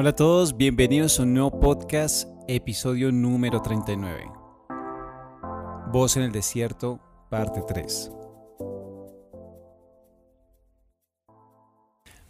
Hola 0.00 0.10
a 0.10 0.14
todos, 0.14 0.56
bienvenidos 0.56 1.18
a 1.18 1.24
un 1.24 1.34
nuevo 1.34 1.58
podcast, 1.58 2.28
episodio 2.46 3.10
número 3.10 3.62
39. 3.62 4.30
Voz 5.92 6.16
en 6.16 6.22
el 6.22 6.30
desierto, 6.30 7.00
parte 7.28 7.62
3. 7.66 8.12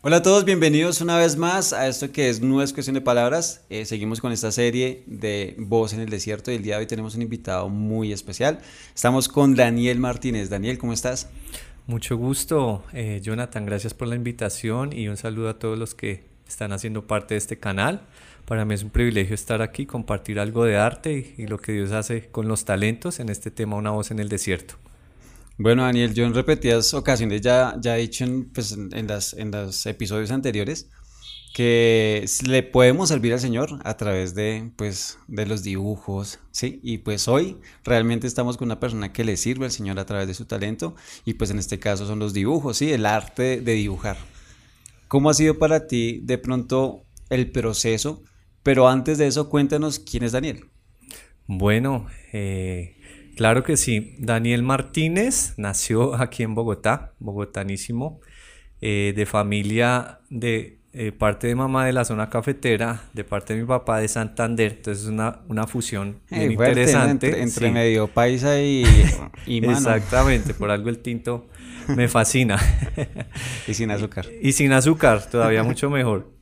Hola 0.00 0.16
a 0.16 0.22
todos, 0.22 0.46
bienvenidos 0.46 1.02
una 1.02 1.18
vez 1.18 1.36
más 1.36 1.74
a 1.74 1.86
esto 1.88 2.10
que 2.10 2.30
es 2.30 2.40
No 2.40 2.62
es 2.62 2.72
cuestión 2.72 2.94
de 2.94 3.02
palabras. 3.02 3.66
Eh, 3.68 3.84
seguimos 3.84 4.22
con 4.22 4.32
esta 4.32 4.50
serie 4.50 5.04
de 5.06 5.54
Voz 5.58 5.92
en 5.92 6.00
el 6.00 6.08
desierto 6.08 6.50
y 6.50 6.54
el 6.54 6.62
día 6.62 6.76
de 6.76 6.80
hoy 6.80 6.86
tenemos 6.86 7.16
un 7.16 7.20
invitado 7.20 7.68
muy 7.68 8.14
especial. 8.14 8.60
Estamos 8.94 9.28
con 9.28 9.54
Daniel 9.54 9.98
Martínez. 9.98 10.48
Daniel, 10.48 10.78
¿cómo 10.78 10.94
estás? 10.94 11.28
Mucho 11.86 12.16
gusto, 12.16 12.82
eh, 12.94 13.20
Jonathan, 13.22 13.66
gracias 13.66 13.92
por 13.92 14.08
la 14.08 14.14
invitación 14.14 14.94
y 14.94 15.08
un 15.08 15.18
saludo 15.18 15.50
a 15.50 15.58
todos 15.58 15.78
los 15.78 15.94
que 15.94 16.37
están 16.48 16.72
haciendo 16.72 17.06
parte 17.06 17.34
de 17.34 17.38
este 17.38 17.58
canal. 17.58 18.02
Para 18.44 18.64
mí 18.64 18.74
es 18.74 18.82
un 18.82 18.90
privilegio 18.90 19.34
estar 19.34 19.62
aquí, 19.62 19.86
compartir 19.86 20.40
algo 20.40 20.64
de 20.64 20.78
arte 20.78 21.34
y, 21.36 21.46
lo 21.46 21.58
que 21.58 21.72
Dios 21.72 21.92
hace 21.92 22.28
con 22.30 22.48
los 22.48 22.64
talentos 22.64 23.20
en 23.20 23.28
este 23.28 23.50
tema 23.50 23.76
Una 23.76 23.90
voz 23.90 24.10
en 24.10 24.18
el 24.18 24.28
desierto. 24.28 24.74
Bueno, 25.58 25.82
Daniel, 25.82 26.14
yo 26.14 26.24
en 26.24 26.34
repetidas 26.34 26.94
ocasiones 26.94 27.40
ya, 27.40 27.76
ya 27.80 27.98
he 27.98 28.00
dicho 28.00 28.24
en, 28.24 28.46
pues, 28.46 28.72
en, 28.72 29.06
las, 29.06 29.34
en 29.34 29.50
los 29.50 29.84
episodios 29.86 30.30
anteriores 30.30 30.88
que 31.52 32.24
le 32.46 32.62
podemos 32.62 33.08
servir 33.08 33.32
al 33.32 33.40
Señor 33.40 33.80
a 33.82 33.96
través 33.96 34.34
de, 34.34 34.70
pues, 34.76 35.18
de 35.26 35.46
los 35.46 35.62
dibujos, 35.62 36.38
¿sí? 36.52 36.80
Y 36.82 36.98
pues 36.98 37.26
hoy 37.26 37.58
realmente 37.84 38.26
estamos 38.26 38.56
con 38.56 38.68
una 38.68 38.80
persona 38.80 39.12
que 39.12 39.24
le 39.24 39.36
sirve 39.36 39.66
al 39.66 39.72
Señor 39.72 39.98
a 39.98 40.06
través 40.06 40.28
de 40.28 40.34
su 40.34 40.44
talento 40.44 40.94
y 41.24 41.34
pues 41.34 41.50
en 41.50 41.58
este 41.58 41.78
caso 41.78 42.06
son 42.06 42.18
los 42.18 42.32
dibujos, 42.32 42.76
¿sí? 42.76 42.92
El 42.92 43.06
arte 43.06 43.60
de 43.60 43.72
dibujar. 43.72 44.16
¿Cómo 45.08 45.30
ha 45.30 45.34
sido 45.34 45.58
para 45.58 45.86
ti 45.86 46.20
de 46.22 46.36
pronto 46.36 47.06
el 47.30 47.50
proceso? 47.50 48.22
Pero 48.62 48.88
antes 48.88 49.16
de 49.16 49.26
eso, 49.26 49.48
cuéntanos 49.48 49.98
quién 49.98 50.22
es 50.22 50.32
Daniel. 50.32 50.66
Bueno, 51.46 52.06
eh, 52.34 52.96
claro 53.34 53.64
que 53.64 53.78
sí. 53.78 54.14
Daniel 54.18 54.62
Martínez 54.62 55.54
nació 55.56 56.14
aquí 56.14 56.42
en 56.42 56.54
Bogotá, 56.54 57.14
bogotanísimo, 57.18 58.20
eh, 58.82 59.14
de 59.16 59.24
familia 59.24 60.20
de 60.28 60.80
eh, 60.92 61.12
parte 61.12 61.46
de 61.46 61.54
mamá 61.54 61.86
de 61.86 61.94
la 61.94 62.04
zona 62.04 62.28
cafetera, 62.28 63.04
de 63.14 63.24
parte 63.24 63.54
de 63.54 63.62
mi 63.62 63.66
papá 63.66 64.00
de 64.00 64.08
Santander. 64.08 64.72
Entonces 64.76 65.04
es 65.04 65.08
una, 65.08 65.40
una 65.48 65.66
fusión 65.66 66.20
muy 66.28 66.44
interesante. 66.44 67.40
Entre, 67.42 67.70
medio 67.70 68.08
paisa 68.08 68.60
y, 68.60 68.84
y 69.46 69.60
mano. 69.62 69.72
Exactamente, 69.72 70.52
por 70.52 70.70
algo 70.70 70.90
el 70.90 70.98
tinto 70.98 71.48
me 71.88 72.08
fascina. 72.08 72.58
y 73.66 73.74
sin 73.74 73.90
azúcar. 73.90 74.26
Y, 74.42 74.52
sin 74.52 74.72
azúcar, 74.72 75.28
todavía 75.30 75.62
mucho 75.62 75.90
mejor. 75.90 76.32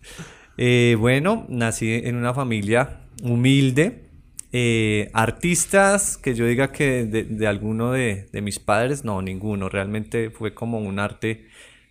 Eh, 0.58 0.96
bueno, 0.98 1.46
nací 1.48 1.92
en 1.92 2.16
una 2.16 2.34
familia 2.34 3.00
humilde. 3.22 4.06
Eh, 4.52 5.10
artistas 5.12 6.16
que 6.16 6.34
yo 6.34 6.46
diga 6.46 6.72
que 6.72 7.04
de, 7.04 7.46
alguno 7.46 7.92
de, 7.92 8.28
mis 8.42 8.58
padres, 8.58 9.04
no, 9.04 9.20
ninguno. 9.22 9.68
Realmente 9.68 10.30
fue 10.30 10.54
como 10.54 10.78
un 10.78 10.98
arte 10.98 11.46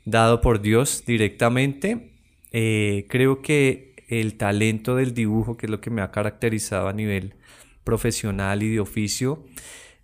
dado 0.06 0.42
por 0.42 0.62
Dios 0.62 1.04
directamente. 1.06 2.12
Eh, 2.52 3.06
creo 3.10 3.42
que 3.42 3.96
el 4.08 4.36
talento 4.36 4.96
del 4.96 5.14
dibujo, 5.14 5.58
que 5.58 5.66
es 5.66 5.70
lo 5.70 5.82
que 5.82 5.90
me 5.90 6.02
ha 6.02 6.12
caracterizado 6.12 6.88
a 6.88 6.94
nivel 6.94 7.36
profesional 7.84 8.64
y 8.64 8.70
de 8.70 8.80
oficio, 8.80 9.44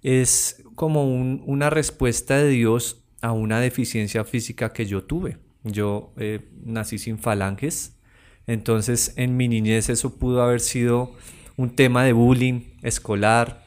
es 0.03 0.63
como 0.75 1.05
una 1.05 1.69
respuesta 1.69 2.37
de 2.37 2.49
Dios 2.49 3.00
a 3.21 3.31
una 3.31 3.59
deficiencia 3.59 4.23
física 4.23 4.73
que 4.73 4.85
yo 4.85 5.03
tuve. 5.03 5.37
Yo 5.63 6.13
eh, 6.17 6.49
nací 6.63 6.97
sin 6.97 7.19
falanges, 7.19 7.97
entonces 8.47 9.13
en 9.15 9.37
mi 9.37 9.47
niñez 9.47 9.89
eso 9.89 10.17
pudo 10.17 10.41
haber 10.41 10.59
sido 10.59 11.15
un 11.55 11.75
tema 11.75 12.03
de 12.03 12.13
bullying 12.13 12.61
escolar, 12.81 13.63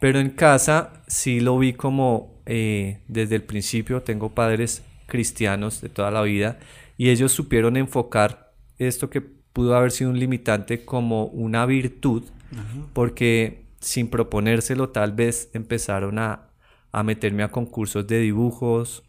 pero 0.00 0.18
en 0.18 0.30
casa 0.30 1.04
sí 1.06 1.40
lo 1.40 1.58
vi 1.58 1.72
como 1.72 2.42
eh, 2.46 3.00
desde 3.06 3.36
el 3.36 3.42
principio, 3.42 4.02
tengo 4.02 4.34
padres 4.34 4.82
cristianos 5.06 5.80
de 5.80 5.88
toda 5.88 6.10
la 6.10 6.22
vida 6.22 6.58
y 6.96 7.10
ellos 7.10 7.32
supieron 7.32 7.76
enfocar 7.76 8.52
esto 8.78 9.08
que 9.08 9.20
pudo 9.20 9.76
haber 9.76 9.90
sido 9.90 10.10
un 10.10 10.18
limitante 10.18 10.84
como 10.84 11.26
una 11.26 11.64
virtud, 11.64 12.24
porque 12.92 13.64
sin 13.80 14.08
proponérselo 14.08 14.90
tal 14.90 15.12
vez 15.12 15.50
empezaron 15.54 16.18
a, 16.18 16.45
a 16.96 17.02
meterme 17.02 17.42
a 17.42 17.50
concursos 17.50 18.06
de 18.06 18.20
dibujos, 18.20 19.02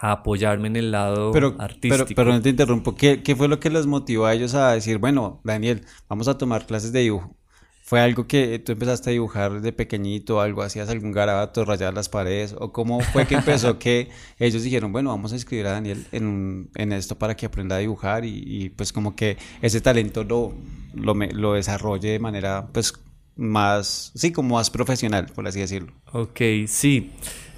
a 0.00 0.10
apoyarme 0.10 0.66
en 0.66 0.74
el 0.74 0.90
lado 0.90 1.32
artístico. 1.58 2.06
Pero, 2.06 2.16
pero 2.16 2.32
no 2.32 2.42
te 2.42 2.48
interrumpo, 2.48 2.96
¿Qué, 2.96 3.22
¿qué 3.22 3.36
fue 3.36 3.46
lo 3.46 3.60
que 3.60 3.70
les 3.70 3.86
motivó 3.86 4.26
a 4.26 4.34
ellos 4.34 4.54
a 4.54 4.72
decir, 4.72 4.98
bueno, 4.98 5.40
Daniel, 5.44 5.84
vamos 6.08 6.26
a 6.26 6.36
tomar 6.36 6.66
clases 6.66 6.90
de 6.90 7.02
dibujo? 7.02 7.36
¿Fue 7.84 8.00
algo 8.00 8.26
que 8.26 8.58
tú 8.58 8.72
empezaste 8.72 9.10
a 9.10 9.12
dibujar 9.12 9.60
de 9.60 9.72
pequeñito, 9.72 10.40
algo, 10.40 10.62
hacías 10.62 10.88
algún 10.88 11.12
garabato, 11.12 11.64
rayar 11.64 11.94
las 11.94 12.08
paredes? 12.08 12.56
¿O 12.58 12.72
cómo 12.72 12.98
fue 12.98 13.28
que 13.28 13.36
empezó 13.36 13.78
que 13.78 14.08
ellos 14.40 14.64
dijeron, 14.64 14.90
bueno, 14.90 15.10
vamos 15.10 15.32
a 15.32 15.36
escribir 15.36 15.68
a 15.68 15.70
Daniel 15.70 16.04
en, 16.10 16.68
en 16.74 16.92
esto 16.92 17.16
para 17.16 17.36
que 17.36 17.46
aprenda 17.46 17.76
a 17.76 17.78
dibujar 17.78 18.24
y, 18.24 18.42
y, 18.44 18.70
pues 18.70 18.92
como 18.92 19.14
que 19.14 19.36
ese 19.62 19.80
talento 19.80 20.24
lo, 20.24 20.52
lo, 20.94 21.14
lo 21.14 21.52
desarrolle 21.52 22.08
de 22.08 22.18
manera 22.18 22.70
pues 22.72 22.92
más, 23.36 24.12
sí, 24.14 24.32
como 24.32 24.56
más 24.56 24.70
profesional, 24.70 25.26
por 25.34 25.46
así 25.46 25.60
decirlo. 25.60 25.92
Ok, 26.12 26.40
sí. 26.66 27.12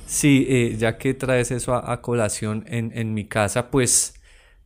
Sí, 0.06 0.46
eh, 0.48 0.76
ya 0.78 0.98
que 0.98 1.14
traes 1.14 1.50
eso 1.50 1.74
a, 1.74 2.00
colación 2.00 2.64
en, 2.68 2.92
en, 2.94 3.12
mi 3.12 3.26
casa, 3.26 3.72
pues 3.72 4.14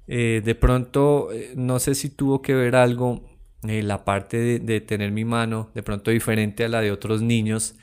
eh, 0.06 0.42
de 0.44 0.54
pronto 0.54 1.32
eh, 1.32 1.54
no 1.56 1.78
sé 1.78 1.94
si 1.94 2.10
tuvo 2.10 2.42
que 2.42 2.54
ver 2.54 2.76
algo 2.76 3.26
la 3.62 4.04
parte 4.04 4.38
de, 4.38 4.58
de, 4.58 4.80
tener 4.80 5.12
mi 5.12 5.24
mano 5.24 5.70
de 5.74 5.82
pronto 5.82 6.10
diferente 6.10 6.64
a 6.64 6.68
la 6.68 6.80
de 6.80 6.92
otros 6.92 7.22
niños, 7.22 7.74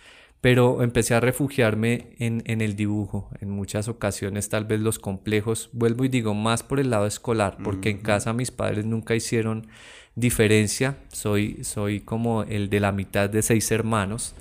pero 0.42 0.84
empecé 0.84 1.14
a 1.16 1.20
refugiarme 1.20 2.16
en, 2.20 2.44
en, 2.46 2.62
el 2.62 2.76
dibujo. 2.76 3.30
En 3.42 3.50
muchas 3.50 3.88
ocasiones 3.88 4.50
tal 4.50 4.66
vez 4.66 4.80
los 4.80 5.00
complejos, 5.00 5.70
vuelvo 5.74 6.06
y 6.06 6.10
digo 6.10 6.34
más 6.34 6.64
por 6.64 6.80
el 6.80 6.92
lado 6.92 7.08
escolar, 7.08 7.58
porque 7.64 7.90
en 7.90 8.00
casa 8.00 8.34
mis 8.34 8.52
padres 8.52 8.86
nunca 8.86 9.16
hicieron 9.16 9.68
diferencia, 10.18 10.98
soy, 11.10 11.64
soy 11.64 12.02
como 12.02 12.42
el 12.44 12.70
de 12.70 12.80
la 12.80 12.92
mitad 12.92 13.30
de 13.30 13.44
seis 13.44 13.72
hermanos. 13.72 14.34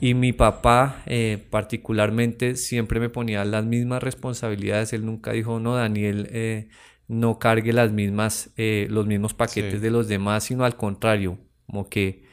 Y 0.00 0.14
mi 0.14 0.32
papá 0.32 1.02
eh, 1.06 1.38
particularmente 1.50 2.56
siempre 2.56 2.98
me 2.98 3.10
ponía 3.10 3.44
las 3.44 3.64
mismas 3.64 4.02
responsabilidades. 4.02 4.92
Él 4.94 5.06
nunca 5.06 5.32
dijo, 5.32 5.60
no, 5.60 5.76
Daniel, 5.76 6.28
eh, 6.32 6.68
no 7.06 7.38
cargue 7.38 7.72
las 7.72 7.92
mismas, 7.92 8.50
eh, 8.56 8.88
los 8.90 9.06
mismos 9.06 9.34
paquetes 9.34 9.80
de 9.80 9.90
los 9.90 10.08
demás, 10.08 10.44
sino 10.44 10.64
al 10.64 10.76
contrario, 10.76 11.38
como 11.66 11.88
que 11.88 12.24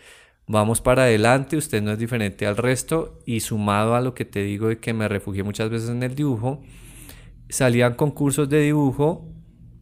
vamos 0.48 0.82
para 0.82 1.04
adelante, 1.04 1.58
usted 1.58 1.84
no 1.84 1.92
es 1.92 2.00
diferente 2.00 2.48
al 2.48 2.58
resto. 2.58 3.20
Y 3.26 3.42
sumado 3.42 3.94
a 3.94 4.02
lo 4.02 4.14
que 4.14 4.26
te 4.26 4.42
digo 4.42 4.70
de 4.70 4.80
que 4.80 4.94
me 4.94 5.08
refugié 5.08 5.44
muchas 5.44 5.70
veces 5.70 5.90
en 5.90 6.02
el 6.02 6.16
dibujo, 6.16 6.64
salían 7.50 7.96
concursos 7.96 8.48
de 8.50 8.62
dibujo 8.62 9.28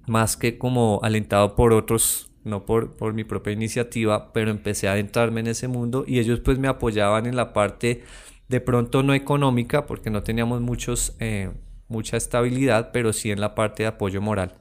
más 0.07 0.35
que 0.35 0.57
como 0.57 0.99
alentado 1.03 1.55
por 1.55 1.73
otros 1.73 2.26
no 2.47 2.65
por, 2.65 2.93
por 2.95 3.13
mi 3.13 3.23
propia 3.23 3.53
iniciativa, 3.53 4.33
pero 4.33 4.51
empecé 4.51 4.87
a 4.87 4.93
adentrarme 4.93 5.41
en 5.41 5.47
ese 5.47 5.67
mundo 5.67 6.05
y 6.07 6.19
ellos 6.19 6.39
pues 6.39 6.57
me 6.57 6.67
apoyaban 6.67 7.25
en 7.25 7.35
la 7.35 7.53
parte 7.53 8.03
de 8.47 8.61
pronto 8.61 9.03
no 9.03 9.13
económica, 9.13 9.85
porque 9.85 10.09
no 10.09 10.23
teníamos 10.23 10.61
muchos, 10.61 11.15
eh, 11.19 11.51
mucha 11.87 12.17
estabilidad, 12.17 12.91
pero 12.91 13.13
sí 13.13 13.31
en 13.31 13.41
la 13.41 13.55
parte 13.55 13.83
de 13.83 13.87
apoyo 13.87 14.21
moral. 14.21 14.55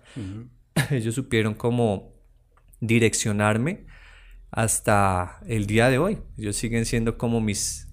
Ellos 0.90 1.14
supieron 1.14 1.54
cómo 1.54 2.12
direccionarme 2.80 3.86
hasta 4.50 5.40
el 5.46 5.66
día 5.66 5.88
de 5.88 5.98
hoy. 5.98 6.18
Ellos 6.36 6.56
siguen 6.56 6.84
siendo 6.84 7.16
como 7.18 7.40
mis, 7.40 7.85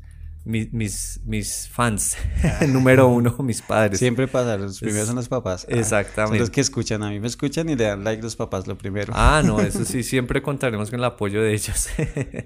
mis, 0.46 1.22
mis, 1.26 1.70
fans, 1.70 2.18
número 2.68 3.08
uno, 3.08 3.36
mis 3.40 3.62
padres. 3.62 4.00
Siempre 4.00 4.28
pasa, 4.28 4.58
los 4.58 4.80
primeros 4.80 5.08
son 5.08 5.16
los 5.16 5.30
papás. 5.30 5.66
Ah, 5.70 5.76
Exactamente. 5.76 6.38
son 6.38 6.40
los 6.40 6.50
que 6.50 6.62
escuchan, 6.62 7.02
a 7.04 7.10
mí 7.10 7.20
me 7.20 7.28
escuchan 7.28 7.70
y 7.70 7.76
le 7.76 7.86
dan 7.86 8.04
like 8.04 8.22
los 8.22 8.36
papás 8.36 8.68
lo 8.68 8.78
primero. 8.78 9.14
Ah, 9.16 9.42
no, 9.46 9.60
eso 9.62 9.86
sí, 9.86 10.04
siempre 10.04 10.42
contaremos 10.42 10.90
con 10.90 11.00
el 11.00 11.06
apoyo 11.06 11.42
de 11.42 11.54
ellos. 11.54 11.88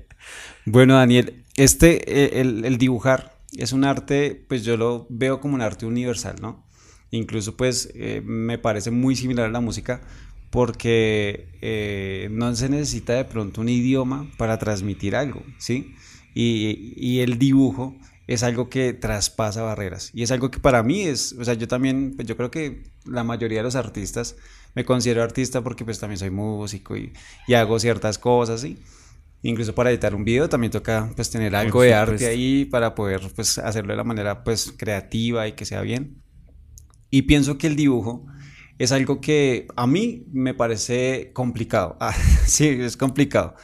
bueno, 0.65 0.95
Daniel, 0.95 1.43
este, 1.55 2.37
eh, 2.37 2.41
el, 2.41 2.77
dibujar 2.77 3.35
es 3.57 3.71
un 3.71 3.83
arte, 3.83 4.45
pues 4.47 4.63
yo 4.63 4.77
lo 4.77 5.07
veo 5.09 5.39
como 5.39 5.55
un 5.55 5.61
arte 5.61 5.85
universal, 5.85 6.35
¿no? 6.41 6.65
Incluso 7.09 7.55
pues 7.55 7.89
eh, 7.95 8.21
me 8.23 8.57
parece 8.57 8.91
muy 8.91 9.15
similar 9.15 9.47
a 9.47 9.49
la 9.49 9.61
música 9.61 10.01
porque 10.49 11.49
eh, 11.61 12.29
no 12.31 12.53
se 12.55 12.69
necesita 12.69 13.13
de 13.13 13.25
pronto 13.25 13.61
un 13.61 13.69
idioma 13.69 14.29
para 14.37 14.59
transmitir 14.59 15.15
algo, 15.15 15.41
¿sí? 15.57 15.95
Y, 16.39 17.19
el 17.19 17.39
dibujo 17.39 17.95
es 18.27 18.43
algo 18.43 18.69
que 18.69 18.93
traspasa 18.93 19.63
barreras 19.63 20.11
y 20.13 20.23
es 20.23 20.31
algo 20.31 20.51
que 20.51 20.59
para 20.59 20.83
mí 20.83 21.01
es, 21.01 21.33
o 21.33 21.43
sea, 21.43 21.53
yo 21.55 21.67
también, 21.67 22.13
pues 22.15 22.27
yo 22.27 22.35
creo 22.37 22.51
que 22.51 22.83
la 23.05 23.23
mayoría 23.23 23.59
de 23.59 23.63
los 23.63 23.75
artistas, 23.75 24.35
me 24.75 24.85
considero 24.85 25.23
artista 25.23 25.63
porque 25.63 25.83
pues 25.83 25.99
también 25.99 26.19
soy 26.19 26.29
músico 26.29 26.95
y, 26.95 27.13
hago 27.55 27.79
ciertas 27.79 28.19
cosas, 28.19 28.61
¿sí? 28.61 28.77
Incluso 29.41 29.73
para 29.73 29.89
editar 29.89 30.13
un 30.13 30.23
video 30.23 30.49
también 30.49 30.71
toca 30.71 31.11
pues 31.15 31.29
tener 31.29 31.55
algo 31.55 31.81
de 31.81 31.93
arte 31.93 32.27
ahí 32.27 32.65
para 32.65 32.93
poder 32.93 33.21
pues 33.35 33.57
hacerlo 33.57 33.93
de 33.93 33.97
la 33.97 34.03
manera 34.03 34.43
pues 34.43 34.73
creativa 34.75 35.47
y 35.47 35.53
que 35.53 35.65
sea 35.65 35.81
bien. 35.81 36.21
Y 37.09 37.23
pienso 37.23 37.57
que 37.57 37.67
el 37.67 37.75
dibujo 37.75 38.25
es 38.77 38.91
algo 38.91 39.21
que 39.21 39.67
a 39.75 39.87
mí 39.87 40.25
me 40.31 40.53
parece 40.53 41.31
complicado. 41.33 41.97
Ah, 42.01 42.13
sí, 42.45 42.67
es 42.67 42.97
complicado. 42.97 43.55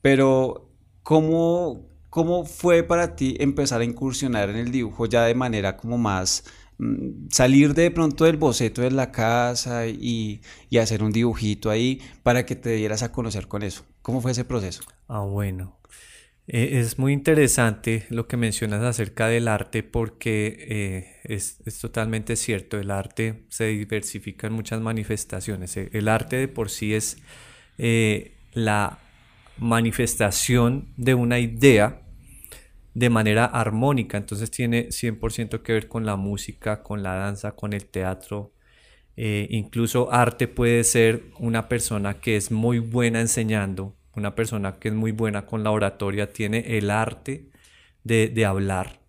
Pero, 0.00 0.70
¿cómo, 1.02 1.91
¿cómo 2.12 2.44
fue 2.44 2.82
para 2.82 3.16
ti 3.16 3.36
empezar 3.40 3.80
a 3.80 3.84
incursionar 3.84 4.50
en 4.50 4.56
el 4.56 4.70
dibujo 4.70 5.06
ya 5.06 5.24
de 5.24 5.34
manera 5.34 5.78
como 5.78 5.96
más 5.96 6.44
mm, 6.76 7.28
salir 7.30 7.72
de 7.72 7.90
pronto 7.90 8.26
del 8.26 8.36
boceto 8.36 8.82
de 8.82 8.90
la 8.90 9.10
casa 9.10 9.86
y, 9.86 10.42
y, 10.68 10.76
hacer 10.76 11.02
un 11.02 11.10
dibujito 11.10 11.70
ahí 11.70 12.02
para 12.22 12.44
que 12.44 12.54
te 12.54 12.74
dieras 12.76 13.02
a 13.02 13.12
conocer 13.12 13.48
con 13.48 13.62
eso. 13.62 13.86
¿Cómo 14.02 14.20
fue 14.20 14.32
ese 14.32 14.44
proceso? 14.44 14.82
Ah, 15.08 15.20
bueno. 15.20 15.78
Eh, 16.48 16.80
es 16.80 16.98
muy 16.98 17.14
interesante 17.14 18.04
lo 18.10 18.28
que 18.28 18.36
mencionas 18.36 18.82
acerca 18.82 19.28
del 19.28 19.48
arte 19.48 19.82
porque 19.82 20.66
eh, 20.68 21.20
es, 21.24 21.62
es, 21.64 21.78
totalmente 21.78 22.36
cierto, 22.36 22.78
el 22.78 22.90
arte 22.90 23.44
se 23.48 23.68
diversifica 23.68 24.48
en 24.48 24.52
muchas 24.52 24.82
manifestaciones. 24.82 25.74
Eh, 25.78 25.88
el 25.94 26.08
arte 26.08 26.36
de 26.36 26.48
por 26.48 26.68
sí 26.68 26.92
es 26.92 27.16
la 28.52 28.98
manifestación 29.56 30.88
de 30.96 31.14
una 31.14 31.38
idea 31.38 32.01
de 32.94 33.10
manera 33.10 33.44
armónica, 33.46 34.18
entonces 34.18 34.50
tiene 34.50 34.88
100% 34.90 35.62
que 35.62 35.72
ver 35.72 35.88
con 35.88 36.04
la 36.06 36.16
música, 36.16 36.82
con 36.82 37.02
la 37.02 37.14
danza, 37.14 37.52
con 37.52 37.72
el 37.72 37.86
teatro. 37.86 38.52
incluso 39.16 40.12
arte 40.12 40.48
puede 40.48 40.84
ser 40.84 41.24
una 41.38 41.68
persona 41.68 42.20
que 42.20 42.36
es 42.36 42.50
muy 42.50 42.78
buena 42.78 43.20
enseñando, 43.20 43.94
una 44.14 44.34
persona 44.34 44.78
que 44.78 44.88
es 44.88 44.94
muy 44.94 45.12
buena 45.12 45.46
con 45.46 45.62
la 45.64 45.70
oratoria 45.70 46.32
tiene 46.32 46.78
el 46.78 46.90
arte 46.90 47.50
de, 48.04 48.44
hablar. 48.46 49.00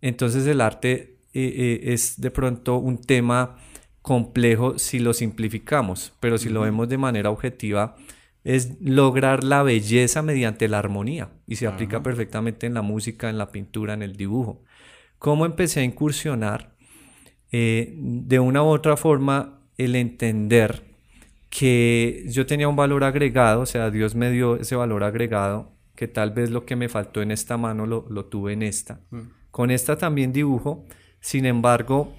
Entonces 0.00 0.46
el 0.46 0.60
arte 0.60 1.18
eh, 1.32 1.54
eh, 1.56 1.80
es 1.92 2.20
de 2.20 2.30
pronto 2.30 2.76
un 2.76 2.98
tema 2.98 3.56
complejo 4.02 4.78
si 4.78 4.98
lo 4.98 5.14
simplificamos, 5.14 6.12
pero 6.20 6.36
si 6.36 6.50
lo 6.50 6.60
vemos 6.62 6.88
de 6.88 6.98
manera 6.98 7.30
objetiva, 7.30 7.96
es 8.44 8.78
lograr 8.80 9.42
la 9.42 9.62
belleza 9.62 10.22
mediante 10.22 10.68
la 10.68 10.78
armonía 10.78 11.30
y 11.46 11.56
se 11.56 11.66
aplica 11.66 12.02
perfectamente 12.02 12.66
en 12.66 12.74
la 12.74 12.82
música, 12.82 13.30
en 13.30 13.38
la 13.38 13.50
pintura, 13.50 13.94
en 13.94 14.02
el 14.02 14.16
dibujo. 14.16 14.62
¿Cómo 15.18 15.46
empecé 15.46 15.80
a 15.80 15.84
incursionar? 15.84 16.74
Eh, 17.50 17.94
de 17.96 18.38
una 18.40 18.62
u 18.62 18.66
otra 18.66 18.96
forma, 18.96 19.60
el 19.78 19.96
entender 19.96 20.82
que 21.48 22.24
yo 22.28 22.44
tenía 22.46 22.68
un 22.68 22.76
valor 22.76 23.04
agregado, 23.04 23.62
o 23.62 23.66
sea, 23.66 23.90
Dios 23.90 24.14
me 24.14 24.30
dio 24.30 24.56
ese 24.56 24.76
valor 24.76 25.04
agregado, 25.04 25.72
que 25.94 26.08
tal 26.08 26.32
vez 26.32 26.50
lo 26.50 26.66
que 26.66 26.76
me 26.76 26.88
faltó 26.88 27.22
en 27.22 27.30
esta 27.30 27.56
mano 27.56 27.86
lo, 27.86 28.06
lo 28.10 28.26
tuve 28.26 28.52
en 28.52 28.62
esta. 28.62 29.00
Mm. 29.10 29.20
Con 29.50 29.70
esta 29.70 29.96
también 29.96 30.32
dibujo, 30.32 30.84
sin 31.20 31.46
embargo, 31.46 32.12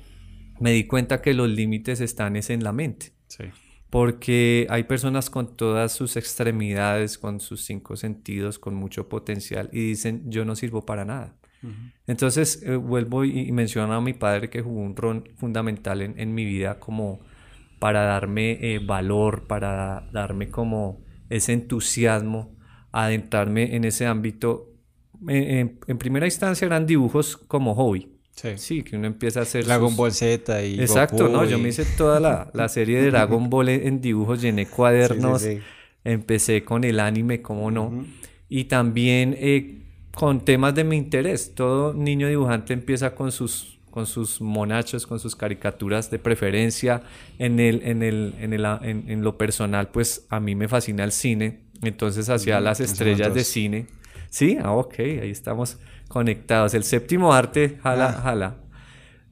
me 0.60 0.72
di 0.72 0.88
cuenta 0.88 1.22
que 1.22 1.34
los 1.34 1.50
límites 1.50 2.02
están 2.02 2.38
es 2.38 2.50
en 2.50 2.64
la 2.64 2.72
mente. 2.72 3.12
Sí. 3.28 3.44
Porque 3.90 4.68
hay 4.70 4.84
personas 4.84 5.30
con 5.30 5.56
todas 5.56 5.94
sus 5.94 6.18
extremidades, 6.18 7.18
con 7.18 7.40
sus 7.40 7.64
cinco 7.64 7.96
sentidos, 7.96 8.60
con 8.60 8.76
mucho 8.76 9.08
potencial 9.08 9.70
y 9.72 9.88
dicen, 9.88 10.30
yo 10.30 10.44
no 10.44 10.56
sirvo 10.56 10.86
para 10.86 11.06
nada. 11.06 11.36
Entonces, 12.06 12.62
eh, 12.62 12.76
vuelvo 12.76 13.26
y, 13.26 13.52
menciono 13.52 13.94
a 13.94 14.02
mi 14.02 14.14
padre 14.14 14.52
que 14.52 14.62
jugó 14.62 14.82
un 14.82 14.96
rol 14.96 15.24
fundamental 15.36 16.02
en, 16.02 16.20
en 16.20 16.36
mi 16.36 16.46
vida 16.46 16.80
como 16.80 17.22
para 17.80 18.04
darme 18.04 18.58
eh, 18.62 18.80
valor, 18.80 19.48
para 19.48 20.08
darme 20.12 20.50
como 20.50 21.04
ese 21.30 21.54
entusiasmo, 21.54 22.56
adentrarme 22.92 23.76
en 23.76 23.84
ese 23.84 24.06
ámbito. 24.06 24.74
En, 25.28 25.78
primera 25.98 26.26
instancia 26.26 26.66
eran 26.66 26.86
dibujos 26.86 27.38
como 27.38 27.76
hobby. 27.76 28.15
Sí. 28.36 28.84
que 28.84 28.98
uno 28.98 29.08
empieza 29.08 29.40
a 29.40 29.44
hacer. 29.44 29.66
Dragon 29.66 29.96
Ball 29.96 30.12
Z 30.12 30.64
y. 30.64 30.80
Exacto, 30.80 31.30
¿no? 31.30 31.46
Yo 31.46 31.58
me 31.58 31.70
hice 31.70 31.86
toda 31.86 32.20
la, 32.20 32.70
serie 32.70 33.02
de 33.02 33.10
Dragon 33.10 33.50
Ball 33.50 33.70
en, 33.70 34.02
dibujos, 34.02 34.42
llené 34.42 34.66
cuadernos, 34.66 35.48
empecé 36.04 36.64
con 36.64 36.84
el 36.84 37.00
anime, 37.00 37.42
cómo 37.42 37.72
no. 37.72 38.06
Y 38.50 38.66
también 38.66 39.36
eh, 39.40 39.82
con 40.14 40.44
temas 40.44 40.76
de 40.76 40.84
mi 40.84 40.98
interés. 40.98 41.56
Todo 41.56 41.94
niño 41.94 42.28
dibujante 42.28 42.74
empieza 42.74 43.16
con 43.16 43.32
sus 43.32 43.76
con 43.96 44.06
sus 44.06 44.42
monachos, 44.42 45.08
con 45.08 45.22
sus 45.22 45.38
caricaturas 45.38 46.12
de 46.12 46.20
preferencia. 46.20 47.04
En, 47.40 47.62
el, 47.62 47.82
en, 47.84 48.04
el, 48.04 48.36
en, 48.42 48.52
el, 48.52 48.66
en, 48.84 49.22
lo 49.24 49.38
personal, 49.38 49.88
pues 49.88 50.28
a 50.30 50.42
mí 50.42 50.54
me 50.54 50.68
fascina 50.68 51.06
el 51.06 51.14
cine, 51.14 51.62
entonces 51.82 52.28
hacía 52.28 52.60
las 52.60 52.82
estrellas 52.82 53.34
de 53.34 53.46
cine. 53.46 53.88
Sí, 54.30 54.58
ah, 54.62 54.74
ok, 54.74 55.00
ahí 55.00 55.30
estamos 55.30 55.78
conectados. 56.08 56.74
El 56.74 56.84
séptimo 56.84 57.34
arte, 57.34 57.80
jala, 57.82 58.16
ah. 58.18 58.22
jala. 58.22 58.58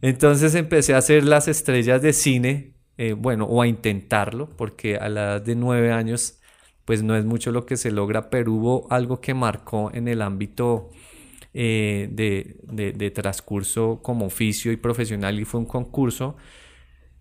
Entonces 0.02 0.56
empecé 0.56 0.94
a 0.94 0.98
hacer 0.98 1.24
las 1.24 1.48
estrellas 1.48 2.02
de 2.02 2.14
cine, 2.14 2.74
eh, 2.98 3.14
bueno, 3.14 3.46
o 3.46 3.62
a 3.62 3.68
intentarlo, 3.68 4.50
porque 4.58 4.98
a 4.98 5.08
la 5.10 5.24
edad 5.24 5.42
de 5.42 5.56
nueve 5.56 5.92
años, 5.92 6.40
pues 6.86 7.04
no 7.04 7.16
es 7.16 7.24
mucho 7.26 7.52
lo 7.52 7.66
que 7.66 7.78
se 7.78 7.92
logra, 7.92 8.30
pero 8.30 8.52
hubo 8.54 8.88
algo 8.92 9.22
que 9.22 9.34
marcó 9.34 9.92
en 9.94 10.08
el 10.08 10.22
ámbito 10.22 10.92
eh, 11.56 12.10
de, 12.12 13.12
transcurso 13.12 14.02
como 14.02 14.26
oficio 14.26 14.72
y 14.72 14.78
profesional 14.78 15.40
y 15.40 15.46
fue 15.46 15.60
un 15.60 15.68
concurso 15.68 16.36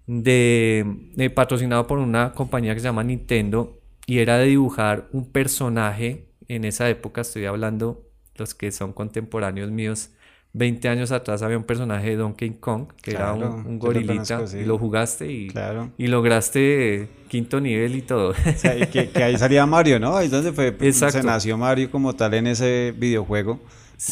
de, 0.06 1.30
patrocinado 1.34 1.86
por 1.86 1.98
una 1.98 2.32
compañía 2.32 2.74
que 2.74 2.80
se 2.80 2.84
llama 2.86 3.04
Nintendo 3.04 3.80
y 4.06 4.18
era 4.20 4.38
de 4.38 4.46
dibujar 4.46 5.08
un 5.12 5.30
personaje 5.30 6.30
en 6.48 6.64
esa 6.64 6.88
época, 6.88 7.20
estoy 7.20 7.44
hablando 7.44 8.11
los 8.36 8.54
que 8.54 8.72
son 8.72 8.92
contemporáneos 8.92 9.70
míos, 9.70 10.10
20 10.54 10.88
años 10.88 11.12
atrás 11.12 11.42
había 11.42 11.56
un 11.56 11.64
personaje 11.64 12.10
de 12.10 12.16
Donkey 12.16 12.50
Kong, 12.60 12.88
que 13.00 13.12
era 13.12 13.32
un, 13.32 13.78
gorilita, 13.78 14.44
y 14.52 14.64
lo 14.64 14.78
jugaste 14.78 15.30
y, 15.32 15.52
y 15.96 16.06
lograste 16.08 17.08
quinto 17.28 17.58
nivel 17.60 17.96
y 17.96 18.02
todo. 18.02 18.34
que, 18.92 19.10
ahí 19.22 19.38
salía 19.38 19.64
Mario, 19.64 19.98
¿no? 19.98 20.14
Ahí 20.14 20.28
donde 20.28 20.52
fue, 20.52 20.92
se 20.92 21.22
nació 21.22 21.56
Mario 21.56 21.90
como 21.90 22.14
tal 22.14 22.34
en 22.34 22.48
ese 22.48 22.92
videojuego 22.96 23.60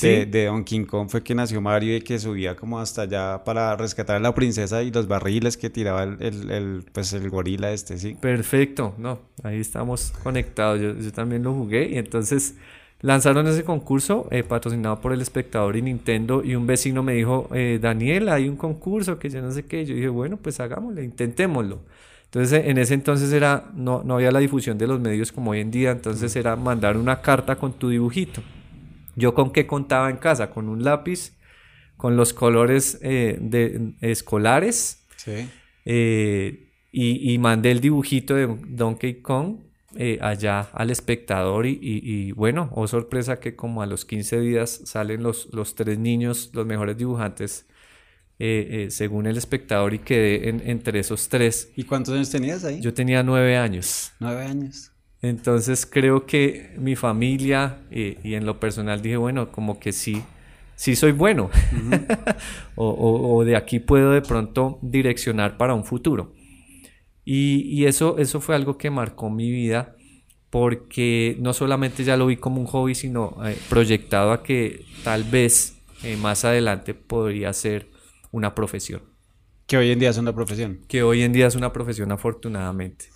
de, 0.01 0.27
de, 0.27 0.47
Don 0.47 0.65
King 0.65 0.85
Kong 0.85 1.09
fue 1.11 1.23
que 1.23 1.35
nació 1.35 1.61
Mario 1.61 1.97
y 1.97 2.01
que 2.01 2.19
subía 2.19 2.55
como 2.55 2.79
hasta 2.79 3.03
allá 3.03 3.43
para 3.45 3.77
rescatar 3.77 4.17
a 4.17 4.21
la 4.21 4.35
princesa 4.35 4.83
y 4.83 4.91
los 4.91 5.09
barriles 5.09 5.57
que 5.57 5.69
tiraba 5.69 6.05
el, 6.05 6.51
el, 6.51 6.85
pues 6.93 7.13
el 7.13 7.29
gorila 7.29 7.73
este, 7.73 7.99
sí. 7.99 8.15
Perfecto, 8.15 8.95
no, 8.99 9.19
ahí 9.43 9.61
estamos 9.61 10.13
conectados, 10.23 10.81
yo, 10.81 10.97
yo 10.97 11.13
también 11.13 11.43
lo 11.43 11.53
jugué 11.53 11.89
y 11.91 11.99
entonces 11.99 12.55
lanzaron 13.01 13.47
ese 13.47 13.65
concurso 13.65 14.29
eh, 14.31 14.43
patrocinado 14.43 15.01
por 15.01 15.13
el 15.13 15.21
espectador 15.21 15.77
y 15.77 15.83
Nintendo 15.83 16.43
y 16.45 16.55
un 16.55 16.67
vecino 16.67 17.03
me 17.03 17.15
dijo, 17.15 17.49
eh, 17.55 17.79
Daniel, 17.81 18.29
hay 18.29 18.49
un 18.49 18.57
concurso 18.57 19.19
que 19.19 19.31
yo 19.31 19.41
no 19.41 19.51
sé 19.53 19.65
qué, 19.65 19.85
yo 19.85 19.95
dije, 19.95 20.09
bueno, 20.09 20.37
pues 20.37 20.61
hagámoslo, 20.61 21.03
intentémoslo. 21.03 21.81
Entonces, 22.25 22.65
en 22.67 22.79
ese 22.79 22.95
entonces 22.95 23.33
era, 23.33 23.71
no, 23.75 24.05
no 24.05 24.15
había 24.15 24.31
la 24.31 24.39
difusión 24.39 24.79
de 24.79 24.87
los 24.87 25.01
medios 25.01 25.33
como 25.33 25.51
hoy 25.51 25.61
en 25.61 25.73
día, 25.73 25.91
entonces 25.91 26.37
era 26.37 26.55
mandar 26.55 26.97
una 26.97 27.23
carta 27.23 27.57
con 27.57 27.73
tu 27.73 27.89
dibujito. 27.89 28.41
Yo 29.17 29.35
con 29.35 29.53
qué 29.53 29.67
contaba 29.67 30.09
en 30.11 30.17
casa, 30.17 30.51
con 30.51 30.69
un 30.69 30.85
lápiz, 30.85 31.33
con 31.97 32.17
los 32.17 32.33
colores 32.33 32.99
eh, 33.03 33.37
de, 33.41 33.95
escolares. 34.01 35.05
Eh, 35.85 36.69
y, 36.93 37.39
mandé 37.39 37.73
el 37.73 37.81
dibujito 37.81 38.35
de 38.35 38.47
Donkey 38.69 39.21
Kong 39.23 39.59
eh, 39.97 40.19
allá 40.21 40.71
al 40.73 40.91
espectador 40.91 41.67
y, 41.67 42.33
bueno, 42.33 42.71
oh 42.75 42.87
sorpresa 42.87 43.41
que 43.41 43.57
como 43.57 43.83
a 43.83 43.87
los 43.87 44.05
15 44.05 44.41
días 44.41 44.83
salen 44.85 45.23
los, 45.23 45.49
los 45.53 45.75
tres 45.75 45.99
niños, 45.99 46.51
los 46.53 46.67
mejores 46.67 46.97
dibujantes, 46.97 47.67
según 48.89 49.27
el 49.27 49.37
espectador 49.37 49.93
y 49.93 49.99
quedé 49.99 50.49
entre 50.49 51.01
esos 51.01 51.29
tres. 51.29 51.73
¿Y 51.77 51.85
cuántos 51.85 52.15
años 52.15 52.31
tenías 52.31 52.65
ahí? 52.65 52.81
Yo 52.81 52.95
tenía 52.95 53.23
nueve 53.23 53.57
años. 53.57 54.13
Nueve 54.19 54.45
años. 54.45 54.91
Entonces 55.23 55.85
creo 55.85 56.25
que 56.25 56.75
mi 56.79 56.97
familia 56.97 57.81
y, 57.91 58.35
en 58.35 58.47
lo 58.47 58.59
personal 58.59 59.03
dije, 59.03 59.17
bueno, 59.17 59.53
como 59.53 59.79
que 59.79 59.93
sí, 59.93 60.23
sí 60.77 60.97
soy 60.97 61.13
bueno. 61.13 61.51
o, 62.75 63.45
de 63.45 63.57
aquí 63.57 63.81
puedo 63.81 64.13
de 64.13 64.23
pronto 64.23 64.79
direccionar 64.81 65.59
para 65.59 65.75
un 65.75 65.85
futuro. 65.85 66.33
Y, 67.25 67.85
eso, 67.85 68.19
eso 68.19 68.41
fue 68.41 68.55
algo 68.55 68.77
que 68.79 68.91
marcó 68.91 69.31
mi 69.31 69.51
vida 69.51 69.95
porque 70.49 71.37
no 71.41 71.53
solamente 71.53 72.03
ya 72.03 72.17
lo 72.17 72.27
vi 72.27 72.37
como 72.37 72.61
un 72.61 72.67
hobby, 72.67 72.95
sino 72.95 73.37
eh, 73.47 73.57
proyectado 73.69 74.33
a 74.33 74.43
que 74.43 74.85
tal 75.05 75.23
vez 75.23 75.77
eh, 76.03 76.17
más 76.17 76.45
adelante 76.45 76.93
podría 76.95 77.53
ser 77.53 77.89
una 78.33 78.55
profesión. 78.55 79.03
Que 79.67 79.77
hoy 79.77 79.93
en 79.93 80.01
día 80.01 80.11
es 80.11 80.19
una 80.19 80.35
profesión. 80.35 80.81
Que 80.89 81.05
hoy 81.05 81.23
en 81.23 81.33
día 81.33 81.47
es 81.47 81.55
una 81.55 81.73
profesión 81.73 82.11
afortunadamente. 82.11 83.07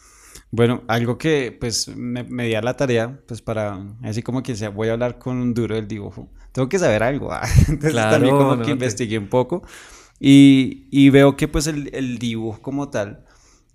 Bueno, 0.52 0.84
algo 0.86 1.18
que 1.18 1.56
pues 1.58 1.88
me, 1.88 2.22
me 2.22 2.46
di 2.46 2.54
a 2.54 2.62
la 2.62 2.76
tarea, 2.76 3.20
pues 3.26 3.42
para, 3.42 3.80
así 4.04 4.22
como 4.22 4.40
que 4.44 4.54
sea, 4.54 4.68
voy 4.68 4.88
a 4.88 4.92
hablar 4.92 5.18
con 5.18 5.36
un 5.38 5.52
duro 5.52 5.74
del 5.74 5.88
dibujo. 5.88 6.30
Tengo 6.52 6.68
que 6.68 6.78
saber 6.78 7.02
algo, 7.02 7.32
¿ah? 7.32 7.42
entonces 7.66 7.94
también 7.94 8.36
como 8.36 8.62
que 8.62 8.70
investigué 8.70 9.18
un 9.18 9.26
poco 9.26 9.64
y, 10.20 10.86
y, 10.92 11.10
veo 11.10 11.36
que 11.36 11.48
pues 11.48 11.66
el, 11.66 11.90
el 11.92 12.18
dibujo 12.18 12.62
como 12.62 12.88
tal 12.88 13.24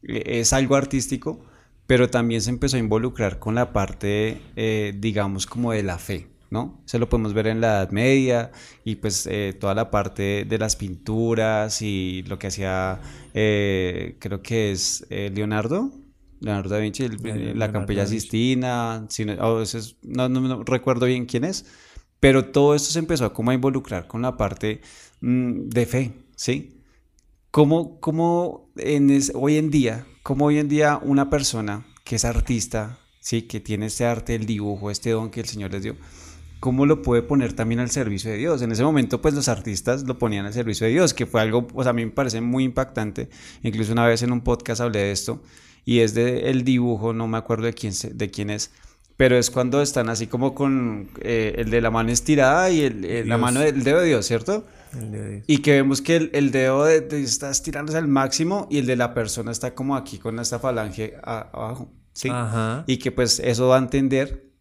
es 0.03 0.53
algo 0.53 0.75
artístico, 0.75 1.39
pero 1.87 2.09
también 2.09 2.41
se 2.41 2.49
empezó 2.49 2.77
a 2.77 2.79
involucrar 2.79 3.39
con 3.39 3.55
la 3.55 3.73
parte, 3.73 4.41
eh, 4.55 4.93
digamos, 4.97 5.45
como 5.45 5.71
de 5.71 5.83
la 5.83 5.97
fe. 5.97 6.27
¿no? 6.49 6.81
Se 6.85 6.99
lo 6.99 7.09
podemos 7.09 7.33
ver 7.33 7.47
en 7.47 7.61
la 7.61 7.77
Edad 7.77 7.91
Media 7.91 8.51
y 8.83 8.95
pues 8.95 9.27
eh, 9.27 9.55
toda 9.59 9.75
la 9.75 9.91
parte 9.91 10.45
de 10.45 10.57
las 10.57 10.75
pinturas 10.75 11.81
y 11.81 12.23
lo 12.23 12.39
que 12.39 12.47
hacía, 12.47 12.99
eh, 13.33 14.17
creo 14.19 14.41
que 14.41 14.71
es 14.71 15.05
eh, 15.09 15.31
Leonardo, 15.33 15.91
Leonardo 16.39 16.69
da 16.69 16.79
Vinci, 16.79 17.07
la 17.07 17.71
Campella 17.71 18.05
Sistina, 18.05 19.07
no, 20.03 20.29
no, 20.29 20.63
recuerdo 20.63 21.05
bien 21.05 21.25
quién 21.25 21.43
es, 21.43 21.65
pero 22.19 22.45
todo 22.45 22.75
esto 22.75 22.91
se 22.91 22.99
empezó 22.99 23.31
como 23.33 23.51
a 23.51 23.53
involucrar 23.53 24.07
con 24.07 24.21
la 24.21 24.37
parte 24.37 24.81
mm, 25.21 25.69
de 25.69 25.85
fe, 25.85 26.13
¿sí? 26.35 26.75
¿Cómo, 27.51 27.99
cómo 27.99 28.68
en 28.81 29.21
hoy 29.33 29.57
en 29.57 29.69
día, 29.71 30.05
cómo 30.23 30.45
hoy 30.45 30.59
en 30.59 30.67
día 30.67 30.99
una 31.01 31.29
persona 31.29 31.85
que 32.03 32.15
es 32.15 32.25
artista, 32.25 32.97
¿sí? 33.19 33.43
que 33.43 33.59
tiene 33.59 33.87
este 33.87 34.05
arte 34.05 34.33
del 34.33 34.45
dibujo, 34.45 34.91
este 34.91 35.11
don 35.11 35.29
que 35.29 35.41
el 35.41 35.47
Señor 35.47 35.71
les 35.71 35.83
dio, 35.83 35.95
cómo 36.59 36.85
lo 36.85 37.01
puede 37.01 37.21
poner 37.21 37.53
también 37.53 37.79
al 37.79 37.89
servicio 37.89 38.31
de 38.31 38.37
Dios. 38.37 38.61
En 38.61 38.71
ese 38.71 38.83
momento, 38.83 39.21
pues 39.21 39.33
los 39.33 39.47
artistas 39.47 40.03
lo 40.03 40.17
ponían 40.17 40.45
al 40.45 40.53
servicio 40.53 40.87
de 40.87 40.93
Dios, 40.93 41.13
que 41.13 41.25
fue 41.25 41.41
algo, 41.41 41.67
pues 41.67 41.87
a 41.87 41.93
mí 41.93 42.05
me 42.05 42.11
parece 42.11 42.41
muy 42.41 42.63
impactante. 42.63 43.29
Incluso 43.63 43.93
una 43.93 44.05
vez 44.05 44.23
en 44.23 44.31
un 44.31 44.41
podcast 44.41 44.81
hablé 44.81 44.99
de 44.99 45.11
esto, 45.11 45.41
y 45.85 45.99
es 45.99 46.13
de 46.13 46.49
el 46.49 46.63
dibujo, 46.63 47.13
no 47.13 47.27
me 47.27 47.37
acuerdo 47.37 47.65
de 47.65 47.73
quién, 47.73 47.93
de 48.13 48.29
quién 48.29 48.49
es, 48.49 48.71
pero 49.17 49.37
es 49.37 49.49
cuando 49.49 49.81
están 49.81 50.09
así 50.09 50.27
como 50.27 50.53
con 50.55 51.09
eh, 51.21 51.55
el 51.57 51.69
de 51.69 51.81
la 51.81 51.91
mano 51.91 52.09
estirada 52.09 52.69
y 52.69 52.81
el, 52.81 53.27
la 53.27 53.37
mano 53.37 53.59
del 53.59 53.83
dedo 53.83 53.99
de 53.99 54.07
Dios, 54.07 54.25
¿cierto? 54.25 54.65
Y 55.47 55.59
que 55.59 55.73
vemos 55.73 56.01
que 56.01 56.29
el, 56.33 56.51
dedo 56.51 56.85
de, 56.85 57.07
está 57.21 57.49
estirándose 57.49 57.97
al 57.97 58.07
máximo 58.07 58.67
y 58.69 58.79
el 58.79 58.85
de 58.85 58.95
la 58.95 59.13
persona 59.13 59.51
está 59.51 59.75
como 59.75 59.95
aquí 59.95 60.17
con 60.17 60.39
esta 60.39 60.59
falange 60.59 61.15
abajo, 61.23 61.91
¿sí? 62.13 62.29
Y 62.87 62.97
que 62.97 63.11
pues 63.11 63.39
eso 63.39 63.67
va 63.67 63.75
a 63.75 63.79
entender 63.79 64.51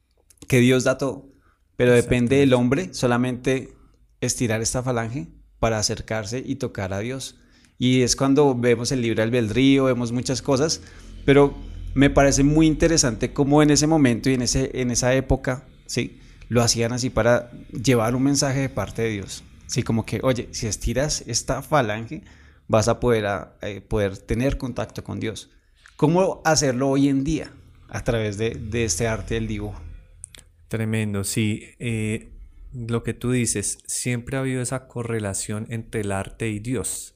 que 0.46 0.60
Dios 0.60 0.84
da 0.84 0.98
todo, 0.98 1.30
pero 1.76 1.92
depende 1.92 2.36
del 2.36 2.54
hombre 2.54 2.92
solamente 2.92 3.74
estirar 4.20 4.60
esta 4.60 4.82
falange 4.82 5.28
para 5.58 5.78
acercarse 5.78 6.42
y 6.44 6.56
tocar 6.56 6.92
a 6.92 7.00
Dios. 7.00 7.38
Y 7.78 8.02
es 8.02 8.16
cuando 8.16 8.54
vemos 8.54 8.90
el 8.92 9.02
libre 9.02 9.22
albedrío, 9.22 9.84
vemos 9.84 10.12
muchas 10.12 10.42
cosas, 10.42 10.82
pero 11.24 11.54
me 11.94 12.10
parece 12.10 12.42
muy 12.42 12.66
interesante 12.66 13.32
cómo 13.32 13.62
en 13.62 13.70
ese 13.70 13.86
momento 13.86 14.30
y 14.30 14.34
en, 14.34 14.42
ese, 14.42 14.70
en 14.74 14.90
esa 14.90 15.14
época, 15.14 15.64
¿sí? 15.86 16.20
Lo 16.48 16.62
hacían 16.62 16.92
así 16.92 17.10
para 17.10 17.50
llevar 17.70 18.14
un 18.14 18.22
mensaje 18.22 18.60
de 18.60 18.68
parte 18.68 19.02
de 19.02 19.10
Dios. 19.10 19.44
Sí, 19.68 19.84
como 19.84 20.04
que, 20.04 20.18
oye, 20.24 20.48
si 20.50 20.66
estiras 20.66 21.22
esta 21.28 21.62
falange, 21.62 22.22
vas 22.66 22.88
a 22.88 22.98
poder, 22.98 23.26
eh, 23.62 23.80
poder 23.80 24.18
tener 24.18 24.58
contacto 24.58 25.04
con 25.04 25.20
Dios. 25.20 25.50
¿Cómo 25.96 26.42
hacerlo 26.44 26.88
hoy 26.88 27.08
en 27.08 27.22
día 27.22 27.52
a 27.88 28.02
través 28.02 28.38
de, 28.38 28.68
este 28.72 29.06
arte 29.06 29.34
del 29.34 29.46
dibujo? 29.46 29.80
Tremendo, 30.68 31.22
sí. 31.22 31.62
Eh, 31.78 32.32
lo 32.72 33.04
que 33.04 33.14
tú 33.14 33.30
dices, 33.30 33.78
siempre 33.86 34.36
ha 34.36 34.40
habido 34.40 34.60
esa 34.60 34.88
correlación 34.88 35.66
entre 35.70 36.00
el 36.00 36.10
arte 36.10 36.48
y 36.48 36.58
Dios 36.58 37.14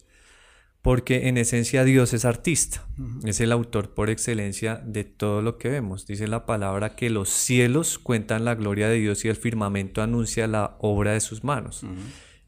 porque 0.82 1.28
en 1.28 1.38
esencia 1.38 1.84
Dios 1.84 2.12
es 2.12 2.24
artista, 2.24 2.84
es 3.24 3.40
el 3.40 3.52
autor 3.52 3.94
por 3.94 4.10
excelencia 4.10 4.82
de 4.84 5.04
todo 5.04 5.40
lo 5.40 5.56
que 5.56 5.68
vemos. 5.68 6.06
Dice 6.08 6.26
la 6.26 6.44
palabra 6.44 6.96
que 6.96 7.08
los 7.08 7.28
cielos 7.28 8.00
cuentan 8.00 8.44
la 8.44 8.56
gloria 8.56 8.88
de 8.88 8.96
Dios 8.96 9.24
y 9.24 9.28
el 9.28 9.36
firmamento 9.36 10.02
anuncia 10.02 10.48
la 10.48 10.76
obra 10.80 11.12
de 11.12 11.20
sus 11.20 11.44
manos. 11.44 11.86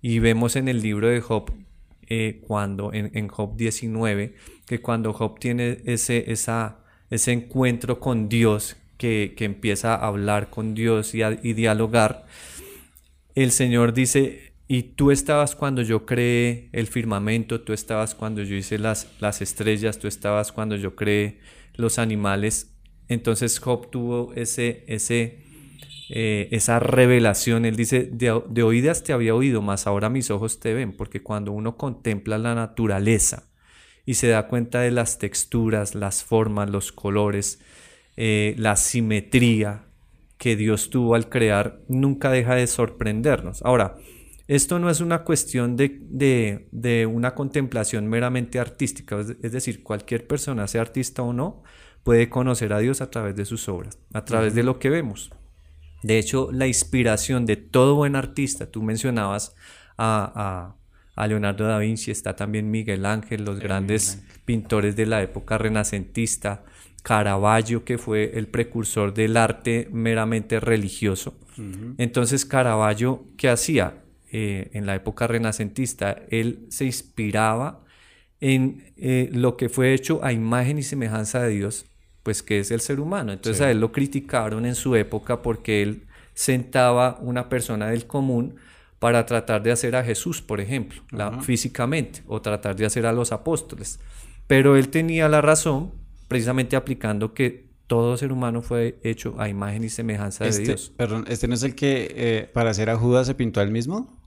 Y 0.06 0.18
vemos 0.18 0.54
en 0.56 0.68
el 0.68 0.82
libro 0.82 1.08
de 1.08 1.22
Job, 1.22 1.50
eh, 2.08 2.42
cuando 2.46 2.92
en, 2.92 3.26
Job 3.28 3.56
19, 3.56 4.34
que 4.66 4.82
cuando 4.82 5.14
Job 5.14 5.38
tiene 5.40 5.78
ese, 5.86 6.30
ese 6.30 7.32
encuentro 7.32 8.00
con 8.00 8.28
Dios, 8.28 8.76
que, 8.98 9.34
empieza 9.38 9.94
a 9.94 10.06
hablar 10.06 10.50
con 10.50 10.74
Dios 10.74 11.14
y, 11.14 11.22
y 11.22 11.54
dialogar, 11.54 12.26
el 13.34 13.50
Señor 13.50 13.94
dice, 13.94 14.52
y 14.68 14.82
tú 14.82 15.10
estabas 15.10 15.56
cuando 15.56 15.80
yo 15.80 16.04
creé 16.04 16.68
el 16.72 16.86
firmamento, 16.86 17.62
tú 17.62 17.72
estabas 17.72 18.14
cuando 18.14 18.42
yo 18.42 18.56
hice 18.56 18.76
las, 18.76 19.08
las 19.20 19.40
estrellas, 19.40 19.98
tú 19.98 20.06
estabas 20.06 20.52
cuando 20.52 20.76
yo 20.76 20.96
creé 20.96 21.38
los 21.76 21.98
animales. 21.98 22.74
Entonces 23.08 23.58
Job 23.58 23.88
tuvo 23.88 24.34
ese, 24.34 24.84
ese, 24.86 25.43
eh, 26.16 26.48
esa 26.52 26.78
revelación. 26.78 27.64
Él 27.64 27.74
dice, 27.74 28.04
de, 28.04 28.40
de, 28.48 28.62
oídas 28.62 29.02
te 29.02 29.12
había 29.12 29.34
oído, 29.34 29.62
mas 29.62 29.88
ahora 29.88 30.08
mis 30.10 30.30
ojos 30.30 30.60
te 30.60 30.72
ven, 30.72 30.96
porque 30.96 31.24
cuando 31.24 31.50
uno 31.50 31.76
contempla 31.76 32.38
la 32.38 32.54
naturaleza 32.54 33.50
y 34.06 34.14
se 34.14 34.28
da 34.28 34.46
cuenta 34.46 34.80
de 34.80 34.92
las 34.92 35.18
texturas, 35.18 35.96
las 35.96 36.22
formas, 36.22 36.70
los 36.70 36.92
colores, 36.92 37.58
eh, 38.16 38.54
la 38.58 38.76
simetría 38.76 39.86
que 40.38 40.54
Dios 40.54 40.88
tuvo 40.88 41.16
al 41.16 41.28
crear, 41.28 41.80
nunca 41.88 42.30
deja 42.30 42.54
de 42.54 42.68
sorprendernos. 42.68 43.60
Ahora, 43.62 43.96
esto 44.46 44.78
no 44.78 44.90
es 44.90 45.00
una 45.00 45.24
cuestión 45.24 45.76
de, 45.76 47.08
una 47.10 47.34
contemplación 47.34 48.06
meramente 48.06 48.60
artística, 48.60 49.18
es 49.18 49.50
decir, 49.50 49.82
cualquier 49.82 50.28
persona, 50.28 50.68
sea 50.68 50.82
artista 50.82 51.22
o 51.22 51.32
no, 51.32 51.64
puede 52.04 52.28
conocer 52.28 52.72
a 52.72 52.78
Dios 52.78 53.00
a 53.00 53.10
través 53.10 53.34
de 53.34 53.46
sus 53.46 53.68
obras, 53.68 53.98
a 54.12 54.24
través 54.24 54.54
de 54.54 54.62
lo 54.62 54.78
que 54.78 54.90
vemos. 54.90 55.32
De 56.04 56.18
hecho, 56.18 56.50
la 56.52 56.66
inspiración 56.66 57.46
de 57.46 57.56
todo 57.56 57.94
buen 57.94 58.14
artista, 58.14 58.70
tú 58.70 58.82
mencionabas 58.82 59.56
a, 59.96 60.74
Leonardo 61.16 61.64
da 61.64 61.78
Vinci, 61.78 62.10
está 62.10 62.36
también 62.36 62.70
Miguel 62.70 63.06
Ángel, 63.06 63.42
los 63.42 63.58
grandes 63.58 64.22
pintores 64.44 64.96
de 64.96 65.06
la 65.06 65.22
época 65.22 65.56
renacentista, 65.56 66.62
Caravaggio, 67.02 67.86
que 67.86 67.96
fue 67.96 68.32
el 68.34 68.48
precursor 68.48 69.14
del 69.14 69.38
arte 69.38 69.88
meramente 69.92 70.60
religioso. 70.60 71.38
Entonces, 71.96 72.44
Caravaggio, 72.44 73.24
¿qué 73.38 73.48
hacía? 73.48 74.02
Eh, 74.30 74.68
en 74.74 74.84
la 74.84 74.96
época 74.96 75.26
renacentista, 75.26 76.20
él 76.28 76.66
se 76.68 76.84
inspiraba 76.84 77.82
en 78.40 78.92
eh, 78.98 79.30
lo 79.32 79.56
que 79.56 79.70
fue 79.70 79.94
hecho 79.94 80.22
a 80.22 80.34
imagen 80.34 80.76
y 80.76 80.82
semejanza 80.82 81.40
de 81.40 81.48
Dios, 81.48 81.86
pues 82.24 82.42
que 82.42 82.58
es 82.58 82.72
el 82.72 82.80
ser 82.80 82.98
humano. 82.98 83.32
Entonces 83.32 83.60
a 83.60 83.70
él 83.70 83.78
lo 83.78 83.92
criticaron 83.92 84.66
en 84.66 84.74
su 84.74 84.96
época 84.96 85.42
porque 85.42 85.82
él 85.82 86.06
sentaba 86.32 87.18
una 87.20 87.48
persona 87.48 87.90
del 87.90 88.06
común 88.06 88.56
para 88.98 89.26
tratar 89.26 89.62
de 89.62 89.70
hacer 89.70 89.94
a 89.94 90.02
Jesús, 90.02 90.40
por 90.40 90.60
ejemplo, 90.60 91.02
físicamente, 91.42 92.22
o 92.26 92.40
tratar 92.40 92.74
de 92.74 92.86
hacer 92.86 93.06
a 93.06 93.12
los 93.12 93.30
apóstoles. 93.30 94.00
Pero 94.46 94.76
él 94.76 94.88
tenía 94.88 95.28
la 95.28 95.42
razón, 95.42 95.92
precisamente 96.26 96.74
aplicando 96.74 97.34
que 97.34 97.66
todo 97.86 98.16
ser 98.16 98.32
humano 98.32 98.62
fue 98.62 98.98
hecho 99.02 99.34
a 99.38 99.48
imagen 99.50 99.84
y 99.84 99.90
semejanza 99.90 100.44
de 100.44 100.50
este, 100.50 100.62
Dios. 100.62 100.92
Perdón, 100.96 101.26
¿este 101.28 101.46
no 101.46 101.54
es 101.54 101.62
el 101.62 101.74
que 101.74 102.14
eh, 102.16 102.50
para 102.52 102.70
hacer 102.70 102.88
a 102.88 102.96
Judas 102.96 103.26
se 103.26 103.34
pintó 103.34 103.60
él 103.60 103.70
mismo? 103.70 104.23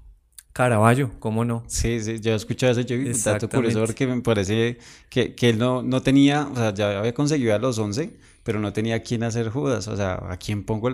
Caravaggio, 0.58 1.12
¿cómo 1.20 1.46
no? 1.46 1.64
Sí, 1.68 2.02
sí, 2.02 2.20
yo 2.20 2.32
he 2.32 2.36
escuchado 2.36 2.72
eso, 2.72 2.82
yo 2.82 2.98
dato 3.24 3.48
curioso 3.48 3.86
porque 3.86 4.08
me 4.08 4.20
parece 4.22 4.80
que, 5.08 5.36
que, 5.36 5.50
él 5.50 5.60
no, 5.60 5.84
no 5.84 6.02
tenía, 6.02 6.48
o 6.52 6.56
sea, 6.56 6.74
ya 6.74 6.98
había 6.98 7.14
conseguido 7.14 7.54
a 7.54 7.60
los 7.60 7.78
11, 7.78 8.18
pero 8.42 8.60
no 8.60 8.74
tenía 8.74 8.96
a 8.96 9.00
quién 9.02 9.22
hacer 9.22 9.50
Judas, 9.50 9.88
o 9.88 9.96
sea, 9.96 10.20
a 10.28 10.38
quién 10.38 10.64
pongo, 10.64 10.90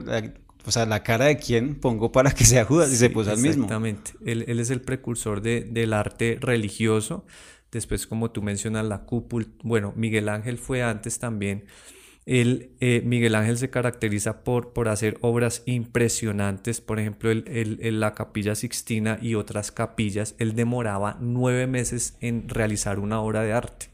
o 0.66 0.72
sea, 0.72 0.86
la 0.86 1.02
cara 1.02 1.28
de 1.28 1.38
quién 1.38 1.76
pongo 1.76 2.12
para 2.12 2.32
que 2.32 2.44
sea 2.44 2.66
Judas 2.66 2.92
y 2.92 2.98
se 2.98 3.10
puso 3.10 3.32
al 3.32 3.38
mismo. 3.38 3.64
Exactamente, 3.64 4.12
él, 4.26 4.44
él, 4.50 4.60
es 4.60 4.70
el 4.70 4.82
precursor 4.82 5.42
de, 5.42 5.62
del 5.62 5.94
arte 5.94 6.38
religioso, 6.42 7.26
después 7.72 8.06
como 8.06 8.32
tú 8.32 8.42
mencionas 8.42 8.86
la 8.86 9.06
cúpula, 9.06 9.48
bueno, 9.64 9.94
Miguel 9.96 10.28
Ángel 10.28 10.58
fue 10.58 10.84
antes 10.84 11.20
también, 11.20 11.64
el, 12.26 12.72
eh, 12.80 13.02
Miguel 13.06 13.36
Ángel 13.36 13.58
se 13.58 13.70
caracteriza 13.70 14.44
por, 14.44 14.72
por 14.72 14.88
hacer 14.88 15.18
obras 15.22 15.62
impresionantes, 15.66 16.80
por 16.80 17.00
ejemplo, 17.00 17.30
el, 17.32 18.00
la 18.00 18.14
capilla 18.14 18.56
Sixtina 18.56 19.20
y 19.22 19.36
otras 19.36 19.72
capillas, 19.72 20.36
él 20.40 20.56
demoraba 20.56 21.18
nueve 21.20 21.68
meses 21.68 22.18
en 22.22 22.48
realizar 22.48 23.00
una 23.00 23.20
obra 23.20 23.42
de 23.42 23.52
arte. 23.52 23.88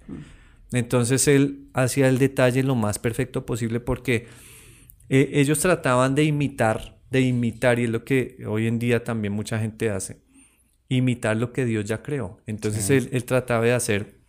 Entonces 0.72 1.28
él 1.28 1.70
hacía 1.74 2.08
el 2.08 2.20
detalle 2.20 2.62
lo 2.62 2.76
más 2.76 3.00
perfecto 3.00 3.48
posible 3.48 3.80
porque 3.80 4.28
eh, 5.10 5.32
ellos 5.34 5.60
trataban 5.60 6.14
de 6.14 6.24
imitar, 6.24 7.00
de 7.10 7.22
imitar, 7.22 7.80
y 7.80 7.86
es 7.86 7.90
lo 7.90 8.06
que 8.06 8.38
hoy 8.48 8.68
en 8.68 8.78
día 8.78 9.04
también 9.04 9.34
mucha 9.34 9.58
gente 9.58 9.90
hace, 9.90 10.22
imitar 10.88 11.36
lo 11.36 11.52
que 11.52 11.66
Dios 11.66 11.86
ya 11.86 12.04
creó. 12.04 12.38
Entonces 12.46 12.92
él, 12.92 13.24
trataba 13.24 13.66
de 13.66 13.74
hacer 13.74 14.20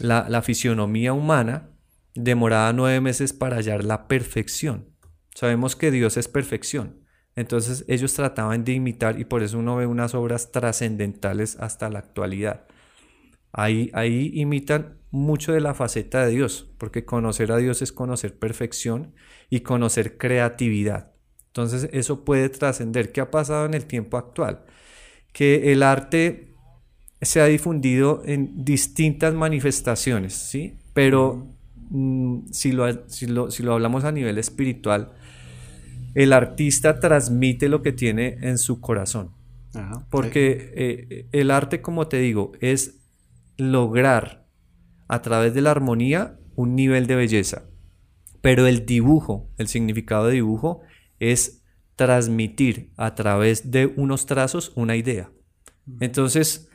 la, 0.00 0.28
la 0.28 0.42
fisionomía 0.42 1.14
humana 1.14 1.70
demoraba 2.18 2.72
nueve 2.72 3.00
meses 3.00 3.32
para 3.32 3.56
hallar 3.56 3.84
la 3.84 4.08
perfección. 4.08 4.90
Sabemos 5.34 5.76
que 5.76 5.90
Dios 5.90 6.16
es 6.16 6.28
perfección. 6.28 7.04
Entonces 7.36 7.84
ellos 7.86 8.14
trataban 8.14 8.64
de 8.64 8.72
imitar 8.72 9.20
y 9.20 9.24
por 9.24 9.42
eso 9.42 9.58
uno 9.58 9.76
ve 9.76 9.86
unas 9.86 10.14
obras 10.14 10.50
trascendentales 10.50 11.56
hasta 11.60 11.88
la 11.88 12.00
actualidad. 12.00 12.66
Ahí, 13.52 13.90
ahí 13.94 14.32
imitan 14.34 14.98
mucho 15.10 15.52
de 15.52 15.60
la 15.60 15.74
faceta 15.74 16.26
de 16.26 16.32
Dios, 16.32 16.68
porque 16.78 17.04
conocer 17.04 17.52
a 17.52 17.56
Dios 17.56 17.80
es 17.80 17.92
conocer 17.92 18.38
perfección 18.38 19.14
y 19.48 19.60
conocer 19.60 20.18
creatividad. 20.18 21.12
Entonces 21.46 21.88
eso 21.92 22.24
puede 22.24 22.48
trascender. 22.48 23.12
¿Qué 23.12 23.20
ha 23.20 23.30
pasado 23.30 23.66
en 23.66 23.74
el 23.74 23.86
tiempo 23.86 24.16
actual? 24.16 24.64
Que 25.32 25.72
el 25.72 25.82
arte 25.82 26.54
se 27.20 27.40
ha 27.40 27.46
difundido 27.46 28.22
en 28.24 28.64
distintas 28.64 29.34
manifestaciones, 29.34 30.34
¿sí? 30.34 30.78
Pero 30.92 31.57
Mm, 31.90 32.46
si, 32.50 32.72
lo, 32.72 33.08
si, 33.08 33.26
lo, 33.26 33.72
hablamos 33.72 34.04
a 34.04 34.12
nivel 34.12 34.38
espiritual, 34.38 35.12
el 36.14 36.32
artista 36.32 37.00
transmite 37.00 37.68
lo 37.68 37.82
que 37.82 37.92
tiene 37.92 38.38
en 38.42 38.58
su 38.58 38.80
corazón. 38.80 39.32
Porque 40.10 40.72
eh, 40.74 41.28
el 41.30 41.50
arte, 41.52 41.80
como 41.80 42.08
te 42.08 42.18
digo, 42.18 42.52
es 42.60 43.00
lograr 43.56 44.48
a 45.06 45.22
través 45.22 45.54
de 45.54 45.60
la 45.60 45.70
armonía 45.70 46.38
un 46.56 46.74
nivel 46.74 47.06
de 47.06 47.14
belleza. 47.14 47.68
Pero 48.40 48.66
el 48.66 48.86
dibujo, 48.86 49.50
el 49.56 49.68
significado 49.68 50.26
de 50.26 50.34
dibujo, 50.34 50.80
es 51.20 51.64
transmitir 51.96 52.92
a 52.96 53.14
través 53.14 53.70
de 53.70 53.86
unos 53.86 54.26
trazos 54.26 54.72
una 54.74 54.96
idea. 54.96 55.30
Entonces, 56.00 56.68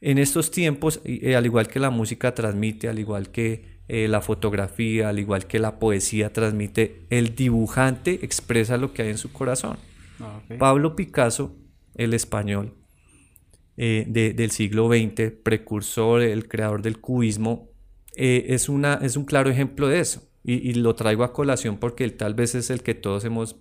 en 0.00 0.18
estos 0.18 0.50
tiempos, 0.50 1.00
eh, 1.04 1.36
al 1.36 1.46
igual 1.46 1.68
que 1.68 1.80
la 1.80 1.90
música 1.90 2.34
transmite, 2.34 2.88
al 2.88 2.98
igual 2.98 3.30
que 3.30 3.71
eh, 3.88 4.08
la 4.08 4.20
fotografía, 4.20 5.08
al 5.08 5.18
igual 5.18 5.46
que 5.46 5.58
la 5.58 5.78
poesía 5.78 6.32
transmite, 6.32 7.02
el 7.10 7.34
dibujante 7.34 8.24
expresa 8.24 8.76
lo 8.76 8.92
que 8.92 9.02
hay 9.02 9.10
en 9.10 9.18
su 9.18 9.32
corazón. 9.32 9.76
Ah, 10.20 10.40
Pablo 10.58 10.96
Picasso, 10.96 11.56
el 11.94 12.14
español 12.14 12.74
eh, 13.76 14.06
del 14.08 14.50
siglo 14.50 14.88
XX, 14.88 15.32
precursor, 15.42 16.22
el 16.22 16.48
creador 16.48 16.82
del 16.82 17.00
cubismo, 17.00 17.70
es, 18.14 18.68
una, 18.68 18.94
es 19.02 19.16
un 19.16 19.24
claro 19.24 19.50
ejemplo 19.50 19.88
de 19.88 20.00
eso. 20.00 20.22
Y, 20.44 20.74
lo 20.74 20.94
traigo 20.94 21.22
a 21.22 21.32
colación 21.32 21.78
porque 21.78 22.04
él 22.04 22.14
tal 22.14 22.34
vez 22.34 22.54
es 22.54 22.70
el 22.70 22.82
que 22.82 22.94
todos 22.94 23.24
hemos 23.24 23.56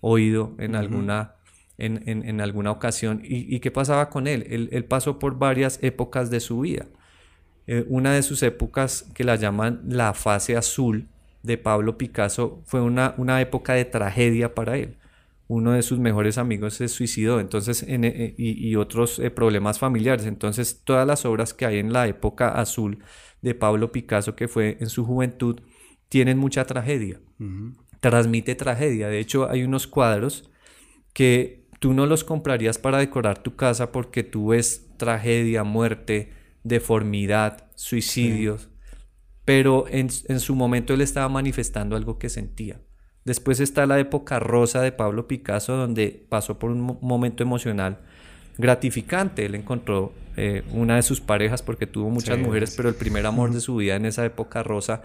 oído 0.00 0.54
en 0.58 0.74
alguna 0.74 1.36
en, 1.78 2.40
alguna 2.40 2.70
ocasión. 2.70 3.20
¿Y, 3.24 3.60
qué 3.60 3.70
pasaba 3.70 4.10
con 4.10 4.26
él? 4.26 4.68
él? 4.70 4.84
pasó 4.84 5.18
por 5.18 5.38
varias 5.38 5.78
épocas 5.82 6.30
de 6.30 6.40
su 6.40 6.60
vida. 6.60 6.86
Eh, 7.66 7.84
una 7.88 8.12
de 8.14 8.22
sus 8.22 8.42
épocas 8.42 9.10
que 9.14 9.24
la 9.24 9.36
llaman 9.36 9.82
la 9.88 10.12
fase 10.14 10.56
azul 10.56 11.08
de 11.42 11.58
Pablo 11.58 11.96
Picasso 11.96 12.62
fue 12.66 12.80
una, 12.80 13.14
una 13.16 13.40
época 13.40 13.74
de 13.74 13.84
tragedia 13.84 14.54
para 14.54 14.76
él. 14.76 14.96
Uno 15.46 15.72
de 15.72 15.82
sus 15.82 15.98
mejores 15.98 16.38
amigos 16.38 16.74
se 16.74 16.88
suicidó 16.88 17.38
entonces, 17.38 17.84
eh, 17.86 18.34
y, 18.38 18.76
otros 18.76 19.18
eh, 19.18 19.30
problemas 19.30 19.78
familiares. 19.78 20.26
Entonces 20.26 20.82
todas 20.84 21.06
las 21.06 21.24
obras 21.26 21.52
que 21.52 21.66
hay 21.66 21.78
en 21.78 21.92
la 21.92 22.06
época 22.06 22.48
azul 22.48 22.98
de 23.42 23.54
Pablo 23.54 23.92
Picasso, 23.92 24.34
que 24.36 24.48
fue 24.48 24.78
en 24.80 24.88
su 24.88 25.04
juventud, 25.04 25.60
tienen 26.08 26.38
mucha 26.38 26.64
tragedia. 26.64 27.20
Transmite 28.00 28.54
tragedia. 28.54 29.08
De 29.08 29.18
hecho, 29.18 29.50
hay 29.50 29.64
unos 29.64 29.86
cuadros 29.86 30.50
que 31.12 31.66
tú 31.78 31.92
no 31.92 32.06
los 32.06 32.24
comprarías 32.24 32.78
para 32.78 32.98
decorar 32.98 33.42
tu 33.42 33.56
casa 33.56 33.92
porque 33.92 34.22
tú 34.22 34.48
ves 34.48 34.88
tragedia, 34.96 35.64
muerte, 35.64 36.32
deformidad, 36.64 37.68
suicidios, 37.76 38.70
pero 39.44 39.84
en, 39.88 40.10
su 40.10 40.54
momento 40.56 40.94
él 40.94 41.02
estaba 41.02 41.28
manifestando 41.28 41.96
algo 41.96 42.18
que 42.18 42.30
sentía. 42.30 42.80
Después 43.24 43.60
está 43.60 43.86
la 43.86 43.98
época 44.00 44.40
rosa 44.40 44.80
de 44.80 44.92
Pablo 44.92 45.28
Picasso, 45.28 45.76
donde 45.76 46.26
pasó 46.28 46.58
por 46.58 46.70
un 46.70 46.98
momento 47.00 47.42
emocional 47.42 48.00
gratificante. 48.58 49.46
Él 49.46 49.54
encontró 49.54 50.12
eh, 50.36 50.62
una 50.72 50.96
de 50.96 51.02
sus 51.02 51.20
parejas 51.20 51.62
porque 51.62 51.86
tuvo 51.86 52.10
muchas 52.10 52.38
mujeres, 52.38 52.74
pero 52.76 52.88
el 52.88 52.94
primer 52.94 53.24
amor 53.26 53.52
de 53.52 53.60
su 53.60 53.76
vida 53.76 53.96
en 53.96 54.06
esa 54.06 54.24
época 54.24 54.62
rosa 54.62 55.02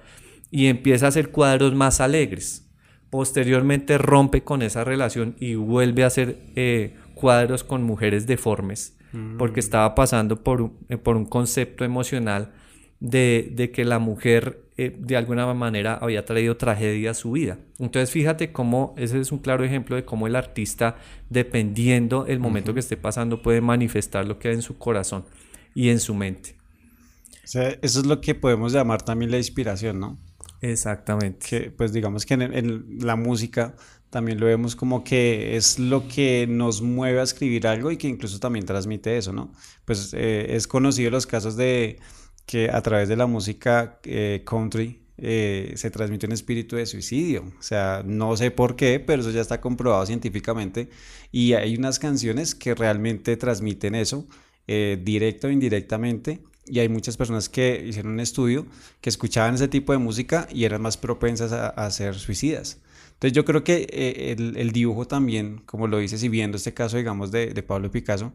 y 0.51 0.67
empieza 0.67 1.05
a 1.05 1.09
hacer 1.09 1.31
cuadros 1.31 1.75
más 1.75 2.01
alegres. 2.01 2.69
Posteriormente 3.09 3.97
rompe 3.97 4.43
con 4.43 4.61
esa 4.61 4.83
relación 4.83 5.35
y 5.39 5.55
vuelve 5.55 6.03
a 6.03 6.07
hacer 6.07 6.39
eh, 6.55 6.95
cuadros 7.15 7.63
con 7.63 7.83
mujeres 7.83 8.27
deformes 8.27 8.98
porque 9.37 9.59
mm. 9.59 9.65
estaba 9.65 9.95
pasando 9.95 10.43
por 10.43 10.61
un, 10.61 10.77
eh, 10.89 10.97
por 10.97 11.15
un 11.17 11.25
concepto 11.25 11.83
emocional 11.83 12.51
de, 12.99 13.71
que 13.73 13.85
la 13.85 13.99
mujer 13.99 14.63
eh, 14.77 14.95
de 14.97 15.17
alguna 15.17 15.51
manera 15.53 15.95
había 15.95 16.25
traído 16.25 16.57
tragedia 16.57 17.11
a 17.11 17.13
su 17.13 17.31
vida. 17.31 17.57
Entonces 17.79 18.11
fíjate 18.11 18.51
cómo 18.51 18.93
ese 18.97 19.19
es 19.19 19.31
un 19.31 19.39
claro 19.39 19.63
ejemplo 19.63 19.95
de 19.95 20.05
cómo 20.05 20.27
el 20.27 20.35
artista, 20.35 20.97
dependiendo 21.29 22.25
el 22.27 22.39
momento 22.39 22.73
que 22.73 22.79
esté 22.79 22.97
pasando, 22.97 23.41
puede 23.41 23.61
manifestar 23.61 24.25
lo 24.27 24.37
que 24.37 24.49
hay 24.49 24.55
en 24.55 24.61
su 24.61 24.77
corazón 24.77 25.25
y 25.73 25.89
en 25.89 25.99
su 25.99 26.13
mente. 26.13 26.55
eso 27.43 27.77
es 27.81 28.05
lo 28.05 28.21
que 28.21 28.35
podemos 28.35 28.73
llamar 28.73 29.01
también 29.01 29.31
la 29.31 29.37
inspiración, 29.37 29.99
¿no? 29.99 30.19
Exactamente. 30.61 31.45
Que, 31.47 31.71
pues 31.71 31.93
digamos 31.93 32.25
que 32.25 32.33
en, 32.33 32.99
la 32.99 33.15
música 33.15 33.75
también 34.09 34.39
lo 34.39 34.47
vemos 34.47 34.75
como 34.75 35.03
que 35.03 35.55
es 35.55 35.79
lo 35.79 36.07
que 36.07 36.47
nos 36.47 36.81
mueve 36.81 37.19
a 37.19 37.23
escribir 37.23 37.67
algo 37.67 37.91
y 37.91 37.97
que 37.97 38.07
incluso 38.07 38.39
también 38.39 38.65
transmite 38.65 39.17
eso, 39.17 39.33
¿no? 39.33 39.51
Pues 39.85 40.13
eh, 40.13 40.55
es 40.55 40.67
conocido 40.67 41.11
los 41.11 41.27
casos 41.27 41.55
de 41.55 41.99
que 42.45 42.69
a 42.71 42.81
través 42.81 43.07
de 43.09 43.15
la 43.15 43.27
música 43.27 43.99
eh, 44.03 44.43
country 44.45 45.01
eh, 45.17 45.73
se 45.75 45.91
transmite 45.91 46.25
un 46.25 46.31
espíritu 46.31 46.75
de 46.75 46.85
suicidio. 46.85 47.43
O 47.59 47.61
sea, 47.61 48.01
no 48.05 48.35
sé 48.35 48.51
por 48.51 48.75
qué, 48.75 48.99
pero 48.99 49.21
eso 49.21 49.31
ya 49.31 49.41
está 49.41 49.61
comprobado 49.61 50.05
científicamente. 50.05 50.89
Y 51.31 51.53
hay 51.53 51.75
unas 51.75 51.99
canciones 51.99 52.55
que 52.55 52.73
realmente 52.73 53.37
transmiten 53.37 53.95
eso, 53.95 54.25
directo 54.67 55.47
o 55.47 55.49
indirectamente 55.49 56.43
y 56.69 56.79
hay 56.79 56.89
muchas 56.89 57.17
personas 57.17 57.49
que 57.49 57.83
hicieron 57.87 58.13
un 58.13 58.19
estudio 58.19 58.65
que 59.01 59.09
escuchaban 59.09 59.55
ese 59.55 59.67
tipo 59.67 59.91
de 59.91 59.97
música 59.97 60.47
y 60.51 60.65
eran 60.65 60.81
más 60.81 60.97
propensas 60.97 61.51
a, 61.51 61.91
ser 61.91 62.15
suicidas. 62.15 62.79
Entonces 63.13 63.33
yo 63.33 63.43
creo 63.43 63.63
que 63.63 63.87
eh, 63.89 64.35
el, 64.37 64.71
dibujo 64.71 65.05
también, 65.05 65.61
como 65.65 65.87
lo 65.87 65.97
dices 65.97 66.23
y 66.23 66.29
viendo 66.29 66.57
este 66.57 66.73
caso, 66.73 66.97
digamos, 66.97 67.31
de, 67.31 67.51
Pablo 67.63 67.91
Picasso, 67.91 68.33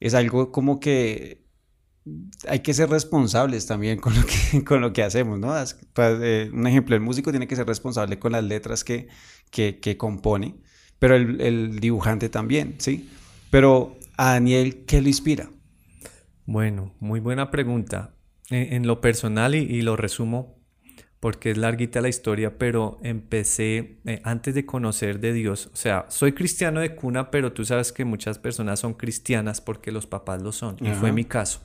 es 0.00 0.14
algo 0.14 0.52
como 0.52 0.80
que 0.80 1.44
hay 2.48 2.60
que 2.60 2.72
ser 2.72 2.88
responsables 2.88 3.66
también 3.66 3.98
con 3.98 4.14
lo 4.14 4.22
que, 4.24 4.64
con 4.64 4.80
lo 4.80 4.92
que 4.92 5.02
hacemos, 5.02 5.38
¿no? 5.38 5.54
Pues, 5.92 6.18
eh, 6.22 6.50
un 6.52 6.66
ejemplo, 6.66 6.94
el 6.94 7.02
músico 7.02 7.30
tiene 7.30 7.46
que 7.46 7.56
ser 7.56 7.66
responsable 7.66 8.18
con 8.18 8.32
las 8.32 8.44
letras 8.44 8.84
que, 8.84 9.08
que, 9.50 9.96
compone, 9.96 10.56
pero 10.98 11.14
el, 11.16 11.40
el 11.40 11.80
dibujante 11.80 12.28
también, 12.28 12.76
¿sí? 12.78 13.08
Pero 13.50 13.96
a 14.16 14.32
Daniel, 14.32 14.84
¿qué 14.86 15.00
lo 15.00 15.08
inspira? 15.08 15.50
Bueno, 16.46 16.94
muy 17.00 17.20
buena 17.20 17.50
pregunta. 17.50 18.12
En, 18.48 18.86
lo 18.86 19.00
personal, 19.00 19.56
y, 19.56 19.82
lo 19.82 19.96
resumo 19.96 20.56
porque 21.18 21.50
es 21.50 21.56
larguita 21.56 22.00
la 22.00 22.08
historia, 22.08 22.58
pero 22.58 23.00
empecé 23.02 23.98
eh, 24.04 24.20
antes 24.22 24.54
de 24.54 24.64
conocer 24.64 25.18
de 25.18 25.32
Dios. 25.32 25.70
O 25.72 25.76
sea, 25.76 26.06
soy 26.08 26.32
cristiano 26.32 26.78
de 26.78 26.94
cuna, 26.94 27.32
pero 27.32 27.52
tú 27.52 27.64
sabes 27.64 27.90
que 27.90 28.04
muchas 28.04 28.38
personas 28.38 28.78
son 28.78 28.94
cristianas 28.94 29.60
porque 29.60 29.90
los 29.90 30.06
papás 30.06 30.40
lo 30.42 30.52
son. 30.52 30.76
Y 30.80 30.90
fue 30.90 31.10
mi 31.10 31.24
caso. 31.24 31.62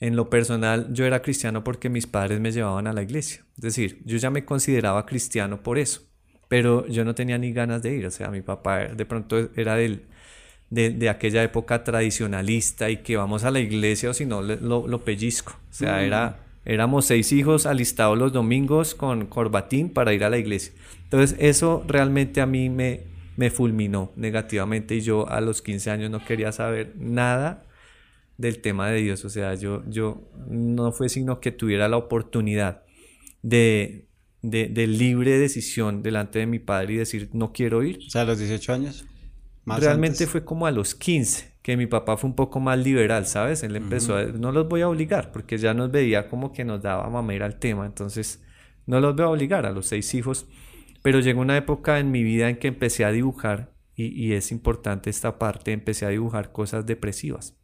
En 0.00 0.16
lo 0.16 0.28
personal, 0.28 0.92
yo 0.92 1.06
era 1.06 1.22
cristiano 1.22 1.64
porque 1.64 1.88
mis 1.88 2.06
padres 2.06 2.40
me 2.40 2.52
llevaban 2.52 2.86
a 2.86 2.92
la 2.92 3.02
iglesia. 3.02 3.42
Es 3.56 3.62
decir, 3.62 4.02
yo 4.04 4.18
ya 4.18 4.28
me 4.28 4.44
consideraba 4.44 5.06
cristiano 5.06 5.62
por 5.62 5.78
eso, 5.78 6.02
pero 6.48 6.86
yo 6.88 7.06
no 7.06 7.14
tenía 7.14 7.38
ni 7.38 7.52
ganas 7.52 7.80
de 7.82 7.94
ir. 7.94 8.04
O 8.04 8.10
sea, 8.10 8.28
mi 8.28 8.42
papá 8.42 8.80
de 8.80 9.06
pronto 9.06 9.50
era 9.56 9.76
del, 9.76 10.08
de, 10.70 11.08
aquella 11.08 11.42
época 11.42 11.84
tradicionalista 11.84 12.90
y 12.90 12.98
que 12.98 13.16
vamos 13.16 13.44
a 13.44 13.50
la 13.50 13.60
iglesia 13.60 14.10
o 14.10 14.14
si 14.14 14.26
no 14.26 14.42
lo, 14.42 15.04
pellizco. 15.04 15.52
O 15.70 15.72
sea, 15.72 15.96
mm. 15.96 16.00
era, 16.00 16.40
éramos 16.64 17.06
seis 17.06 17.32
hijos 17.32 17.66
alistados 17.66 18.18
los 18.18 18.32
domingos 18.32 18.94
con 18.94 19.26
corbatín 19.26 19.90
para 19.90 20.12
ir 20.14 20.24
a 20.24 20.30
la 20.30 20.38
iglesia. 20.38 20.72
Entonces 21.04 21.36
eso 21.38 21.84
realmente 21.86 22.40
a 22.40 22.46
mí 22.46 22.70
me, 22.70 23.02
me 23.36 23.50
fulminó 23.50 24.12
negativamente 24.16 24.96
y 24.96 25.00
yo 25.00 25.28
a 25.28 25.40
los 25.40 25.62
15 25.62 25.90
años 25.90 26.10
no 26.10 26.24
quería 26.24 26.52
saber 26.52 26.94
nada 26.96 27.64
del 28.36 28.60
tema 28.60 28.88
de 28.88 29.00
Dios. 29.00 29.24
O 29.24 29.30
sea, 29.30 29.54
yo, 29.54 29.82
yo 29.88 30.28
no 30.48 30.92
fue 30.92 31.08
sino 31.08 31.40
que 31.40 31.52
tuviera 31.52 31.88
la 31.88 31.96
oportunidad 31.96 32.82
de, 33.42 34.06
de, 34.42 34.68
de, 34.68 34.86
libre 34.86 35.38
decisión 35.38 36.02
delante 36.02 36.38
de 36.38 36.46
mi 36.46 36.58
padre 36.58 36.94
y 36.94 36.96
decir, 36.96 37.30
no 37.32 37.52
quiero 37.52 37.82
ir. 37.82 37.98
O 38.06 38.10
sea, 38.10 38.22
a 38.22 38.24
los 38.24 38.38
18 38.38 38.72
años. 38.72 39.06
Realmente 39.66 40.26
fue 40.26 40.44
como 40.44 40.66
a 40.66 40.70
los 40.70 40.94
15 40.94 41.54
que 41.64 41.78
mi 41.78 41.86
papá 41.86 42.18
fue 42.18 42.28
un 42.28 42.36
poco 42.36 42.60
más 42.60 42.78
liberal, 42.78 43.26
¿sabes? 43.26 43.62
Él 43.62 43.74
empezó 43.74 44.16
a, 44.16 44.24
no 44.24 44.52
los 44.52 44.68
voy 44.68 44.82
a 44.82 44.88
obligar, 44.88 45.32
porque 45.32 45.56
ya 45.56 45.72
nos 45.72 45.90
veía 45.90 46.28
como 46.28 46.52
que 46.52 46.62
nos 46.62 46.82
daba 46.82 47.08
mamera 47.08 47.46
al 47.46 47.58
tema, 47.58 47.86
entonces 47.86 48.42
no 48.84 49.00
los 49.00 49.16
voy 49.16 49.24
a 49.24 49.28
obligar 49.28 49.64
a 49.64 49.72
los 49.72 49.86
seis 49.86 50.12
hijos, 50.12 50.46
pero 51.00 51.20
llegó 51.20 51.40
una 51.40 51.56
época 51.56 51.98
en 51.98 52.10
mi 52.10 52.22
vida 52.22 52.50
en 52.50 52.58
que 52.58 52.68
empecé 52.68 53.06
a 53.06 53.12
dibujar, 53.12 53.72
y, 53.96 54.32
es 54.34 54.52
importante 54.52 55.08
esta 55.08 55.38
parte, 55.38 55.72
empecé 55.72 56.04
a 56.04 56.10
dibujar 56.10 56.52
cosas 56.52 56.84
depresivas. 56.84 57.56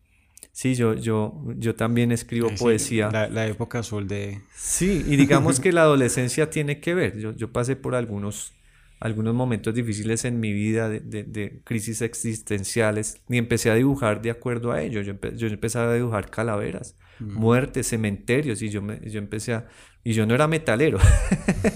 Sí, 0.50 0.74
yo, 0.76 0.94
yo, 0.94 1.34
yo 1.58 1.74
también 1.74 2.10
escribo 2.10 2.48
poesía. 2.58 3.10
La, 3.10 3.46
época 3.48 3.80
azul 3.80 4.08
de... 4.08 4.40
Sí, 4.54 5.04
y 5.06 5.16
digamos 5.16 5.60
que 5.60 5.72
la 5.72 5.82
adolescencia 5.82 6.48
tiene 6.48 6.80
que 6.80 6.94
ver. 6.94 7.18
Yo, 7.18 7.32
yo 7.32 7.52
pasé 7.52 7.76
por 7.76 7.94
algunos 7.94 8.54
algunos 9.00 9.34
momentos 9.34 9.74
difíciles 9.74 10.26
en 10.26 10.40
mi 10.40 10.52
vida 10.52 10.90
de, 10.90 11.62
crisis 11.64 12.02
existenciales 12.02 13.20
y 13.28 13.38
empecé 13.38 13.70
a 13.70 13.74
dibujar 13.74 14.20
de 14.20 14.30
acuerdo 14.30 14.72
a 14.72 14.82
ello. 14.82 15.00
Yo, 15.00 15.14
yo 15.34 15.46
empezaba 15.48 15.90
a 15.90 15.94
dibujar 15.94 16.30
calaveras, 16.30 16.96
muertes, 17.18 17.88
cementerios 17.88 18.60
y 18.62 18.68
yo, 18.68 18.82
me, 18.82 19.00
yo 19.10 19.18
empecé 19.18 19.54
a... 19.54 19.66
Y 20.04 20.12
yo 20.12 20.24
no 20.24 20.34
era 20.34 20.46
metalero, 20.46 20.98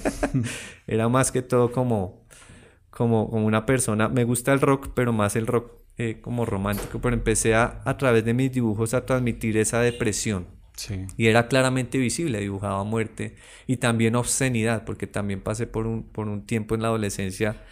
era 0.87 1.09
más 1.11 1.31
que 1.31 1.43
todo 1.43 1.73
como, 1.73 2.27
como, 2.91 3.29
como 3.29 3.47
una 3.47 3.67
persona, 3.67 4.09
me 4.09 4.25
gusta 4.25 4.53
el 4.55 4.63
rock, 4.63 4.93
pero 4.95 5.13
más 5.13 5.37
el 5.37 5.47
rock 5.47 5.73
eh, 5.99 6.21
como 6.23 6.47
romántico, 6.47 7.01
pero 7.03 7.15
empecé 7.15 7.55
a, 7.55 7.83
a 7.85 7.99
través 7.99 8.25
de 8.25 8.33
mis 8.33 8.51
dibujos 8.51 8.95
a 8.95 9.05
transmitir 9.05 9.59
esa 9.59 9.81
depresión 9.81 10.47
y 11.17 11.27
era 11.27 11.49
claramente 11.49 11.99
visible, 11.99 12.41
dibujaba 12.41 12.83
muerte 12.85 13.37
y 13.67 13.77
también 13.77 14.17
obscenidad, 14.17 14.85
porque 14.85 15.07
también 15.07 15.41
pasé 15.41 15.67
por 15.67 15.87
un, 15.87 16.03
por 16.03 16.29
un 16.29 16.47
tiempo 16.47 16.75
en 16.75 16.83
la 16.83 16.89
adolescencia 16.89 17.63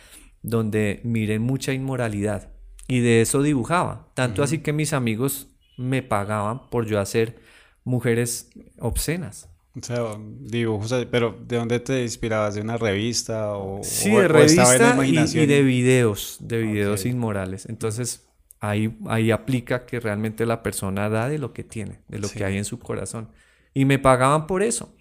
donde 0.42 1.00
miré 1.04 1.38
mucha 1.38 1.72
inmoralidad 1.72 2.52
y 2.88 3.00
de 3.00 3.20
eso 3.20 3.42
dibujaba. 3.42 4.08
Tanto 4.14 4.42
así 4.42 4.58
que 4.58 4.72
mis 4.72 4.92
amigos 4.92 5.48
me 5.76 6.02
pagaban 6.02 6.68
por 6.70 6.86
yo 6.86 7.00
hacer 7.00 7.40
mujeres 7.84 8.50
obscenas. 8.78 9.48
O 9.74 9.82
sea, 9.82 10.18
dibujos, 10.40 10.94
pero 11.10 11.38
¿de 11.46 11.56
dónde 11.56 11.80
te 11.80 12.02
inspirabas? 12.02 12.54
¿De 12.54 12.60
una 12.60 12.76
revista 12.76 13.56
o 13.56 13.82
Sí, 13.82 14.10
de 14.10 14.28
revista 14.28 15.06
y, 15.06 15.46
de 15.46 15.62
videos, 15.62 16.36
de 16.40 16.58
videos 16.58 17.06
inmorales. 17.06 17.66
Entonces, 17.66 18.28
ahí, 18.62 18.96
ahí 19.08 19.32
aplica 19.32 19.84
que 19.84 19.98
realmente 19.98 20.46
la 20.46 20.62
persona 20.62 21.08
da 21.08 21.28
de 21.28 21.38
lo 21.38 21.52
que 21.52 21.64
tiene, 21.64 21.98
de 22.08 22.20
lo 22.20 22.28
que 22.28 22.44
hay 22.44 22.56
en 22.56 22.64
su 22.64 22.78
corazón. 22.78 23.28
Y 23.74 23.84
me 23.84 23.98
pagaban 23.98 24.46
por 24.46 24.62
eso. 24.62 24.94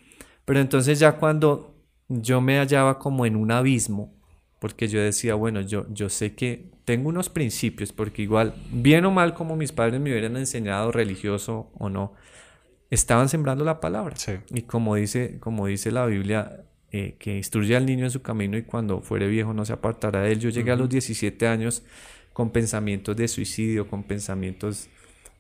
Pero 0.46 0.60
entonces 0.60 1.00
ya 1.00 1.14
cuando 1.14 1.76
yo 2.10 2.42
me 2.42 2.58
hallaba 2.58 2.98
como 2.98 3.26
en 3.26 3.36
un 3.36 3.52
abismo, 3.52 4.14
porque 4.60 4.88
yo 4.88 5.00
decía, 5.00 5.36
bueno, 5.36 5.62
yo, 5.62 5.86
yo 5.94 6.10
sé 6.10 6.34
que 6.34 6.72
tengo 6.86 7.10
unos 7.10 7.30
principios, 7.30 7.94
porque 7.94 8.24
igual, 8.24 8.56
bien 8.72 9.06
o 9.06 9.12
mal 9.12 9.36
como 9.36 9.56
mis 9.56 9.72
padres 9.72 10.02
me 10.02 10.12
hubieran 10.12 10.38
enseñado, 10.38 10.92
religioso 10.92 11.72
o 11.78 11.90
no, 11.90 12.14
estaban 12.90 13.30
sembrando 13.30 13.64
la 13.64 13.80
palabra. 13.80 14.16
Y 14.50 14.64
como 14.64 14.96
dice, 14.96 15.40
como 15.40 15.68
dice 15.68 15.92
la 15.92 16.08
Biblia, 16.08 16.66
eh, 16.92 17.16
que 17.20 17.38
instruye 17.38 17.76
al 17.78 17.86
niño 17.86 18.06
en 18.06 18.12
su 18.12 18.24
camino 18.24 18.58
y 18.58 18.64
cuando 18.64 19.02
fuere 19.02 19.28
viejo 19.28 19.54
no 19.54 19.66
se 19.66 19.74
apartará 19.74 20.24
de 20.24 20.32
él. 20.32 20.40
Yo 20.40 20.50
llegué 20.50 20.72
a 20.72 20.76
los 20.76 20.90
17 20.90 21.48
años 21.48 21.84
con 22.34 22.52
pensamientos 22.52 23.16
de 23.16 23.28
suicidio, 23.28 23.88
con 23.88 24.04
pensamientos 24.04 24.88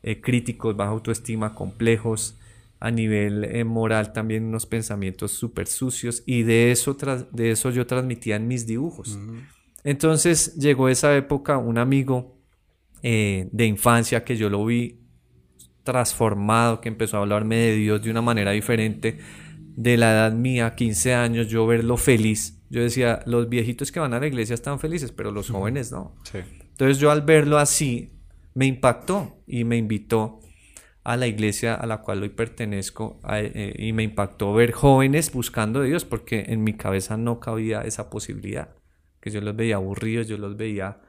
eh, 0.03 0.19
críticos, 0.21 0.75
baja 0.75 0.91
autoestima, 0.91 1.55
complejos, 1.55 2.37
a 2.79 2.89
nivel 2.89 3.43
eh, 3.43 3.63
moral 3.63 4.11
también 4.11 4.45
unos 4.45 4.65
pensamientos 4.65 5.31
súper 5.31 5.67
sucios 5.67 6.23
y 6.25 6.41
de 6.43 6.71
eso, 6.71 6.97
de 7.31 7.51
eso 7.51 7.69
yo 7.69 7.85
transmitía 7.85 8.37
en 8.37 8.47
mis 8.47 8.65
dibujos. 8.65 9.19
Entonces 9.83 10.55
llegó 10.55 10.89
esa 10.89 11.15
época 11.15 11.57
un 11.57 11.77
amigo 11.77 12.37
de 13.03 13.65
infancia 13.65 14.23
que 14.23 14.35
yo 14.35 14.47
lo 14.47 14.63
vi 14.63 15.01
transformado, 15.83 16.81
que 16.81 16.89
empezó 16.89 17.17
a 17.17 17.21
hablarme 17.21 17.55
de 17.57 17.75
Dios 17.75 18.01
de 18.01 18.11
una 18.11 18.21
manera 18.21 18.51
diferente. 18.51 19.19
De 19.75 19.97
la 19.97 20.11
edad 20.11 20.33
mía, 20.33 20.75
15 20.75 21.13
años, 21.13 21.47
yo 21.47 21.65
verlo 21.65 21.97
feliz. 21.97 22.61
Yo 22.69 22.81
decía, 22.81 23.21
los 23.25 23.49
viejitos 23.49 23.91
que 23.91 23.99
van 23.99 24.13
a 24.13 24.19
la 24.19 24.27
iglesia 24.27 24.53
están 24.53 24.79
felices, 24.79 25.11
pero 25.11 25.31
los 25.31 25.49
jóvenes 25.49 25.91
no. 25.91 26.15
Entonces 26.81 26.99
yo 26.99 27.11
al 27.11 27.21
verlo 27.21 27.59
así, 27.59 28.11
me 28.55 28.65
impactó 28.65 29.43
y 29.45 29.65
me 29.65 29.77
invitó 29.77 30.39
a 31.03 31.15
la 31.15 31.27
iglesia 31.27 31.75
a 31.75 31.85
la 31.85 32.01
cual 32.01 32.23
hoy 32.23 32.29
pertenezco 32.29 33.19
eh, 33.31 33.75
y 33.77 33.93
me 33.93 34.01
impactó 34.01 34.51
ver 34.51 34.71
jóvenes 34.71 35.31
buscando 35.31 35.81
a 35.81 35.83
Dios 35.83 36.05
porque 36.05 36.45
en 36.47 36.63
mi 36.63 36.73
cabeza 36.73 37.17
no 37.17 37.39
cabía 37.39 37.81
esa 37.81 38.09
posibilidad, 38.09 38.73
que 39.19 39.29
yo 39.29 39.41
los 39.41 39.55
veía 39.55 39.75
aburridos, 39.75 40.27
yo 40.27 40.39
los 40.39 40.57
veía 40.57 41.01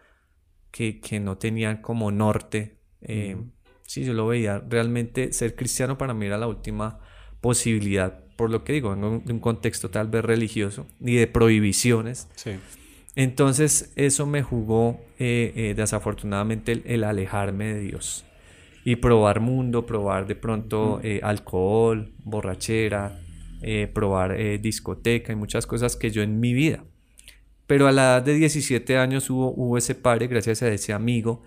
que, 0.70 1.00
que 1.00 1.20
no 1.20 1.38
tenían 1.38 1.80
como 1.80 2.10
norte. 2.10 2.76
Eh, 3.00 3.38
Sí, 3.86 4.04
yo 4.04 4.12
lo 4.12 4.26
veía. 4.26 4.62
Realmente 4.68 5.32
ser 5.32 5.54
cristiano 5.56 5.96
para 5.96 6.12
mí 6.12 6.26
era 6.26 6.36
la 6.36 6.48
última 6.48 7.00
posibilidad, 7.40 8.24
por 8.36 8.50
lo 8.50 8.62
que 8.62 8.74
digo, 8.74 8.92
en 8.92 9.04
un, 9.04 9.40
contexto 9.40 9.90
tal 9.90 10.08
vez 10.08 10.22
religioso 10.22 10.86
y 11.00 11.16
de 11.16 11.26
prohibiciones. 11.26 12.28
Sí. 12.34 12.52
Entonces 13.14 13.92
eso 13.96 14.26
me 14.26 14.42
jugó 14.42 15.00
eh, 15.18 15.52
eh, 15.54 15.74
desafortunadamente 15.76 16.82
el, 16.84 17.04
alejarme 17.04 17.74
de 17.74 17.80
Dios 17.80 18.24
y 18.84 18.96
probar 18.96 19.40
mundo, 19.40 19.86
probar 19.86 20.26
de 20.26 20.34
pronto 20.34 21.00
eh, 21.02 21.20
alcohol, 21.22 22.12
borrachera, 22.24 23.18
probar 23.92 24.36
discoteca 24.60 25.32
y 25.32 25.36
muchas 25.36 25.68
cosas 25.68 25.94
que 25.94 26.10
yo 26.10 26.22
en 26.22 26.40
mi 26.40 26.52
vida. 26.52 26.82
Pero 27.68 27.86
a 27.86 27.92
la 27.92 28.02
edad 28.02 28.22
de 28.22 28.34
17 28.34 28.98
años 28.98 29.30
hubo, 29.30 29.54
hubo 29.54 29.78
ese 29.78 29.94
padre, 29.94 30.26
gracias 30.26 30.62
a 30.62 30.68
ese 30.68 30.92
amigo, 30.92 31.44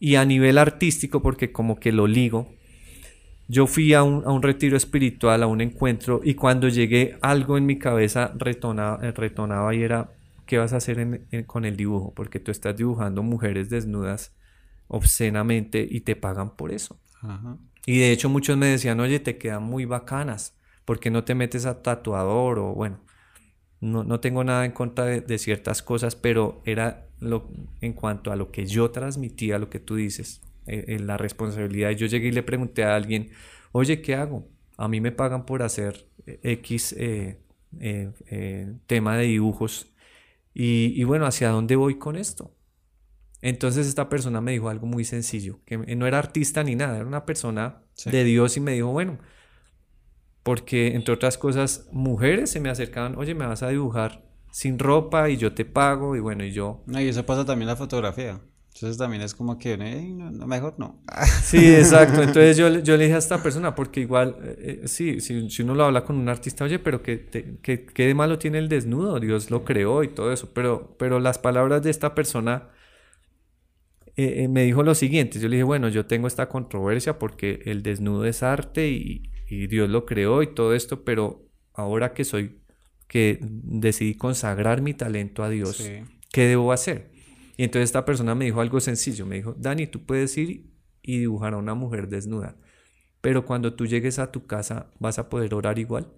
y 0.00 0.14
a 0.14 0.24
nivel 0.24 0.56
artístico, 0.56 1.20
porque 1.20 1.52
como 1.52 1.78
que 1.78 1.92
lo 1.92 2.06
ligo, 2.06 2.48
yo 3.46 3.66
fui 3.66 3.92
a 3.92 4.02
un, 4.02 4.42
retiro 4.42 4.76
espiritual, 4.76 5.42
a 5.42 5.46
un 5.46 5.60
encuentro, 5.60 6.20
y 6.24 6.34
cuando 6.34 6.68
llegué 6.68 7.18
algo 7.20 7.58
en 7.58 7.66
mi 7.66 7.78
cabeza 7.78 8.32
retonaba, 8.36 8.98
retonaba 9.12 9.74
y 9.74 9.82
era, 9.82 10.12
¿qué 10.46 10.58
vas 10.58 10.72
a 10.72 10.78
hacer 10.78 11.26
con 11.46 11.64
el 11.64 11.76
dibujo? 11.76 12.14
Porque 12.14 12.40
tú 12.40 12.50
estás 12.50 12.76
dibujando 12.76 13.22
mujeres 13.22 13.70
desnudas 13.70 14.34
obscenamente 14.88 15.86
y 15.88 16.00
te 16.02 16.16
pagan 16.16 16.56
por 16.56 16.72
eso. 16.72 17.00
Y 17.86 17.98
de 17.98 18.12
hecho 18.12 18.28
muchos 18.28 18.56
me 18.56 18.66
decían, 18.66 19.00
oye, 19.00 19.20
te 19.20 19.38
quedan 19.38 19.62
muy 19.62 19.84
bacanas, 19.84 20.56
¿por 20.84 21.00
qué 21.00 21.10
no 21.10 21.24
te 21.24 21.34
metes 21.34 21.66
a 21.66 21.82
tatuador? 21.82 22.58
O 22.58 22.74
bueno, 22.74 23.00
no, 23.80 24.04
no 24.04 24.20
tengo 24.20 24.44
nada 24.44 24.64
en 24.64 24.72
contra 24.72 25.04
de, 25.04 25.20
de 25.20 25.38
ciertas 25.38 25.82
cosas, 25.82 26.16
pero 26.16 26.62
era 26.64 27.08
en 27.80 27.92
cuanto 27.92 28.32
a 28.32 28.36
lo 28.36 28.50
que 28.50 28.66
yo 28.66 28.90
transmitía, 28.90 29.58
lo 29.58 29.70
que 29.70 29.80
tú 29.80 29.96
dices, 29.96 30.42
eh, 30.66 30.84
eh, 30.88 30.98
la 30.98 31.16
responsabilidad. 31.16 31.90
Yo 31.90 32.06
llegué 32.06 32.28
y 32.28 32.32
le 32.32 32.42
pregunté 32.42 32.84
a 32.84 32.96
alguien, 32.96 33.30
oye, 33.72 34.00
¿qué 34.02 34.14
hago? 34.14 34.48
A 34.76 34.88
mí 34.88 35.00
me 35.00 35.12
pagan 35.12 35.46
por 35.46 35.62
hacer 35.62 36.06
eh, 36.26 36.40
X 36.42 36.94
tema 38.86 39.16
de 39.16 39.24
dibujos 39.24 39.93
y, 40.54 41.02
bueno, 41.04 41.26
¿hacia 41.26 41.50
dónde 41.50 41.76
voy 41.76 41.98
con 41.98 42.16
esto? 42.16 42.56
Entonces 43.42 43.86
esta 43.86 44.08
persona 44.08 44.40
me 44.40 44.52
dijo 44.52 44.68
algo 44.68 44.86
muy 44.86 45.04
sencillo, 45.04 45.60
que 45.66 45.76
no 45.76 46.06
era 46.06 46.18
artista 46.18 46.62
ni 46.62 46.76
nada, 46.76 46.96
era 46.96 47.06
una 47.06 47.26
persona 47.26 47.82
de 48.06 48.24
Dios 48.24 48.56
y 48.56 48.60
me 48.60 48.72
dijo, 48.72 48.88
bueno, 48.88 49.18
porque 50.42 50.94
entre 50.94 51.12
otras 51.12 51.36
cosas, 51.36 51.88
mujeres 51.92 52.50
se 52.50 52.60
me 52.60 52.70
acercaban, 52.70 53.16
oye, 53.16 53.34
me 53.34 53.46
vas 53.46 53.62
a 53.62 53.68
dibujar 53.68 54.24
sin 54.50 54.78
ropa 54.78 55.28
y 55.28 55.36
yo 55.36 55.52
te 55.52 55.64
pago 55.64 56.14
y 56.14 56.20
bueno, 56.20 56.44
y 56.44 56.52
yo... 56.52 56.84
No, 56.86 57.00
y 57.00 57.08
eso 57.08 57.26
pasa 57.26 57.44
también 57.44 57.68
en 57.68 57.72
la 57.72 57.76
fotografía. 57.76 58.40
Entonces 58.74 58.98
también 58.98 59.22
es 59.22 59.34
como 59.34 59.56
que, 59.56 59.76
no, 59.76 60.46
mejor 60.48 60.74
no. 60.78 61.00
Sí, 61.44 61.74
exacto. 61.74 62.20
Entonces 62.22 62.56
yo, 62.56 62.80
yo 62.80 62.96
le 62.96 63.04
dije 63.04 63.14
a 63.14 63.18
esta 63.18 63.40
persona, 63.40 63.74
porque 63.76 64.00
igual, 64.00 64.36
eh, 64.42 64.80
eh, 64.82 64.88
sí, 64.88 65.20
si, 65.20 65.48
si, 65.48 65.62
uno 65.62 65.76
lo 65.76 65.84
habla 65.84 66.04
con 66.04 66.16
un 66.16 66.28
artista, 66.28 66.64
oye, 66.64 66.80
pero 66.80 67.00
¿qué, 67.00 67.28
qué, 67.62 67.86
qué 67.86 68.06
de 68.06 68.14
malo 68.14 68.38
tiene 68.38 68.58
el 68.58 68.68
desnudo? 68.68 69.20
Dios 69.20 69.50
lo 69.52 69.64
creó 69.64 70.02
y 70.02 70.08
todo 70.08 70.32
eso. 70.32 70.50
Pero, 70.52 70.96
pero 70.98 71.20
las 71.20 71.38
palabras 71.38 71.84
de 71.84 71.90
esta 71.90 72.16
persona 72.16 72.70
eh, 74.16 74.48
me 74.48 74.64
dijo 74.64 74.82
lo 74.82 74.96
siguiente. 74.96 75.38
Yo 75.38 75.48
le 75.48 75.56
dije, 75.56 75.64
bueno, 75.64 75.88
yo 75.88 76.06
tengo 76.06 76.26
esta 76.26 76.48
controversia 76.48 77.16
porque 77.18 77.60
el 77.66 77.84
desnudo 77.84 78.24
es 78.24 78.42
arte 78.42 78.88
y, 78.88 79.30
y 79.48 79.68
Dios 79.68 79.88
lo 79.88 80.04
creó 80.04 80.42
y 80.42 80.52
todo 80.52 80.74
esto, 80.74 81.04
pero 81.04 81.48
ahora 81.74 82.12
que 82.12 82.24
soy 82.24 82.60
que 83.06 83.38
decidí 83.40 84.14
consagrar 84.14 84.82
mi 84.82 84.94
talento 84.94 85.44
a 85.44 85.48
Dios, 85.48 85.88
¿qué 86.32 86.46
debo 86.46 86.72
hacer? 86.72 87.13
Y 87.56 87.64
entonces 87.64 87.88
esta 87.88 88.04
persona 88.04 88.34
me 88.34 88.46
dijo 88.46 88.60
algo 88.60 88.80
sencillo, 88.80 89.26
me 89.26 89.36
dijo, 89.36 89.54
Dani, 89.58 89.86
tú 89.86 90.04
puedes 90.04 90.36
ir 90.36 90.72
y 91.02 91.18
dibujar 91.18 91.54
a 91.54 91.58
una 91.58 91.74
mujer 91.74 92.08
desnuda, 92.08 92.56
pero 93.20 93.44
cuando 93.44 93.74
tú 93.74 93.86
llegues 93.86 94.18
a 94.18 94.32
tu 94.32 94.46
casa 94.46 94.90
vas 94.98 95.18
a 95.18 95.28
poder 95.28 95.54
orar 95.54 95.78
igual. 95.78 96.12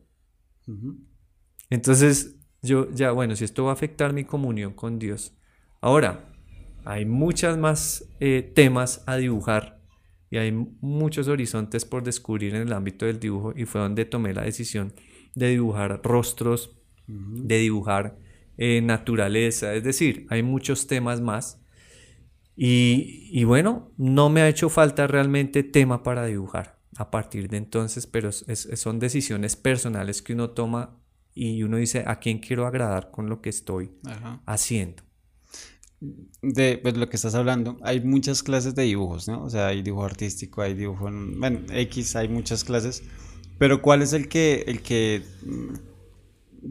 Entonces 1.71 2.37
yo 2.63 2.91
ya, 2.91 3.13
bueno, 3.13 3.37
si 3.37 3.45
esto 3.45 3.65
va 3.65 3.71
a 3.71 3.75
afectar 3.75 4.13
mi 4.13 4.25
comunión 4.25 4.73
con 4.73 4.99
Dios. 4.99 5.37
Ahora, 5.81 6.33
hay 6.85 7.05
muchas 7.05 7.59
más 7.59 8.09
eh, 8.21 8.53
temas 8.55 9.03
a 9.07 9.17
dibujar 9.17 9.81
y 10.31 10.39
hay 10.39 10.53
muchos 10.53 11.29
horizontes 11.29 11.85
por 11.85 12.03
descubrir 12.03 12.55
en 12.55 12.63
el 12.63 12.73
ámbito 12.73 13.07
del 13.07 13.21
dibujo 13.21 13.53
y 13.57 13.65
fue 13.65 13.81
donde 13.81 14.05
tomé 14.05 14.33
la 14.33 14.43
decisión 14.43 14.93
de 15.35 15.49
dibujar 15.49 16.01
rostros 16.03 16.77
de 17.07 17.59
dibujar 17.59 18.19
eh, 18.59 18.81
naturaleza, 18.81 19.75
es 19.75 19.85
decir, 19.85 20.27
hay 20.31 20.43
muchos 20.43 20.87
temas 20.87 21.21
más. 21.21 21.61
Y, 22.59 23.45
bueno, 23.45 23.93
no 23.99 24.31
me 24.31 24.41
ha 24.41 24.49
hecho 24.49 24.71
falta 24.71 25.07
realmente 25.07 25.63
tema 25.63 26.03
para 26.03 26.25
dibujar 26.25 26.79
a 26.97 27.11
partir 27.11 27.49
de 27.51 27.59
entonces, 27.59 28.07
pero 28.07 28.33
son 28.33 28.99
decisiones 28.99 29.57
personales 29.57 30.23
que 30.23 30.33
uno 30.33 30.51
toma 30.51 30.99
y 31.35 31.63
uno 31.63 31.77
dice 31.77 32.05
a 32.07 32.19
quién 32.19 32.39
quiero 32.39 32.67
agradar 32.67 33.11
con 33.11 33.29
lo 33.29 33.43
que 33.43 33.51
estoy 33.51 33.93
haciendo. 34.47 35.03
De 36.41 36.79
pues, 36.83 36.97
lo 36.97 37.11
que 37.11 37.17
estás 37.17 37.35
hablando, 37.35 37.77
hay 37.83 38.01
muchas 38.01 38.43
clases 38.43 38.75
de 38.75 38.85
dibujos, 38.85 39.29
¿no? 39.29 39.45
O 39.45 39.51
sea, 39.51 39.67
hay 39.67 39.83
dibujo 39.83 40.05
artístico, 40.05 40.63
hay 40.63 40.73
dibujo 40.73 41.09
en, 41.09 41.39
bueno, 41.39 41.61
X, 41.71 42.17
hay 42.17 42.29
muchas 42.29 42.65
clases, 42.65 43.03
pero 43.59 43.83
¿cuál 43.83 44.01
es 44.01 44.15
el 44.15 44.29
que, 44.29 44.65
el 44.67 44.81
que 44.81 45.23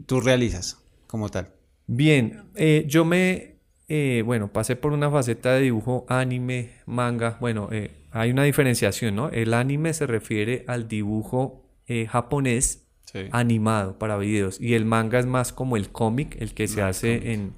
tú 0.06 0.20
realizas 0.20 0.78
como 1.06 1.28
tal? 1.28 1.55
Bien, 1.86 2.42
eh, 2.56 2.84
yo 2.88 3.04
me, 3.04 3.58
eh, 3.88 4.22
bueno, 4.26 4.52
pasé 4.52 4.74
por 4.74 4.92
una 4.92 5.10
faceta 5.10 5.54
de 5.54 5.62
dibujo 5.62 6.04
anime, 6.08 6.70
manga. 6.86 7.38
Bueno, 7.40 7.68
eh, 7.70 7.92
hay 8.10 8.30
una 8.30 8.42
diferenciación, 8.42 9.14
¿no? 9.14 9.28
El 9.30 9.54
anime 9.54 9.94
se 9.94 10.06
refiere 10.06 10.64
al 10.66 10.88
dibujo 10.88 11.62
japonés 12.08 12.82
animado 13.30 13.96
para 13.98 14.18
videos 14.18 14.60
y 14.60 14.74
el 14.74 14.84
manga 14.84 15.20
es 15.20 15.26
más 15.26 15.52
como 15.52 15.76
el 15.76 15.90
cómic, 15.90 16.36
el 16.40 16.52
que 16.52 16.66
se 16.66 16.82
hace 16.82 17.32
en, 17.32 17.54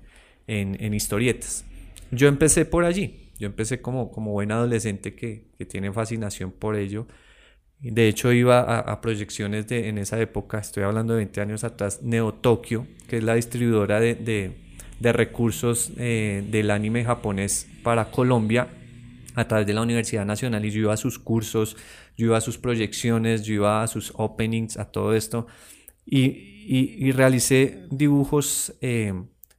en, 0.46 0.94
historietas. 0.94 1.64
Yo 2.10 2.28
empecé 2.28 2.66
por 2.66 2.84
allí. 2.84 3.32
Yo 3.38 3.46
empecé 3.46 3.80
como, 3.80 4.10
como 4.10 4.32
buen 4.32 4.52
adolescente 4.52 5.14
que, 5.14 5.46
que 5.56 5.64
tiene 5.64 5.92
fascinación 5.92 6.52
por 6.52 6.76
ello. 6.76 7.06
De 7.80 8.08
hecho, 8.08 8.32
iba 8.32 8.60
a, 8.60 9.00
proyecciones 9.00 9.68
de, 9.68 9.88
en 9.88 9.98
esa 9.98 10.20
época, 10.20 10.58
estoy 10.58 10.82
hablando 10.82 11.12
de 11.12 11.18
20 11.18 11.40
años 11.40 11.62
atrás, 11.64 12.02
Neo 12.02 12.34
Tokyo, 12.34 12.86
que 13.06 13.18
es 13.18 13.24
la 13.24 13.34
distribuidora 13.34 14.00
de, 14.00 14.16
de 15.00 15.12
recursos 15.12 15.92
eh, 15.96 16.44
del 16.50 16.70
anime 16.70 17.04
japonés 17.04 17.68
para 17.82 18.10
Colombia 18.10 18.68
a 19.34 19.46
través 19.46 19.66
de 19.66 19.74
la 19.74 19.82
Universidad 19.82 20.26
Nacional. 20.26 20.64
Y 20.64 20.70
yo 20.70 20.80
iba 20.80 20.94
a 20.94 20.96
sus 20.96 21.18
cursos, 21.18 21.76
yo 22.16 22.26
iba 22.26 22.36
a 22.36 22.40
sus 22.40 22.58
proyecciones, 22.58 23.44
yo 23.44 23.54
iba 23.54 23.82
a 23.82 23.86
sus 23.86 24.12
openings, 24.16 24.76
a 24.76 24.86
todo 24.86 25.14
esto. 25.14 25.46
Y, 26.04 27.12
realicé 27.12 27.86
dibujos 27.90 28.74
eh, 28.82 29.14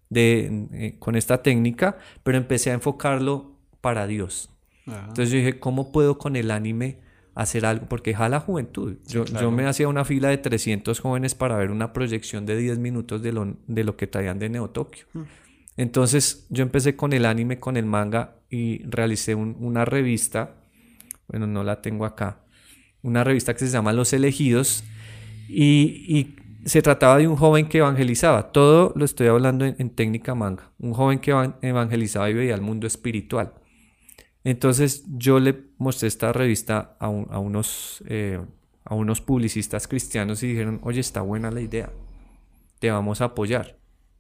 de, 0.10 0.68
eh, 0.74 0.96
con 1.00 1.16
esta 1.16 1.42
técnica, 1.42 1.98
pero 2.24 2.38
empecé 2.38 2.72
a 2.72 2.74
enfocarlo 2.74 3.58
para 3.82 4.06
Dios. 4.06 4.50
Entonces 4.86 5.30
yo 5.30 5.38
dije, 5.38 5.60
¿cómo 5.60 5.92
puedo 5.92 6.18
con 6.18 6.36
el 6.36 6.52
anime 6.52 7.00
hacer 7.42 7.66
algo? 7.66 7.86
Porque 7.88 8.14
jala 8.14 8.40
juventud. 8.40 8.98
Yo, 9.08 9.26
yo, 9.26 9.52
me 9.52 9.66
hacía 9.66 9.88
una 9.88 10.06
fila 10.06 10.30
de 10.30 10.38
300 10.38 11.00
jóvenes 11.00 11.36
para 11.36 11.58
ver 11.58 11.72
una 11.72 11.94
proyección 11.94 12.46
de 12.46 12.58
10 12.58 12.80
minutos 12.80 13.22
de 13.22 13.32
lo, 13.32 13.56
de 13.68 13.84
lo 13.84 13.96
que 13.96 14.08
traían 14.08 14.40
de 14.40 14.50
Neo 14.50 14.70
Tokio. 14.70 15.06
Mm. 15.14 15.22
Entonces 15.78 16.46
yo 16.50 16.64
empecé 16.64 16.96
con 16.96 17.14
el 17.14 17.26
anime, 17.26 17.58
con 17.58 17.78
el 17.78 17.86
manga 17.86 18.36
y 18.50 18.84
realicé 18.84 19.36
una 19.36 19.86
revista, 19.86 20.56
bueno, 21.28 21.48
no 21.48 21.64
la 21.64 21.82
tengo 21.82 22.06
acá, 22.06 22.42
una 23.02 23.24
revista 23.24 23.54
que 23.54 23.60
se 23.60 23.72
llama 23.72 23.94
Los 23.94 24.12
Elegidos 24.12 24.84
y, 25.48 26.06
y 26.08 26.36
se 26.66 26.82
trataba 26.82 27.18
de 27.18 27.28
un 27.28 27.36
joven 27.36 27.68
que 27.68 27.78
evangelizaba. 27.78 28.52
Todo 28.52 28.92
lo 28.96 29.06
estoy 29.06 29.28
hablando 29.28 29.66
en, 29.66 29.90
técnica 29.92 30.36
manga. 30.36 30.72
Un 30.80 30.94
joven 30.94 31.20
que 31.20 31.32
evangelizaba 31.62 32.30
y 32.30 32.34
veía 32.34 32.56
el 32.56 32.62
mundo 32.62 32.86
espiritual. 32.86 33.54
Entonces 34.44 35.04
yo 35.08 35.40
le 35.40 35.66
mostré 35.78 36.08
esta 36.08 36.32
revista 36.32 36.96
a, 37.00 37.10
unos, 37.10 38.04
eh, 38.08 38.40
a 38.86 38.96
unos 38.96 39.22
publicistas 39.22 39.88
cristianos 39.88 40.44
y 40.44 40.48
dijeron, 40.48 40.80
oye, 40.84 41.02
está 41.02 41.22
buena 41.22 41.52
la 41.52 41.62
idea, 41.62 41.92
te 42.80 42.90
vamos 42.90 43.22
a 43.22 43.26
apoyar. 43.26 43.78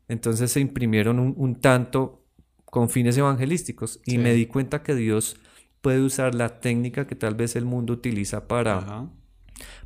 Entonces 0.10 0.52
se 0.52 0.60
imprimieron 0.60 1.20
un, 1.20 1.56
tanto 1.56 2.26
con 2.66 2.90
fines 2.90 3.18
evangelísticos 3.18 4.02
y 4.06 4.18
me 4.18 4.34
di 4.34 4.48
cuenta 4.48 4.84
que 4.84 4.96
Dios 4.96 5.38
puede 5.82 6.02
usar 6.02 6.36
la 6.36 6.60
técnica 6.60 7.08
que 7.08 7.16
tal 7.16 7.36
vez 7.36 7.56
el 7.56 7.66
mundo 7.66 7.94
utiliza 7.94 8.48
para, 8.48 9.08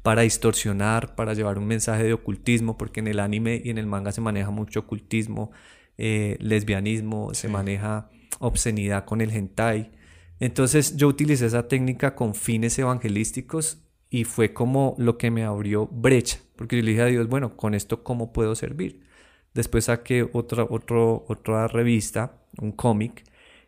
para 0.01 0.23
distorsionar, 0.23 1.15
para 1.15 1.33
llevar 1.33 1.59
un 1.59 1.67
mensaje 1.67 2.03
de 2.03 2.13
ocultismo, 2.13 2.77
porque 2.77 3.01
en 3.01 3.07
el 3.07 3.19
anime 3.19 3.61
y 3.63 3.69
en 3.69 3.77
el 3.77 3.85
manga 3.85 4.11
se 4.11 4.21
maneja 4.21 4.49
mucho 4.49 4.81
ocultismo, 4.81 5.51
eh, 5.97 6.37
lesbianismo, 6.39 7.33
se 7.33 7.49
maneja 7.49 8.09
obscenidad 8.39 9.05
con 9.05 9.21
el 9.21 9.29
hentai. 9.29 9.91
Entonces 10.39 10.95
yo 10.97 11.07
utilicé 11.07 11.45
esa 11.45 11.67
técnica 11.67 12.15
con 12.15 12.35
fines 12.35 12.77
evangelísticos 12.77 13.83
y 14.09 14.25
fue 14.25 14.53
como 14.53 14.95
lo 14.97 15.17
que 15.17 15.31
me 15.31 15.43
abrió 15.43 15.87
brecha, 15.87 16.39
porque 16.55 16.77
yo 16.77 16.83
le 16.83 16.91
dije 16.91 17.03
a 17.03 17.07
Dios, 17.07 17.27
bueno, 17.27 17.55
con 17.57 17.73
esto 17.73 18.03
cómo 18.03 18.33
puedo 18.33 18.55
servir. 18.55 19.01
Después 19.53 19.85
saqué 19.85 20.27
otra, 20.33 20.65
otra 20.69 21.67
revista, 21.67 22.43
un 22.59 22.71
cómic, 22.71 23.23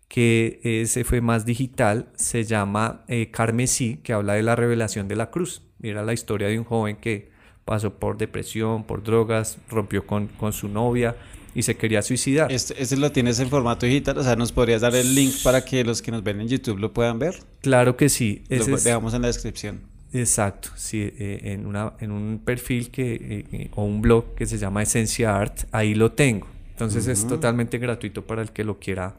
que 0.08 0.60
ese 0.63 1.04
fue 1.04 1.21
más 1.21 1.45
digital, 1.45 2.10
se 2.15 2.43
llama 2.43 3.06
eh, 3.08 3.32
Carmesí, 3.32 3.97
que 3.97 4.13
habla 4.13 4.34
de 4.34 4.43
la 4.43 4.56
revelación 4.56 5.08
de 5.08 5.15
la 5.15 5.32
cruz. 5.32 5.63
Era 5.82 6.04
la 6.04 6.13
historia 6.13 6.47
de 6.47 6.60
un 6.60 6.65
joven 6.65 6.97
que 6.97 7.32
pasó 7.65 7.95
por 7.99 8.17
depresión, 8.17 8.84
por 8.84 9.04
drogas, 9.04 9.58
rompió 9.69 10.06
con, 10.06 10.28
con 10.28 10.54
su 10.54 10.67
novia 10.67 11.15
y 11.56 11.63
se 11.63 11.76
quería 11.78 12.02
suicidar. 12.02 12.52
¿Este, 12.52 12.80
¿Este, 12.80 12.98
lo 12.98 13.12
tienes 13.12 13.39
en 13.39 13.50
formato 13.50 13.86
digital? 13.86 14.18
O 14.18 14.24
sea, 14.24 14.36
¿nos 14.36 14.52
podrías 14.52 14.82
dar 14.82 14.94
el 14.94 15.15
link 15.15 15.34
para 15.41 15.63
que 15.63 15.84
los 15.84 16.02
que 16.02 16.12
nos 16.12 16.22
ven 16.22 16.41
en 16.41 16.50
YouTube 16.50 16.78
lo 16.78 16.94
puedan 16.94 17.18
ver? 17.18 17.39
Claro 17.62 17.96
que 17.96 18.10
sí. 18.10 18.44
Ese 18.50 18.70
lo 18.70 18.78
dejamos 18.78 19.13
en 19.13 19.22
la 19.22 19.28
descripción. 19.28 19.80
Exacto, 20.13 20.70
sí, 20.76 21.02
eh, 21.02 21.39
en, 21.44 21.65
una, 21.65 21.94
en 22.00 22.12
un 22.12 22.41
perfil 22.44 22.89
que, 22.89 23.46
eh, 23.52 23.72
o 23.76 23.84
un 23.84 24.02
blog 24.02 24.36
que 24.36 24.46
se 24.46 24.58
llama 24.58 24.84
Esencia 24.84 25.36
Art, 25.36 25.63
ahí 25.72 25.94
lo 25.94 26.12
tengo. 26.12 26.48
Entonces 26.72 27.08
es 27.08 27.26
totalmente 27.26 27.78
gratuito 27.78 28.28
para 28.28 28.41
el 28.41 28.52
que 28.52 28.65
lo 28.65 28.80
quiera 28.80 29.15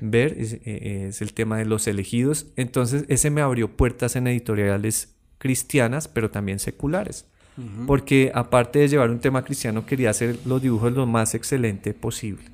ver. 0.00 0.36
Es, 0.38 0.52
eh, 0.52 1.08
es, 1.08 1.20
el 1.20 1.32
tema 1.32 1.58
de 1.58 1.64
los 1.64 1.88
elegidos. 1.88 2.46
Entonces 2.54 3.06
ese 3.08 3.28
me 3.30 3.40
abrió 3.40 3.76
puertas 3.76 4.14
en 4.14 4.28
editoriales 4.28 5.16
cristianas, 5.38 6.06
pero 6.06 6.30
también 6.30 6.60
seculares. 6.60 7.26
Porque 7.86 8.32
aparte 8.34 8.78
de 8.78 8.88
llevar 8.88 9.10
un 9.10 9.20
tema 9.20 9.44
cristiano, 9.44 9.84
quería 9.84 10.10
hacer 10.10 10.38
los 10.46 10.62
dibujos 10.62 10.92
lo 10.92 11.06
más 11.06 11.34
excelente 11.34 11.92
posible. 11.92 12.44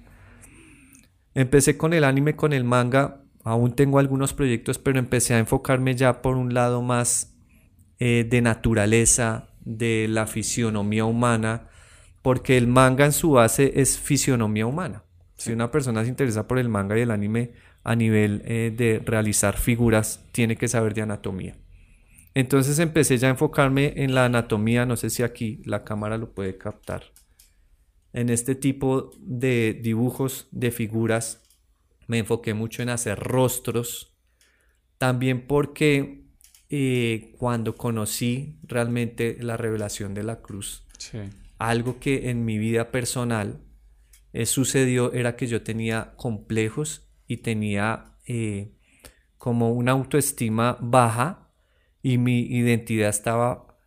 Empecé 1.35 1.77
con 1.77 1.93
el 1.93 2.05
anime, 2.05 2.35
con 2.35 2.53
el 2.53 2.65
manga. 2.65 3.23
Aún 3.45 3.77
tengo 3.77 4.01
algunos 4.01 4.35
proyectos, 4.35 4.79
pero 4.79 4.99
empecé 4.99 5.35
a 5.35 5.39
enfocarme 5.39 5.95
ya 5.95 6.21
por 6.21 6.37
un 6.37 6.53
lado 6.53 6.83
más 6.83 7.37
eh, 8.01 8.27
de 8.29 8.43
naturaleza, 8.43 9.51
de 9.61 10.07
la 10.09 10.27
fisionomía 10.27 11.05
humana, 11.05 11.69
porque 12.23 12.59
el 12.59 12.67
manga 12.67 13.05
en 13.05 13.13
su 13.13 13.33
base 13.33 13.81
es 13.81 13.99
fisionomía 13.99 14.67
humana. 14.67 15.05
Si 15.37 15.53
una 15.53 15.71
persona 15.71 16.03
se 16.03 16.09
interesa 16.09 16.49
por 16.49 16.59
el 16.59 16.69
manga 16.69 16.99
y 16.99 17.03
el 17.03 17.13
anime 17.13 17.53
a 17.85 17.95
nivel 17.95 18.43
eh, 18.45 18.73
de 18.77 19.01
realizar 19.05 19.57
figuras, 19.57 20.25
tiene 20.33 20.57
que 20.57 20.67
saber 20.67 20.95
de 20.95 21.03
anatomía. 21.03 21.57
Entonces 22.39 22.79
empecé 22.79 23.19
ya 23.19 23.27
a 23.27 23.31
enfocarme 23.33 23.95
en 23.97 24.15
la 24.15 24.27
anatomía, 24.27 24.87
no 24.87 24.97
sé 24.97 25.11
si 25.11 25.25
aquí 25.25 25.61
la 25.65 25.83
cámara 25.83 26.19
lo 26.19 26.35
puede 26.35 26.57
captar, 26.57 27.03
en 28.13 28.29
este 28.29 28.55
tipo 28.55 29.11
de 29.19 29.77
dibujos 29.83 30.47
de 30.53 30.71
figuras. 30.71 31.43
Me 32.07 32.19
enfoqué 32.19 32.55
mucho 32.55 32.81
en 32.81 32.91
hacer 32.91 33.19
rostros, 33.19 34.17
también 34.99 35.49
porque 35.49 36.27
eh, 36.71 37.35
cuando 37.39 37.75
conocí 37.75 38.61
realmente 38.63 39.37
la 39.41 39.57
revelación 39.57 40.15
de 40.15 40.23
la 40.23 40.41
cruz, 40.41 40.87
algo 41.59 41.99
que 41.99 42.31
en 42.31 42.45
mi 42.45 42.57
vida 42.57 42.93
personal 42.93 43.65
eh, 44.33 44.47
sucedió 44.47 45.13
era 45.13 45.35
que 45.35 45.49
yo 45.49 45.63
tenía 45.63 46.15
complejos 46.15 47.11
y 47.27 47.39
tenía 47.39 48.15
eh, 48.29 48.77
como 49.39 49.73
una 49.73 49.91
autoestima 49.91 50.79
baja 50.81 51.48
y 52.03 52.19
mi 52.19 52.41
identidad 52.41 53.09
estaba 53.09 53.79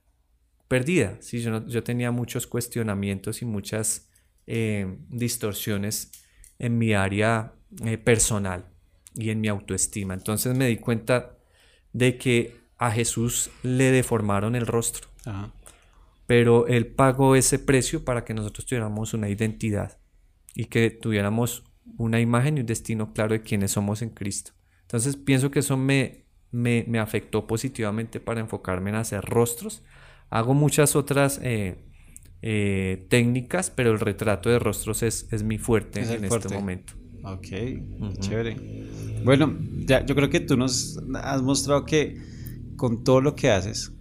perdida. 0.68 1.18
¿sí? 1.20 1.42
Yo, 1.42 1.66
yo 1.68 1.84
tenía 1.84 2.12
muchos 2.12 2.48
cuestionamientos 2.48 3.42
y 3.42 3.46
muchas 3.46 4.10
eh, 4.48 4.98
distorsiones 5.10 6.12
en 6.60 6.78
mi 6.78 6.94
área 6.94 7.54
eh, 7.86 7.98
personal 7.98 8.66
y 9.16 9.30
en 9.30 9.42
mi 9.42 9.48
autoestima. 9.48 10.14
Entonces 10.14 10.56
me 10.56 10.68
di 10.68 10.78
cuenta 10.78 11.38
de 11.94 12.18
que 12.18 12.56
a 12.78 12.92
Jesús 12.92 13.50
le 13.64 13.92
deformaron 13.92 14.56
el 14.56 14.66
rostro. 14.66 15.10
Pero 16.26 16.68
Él 16.68 16.88
pagó 16.88 17.36
ese 17.36 17.60
precio 17.60 18.04
para 18.04 18.24
que 18.24 18.34
nosotros 18.34 18.66
tuviéramos 18.66 19.14
una 19.14 19.30
identidad 19.30 20.00
y 20.56 20.66
que 20.66 20.90
tuviéramos 20.90 21.64
una 21.98 22.20
imagen 22.20 22.58
y 22.58 22.62
un 22.62 22.66
destino 22.66 23.14
claro 23.14 23.34
de 23.34 23.44
quiénes 23.44 23.72
somos 23.72 24.02
en 24.02 24.10
Cristo. 24.10 24.54
Entonces 24.82 25.16
pienso 25.16 25.52
que 25.52 25.60
eso 25.60 25.78
me 25.78 26.26
me, 26.52 27.00
afectó 27.00 27.48
positivamente 27.48 28.20
para 28.20 28.42
enfocarme 28.42 28.90
en 28.90 28.98
hacer 28.98 29.24
rostros. 29.24 29.82
Hago 30.30 30.54
muchas 30.54 30.96
otras 30.96 31.40
eh, 31.44 31.78
eh, 32.42 33.06
técnicas, 33.10 33.70
pero 33.70 33.92
el 33.92 34.00
retrato 34.00 34.50
de 34.50 34.60
rostros 34.60 35.04
es, 35.04 35.44
mi 35.44 35.58
fuerte 35.58 36.02
en 36.02 36.24
este 36.24 36.50
momento. 36.50 36.94
Ok, 37.24 37.48
chévere. 38.20 38.58
Bueno, 39.24 39.56
ya, 39.86 40.06
yo 40.06 40.16
creo 40.16 40.30
que 40.30 40.40
tú 40.40 40.58
nos 40.58 41.00
has 41.16 41.42
mostrado 41.42 41.86
que 41.86 42.20
con 42.76 43.04
todo 43.04 43.22
lo 43.22 43.36
que 43.36 43.52
haces, 43.52 43.94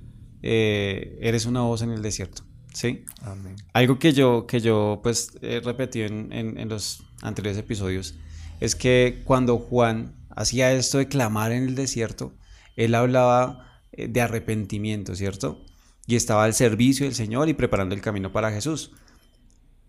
eh, 0.42 1.18
eres 1.20 1.44
una 1.44 1.60
voz 1.62 1.82
en 1.82 1.90
el 1.90 2.00
desierto. 2.00 2.42
¿Sí? 2.72 3.04
Amén. 3.22 3.56
Algo 3.72 3.98
que 3.98 4.12
yo, 4.12 4.46
que 4.46 4.60
yo 4.60 5.00
pues 5.02 5.32
he 5.42 5.60
repetido 5.60 6.06
en, 6.06 6.32
en 6.32 6.68
los 6.68 7.02
anteriores 7.20 7.58
episodios 7.58 8.14
es 8.60 8.76
que 8.76 9.22
cuando 9.24 9.58
Juan 9.58 10.14
hacía 10.30 10.72
esto 10.72 10.98
de 10.98 11.08
clamar 11.08 11.52
en 11.52 11.64
el 11.64 11.74
desierto, 11.74 12.32
él 12.80 12.94
hablaba 12.94 13.82
eh, 13.92 14.08
de 14.08 14.20
arrepentimiento, 14.22 15.14
¿cierto? 15.14 15.62
Y 16.06 16.16
estaba 16.16 16.44
al 16.44 16.54
servicio 16.54 17.04
del 17.04 17.14
Señor 17.14 17.48
y 17.48 17.54
preparando 17.54 17.94
el 17.94 18.00
camino 18.00 18.32
para 18.32 18.50
Jesús. 18.50 18.92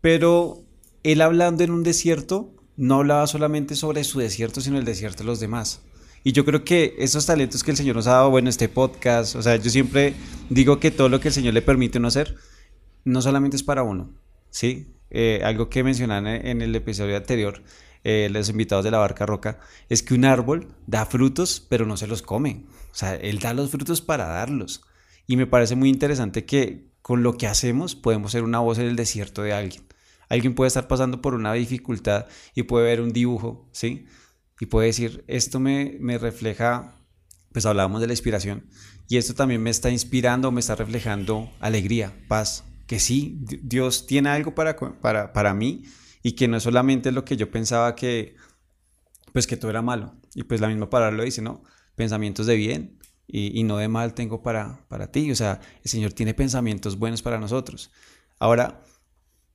Pero 0.01 0.63
él 1.03 1.21
hablando 1.21 1.63
en 1.63 1.71
un 1.71 1.83
desierto, 1.83 2.53
no 2.75 2.95
hablaba 2.95 3.27
solamente 3.27 3.75
sobre 3.75 4.03
su 4.03 4.19
desierto, 4.19 4.59
sino 4.59 4.77
el 4.77 4.85
desierto 4.85 5.19
de 5.19 5.27
los 5.27 5.39
demás. 5.39 5.81
Y 6.23 6.33
yo 6.33 6.43
creo 6.43 6.63
que 6.65 6.95
esos 6.99 7.25
talentos 7.25 7.63
que 7.63 7.71
el 7.71 7.77
Señor 7.77 7.95
nos 7.95 8.07
ha 8.07 8.11
dado, 8.11 8.29
bueno, 8.29 8.49
este 8.49 8.69
podcast, 8.69 9.35
o 9.35 9.41
sea, 9.41 9.55
yo 9.55 9.69
siempre 9.69 10.13
digo 10.49 10.79
que 10.79 10.91
todo 10.91 11.09
lo 11.09 11.19
que 11.19 11.29
el 11.29 11.33
Señor 11.33 11.53
le 11.53 11.61
permite 11.61 11.97
uno 11.97 12.09
hacer, 12.09 12.35
no 13.05 13.21
solamente 13.21 13.55
es 13.55 13.63
para 13.63 13.83
uno, 13.83 14.11
¿sí? 14.49 14.93
Eh, 15.09 15.41
algo 15.43 15.69
que 15.69 15.83
mencionan 15.83 16.27
en 16.27 16.61
el 16.61 16.75
episodio 16.75 17.17
anterior, 17.17 17.63
eh, 18.03 18.29
los 18.31 18.49
invitados 18.49 18.83
de 18.83 18.91
la 18.91 18.97
barca 18.97 19.25
roca, 19.25 19.59
es 19.89 20.01
que 20.03 20.13
un 20.13 20.25
árbol 20.25 20.67
da 20.87 21.05
frutos, 21.05 21.65
pero 21.69 21.85
no 21.85 21.97
se 21.97 22.07
los 22.07 22.21
come. 22.21 22.65
O 22.91 22.95
sea, 22.95 23.15
él 23.15 23.39
da 23.39 23.53
los 23.53 23.69
frutos 23.69 24.01
para 24.01 24.25
darlos. 24.25 24.81
Y 25.27 25.37
me 25.37 25.47
parece 25.47 25.75
muy 25.75 25.89
interesante 25.89 26.45
que 26.45 26.91
con 27.01 27.23
lo 27.23 27.37
que 27.37 27.47
hacemos 27.47 27.95
podemos 27.95 28.31
ser 28.31 28.43
una 28.43 28.59
voz 28.59 28.79
en 28.79 28.87
el 28.87 28.95
desierto 28.95 29.43
de 29.43 29.53
alguien. 29.53 29.83
Alguien 30.29 30.55
puede 30.55 30.69
estar 30.69 30.87
pasando 30.87 31.21
por 31.21 31.33
una 31.33 31.53
dificultad 31.53 32.25
y 32.55 32.63
puede 32.63 32.85
ver 32.85 33.01
un 33.01 33.11
dibujo, 33.11 33.67
¿sí? 33.71 34.05
Y 34.59 34.67
puede 34.67 34.87
decir, 34.87 35.23
esto 35.27 35.59
me, 35.59 35.97
me 35.99 36.17
refleja, 36.17 36.95
pues 37.51 37.65
hablábamos 37.65 38.01
de 38.01 38.07
la 38.07 38.13
inspiración, 38.13 38.67
y 39.09 39.17
esto 39.17 39.33
también 39.33 39.61
me 39.61 39.69
está 39.69 39.89
inspirando, 39.89 40.51
me 40.51 40.61
está 40.61 40.75
reflejando 40.75 41.51
alegría, 41.59 42.15
paz, 42.27 42.63
que 42.87 42.99
sí, 42.99 43.39
Dios 43.41 44.07
tiene 44.07 44.29
algo 44.29 44.55
para, 44.55 44.77
para, 44.77 45.33
para 45.33 45.53
mí 45.53 45.83
y 46.23 46.33
que 46.33 46.47
no 46.47 46.57
es 46.57 46.63
solamente 46.63 47.11
lo 47.11 47.25
que 47.25 47.37
yo 47.37 47.49
pensaba 47.49 47.95
que, 47.95 48.35
pues 49.33 49.47
que 49.47 49.57
todo 49.57 49.71
era 49.71 49.81
malo. 49.81 50.15
Y 50.35 50.43
pues 50.43 50.61
la 50.61 50.67
misma 50.67 50.89
palabra 50.89 51.15
lo 51.15 51.23
dice, 51.23 51.41
¿no? 51.41 51.63
Pensamientos 51.95 52.45
de 52.45 52.55
bien 52.55 52.99
y, 53.27 53.63
no 53.63 53.77
de 53.77 53.87
mal 53.87 54.13
tengo 54.13 54.41
para, 54.41 54.85
para 54.87 55.11
ti. 55.11 55.31
O 55.31 55.35
sea, 55.35 55.59
el 55.83 55.89
Señor 55.89 56.13
tiene 56.13 56.33
pensamientos 56.33 56.97
buenos 56.97 57.21
para 57.21 57.39
nosotros. 57.39 57.91
Ahora, 58.39 58.83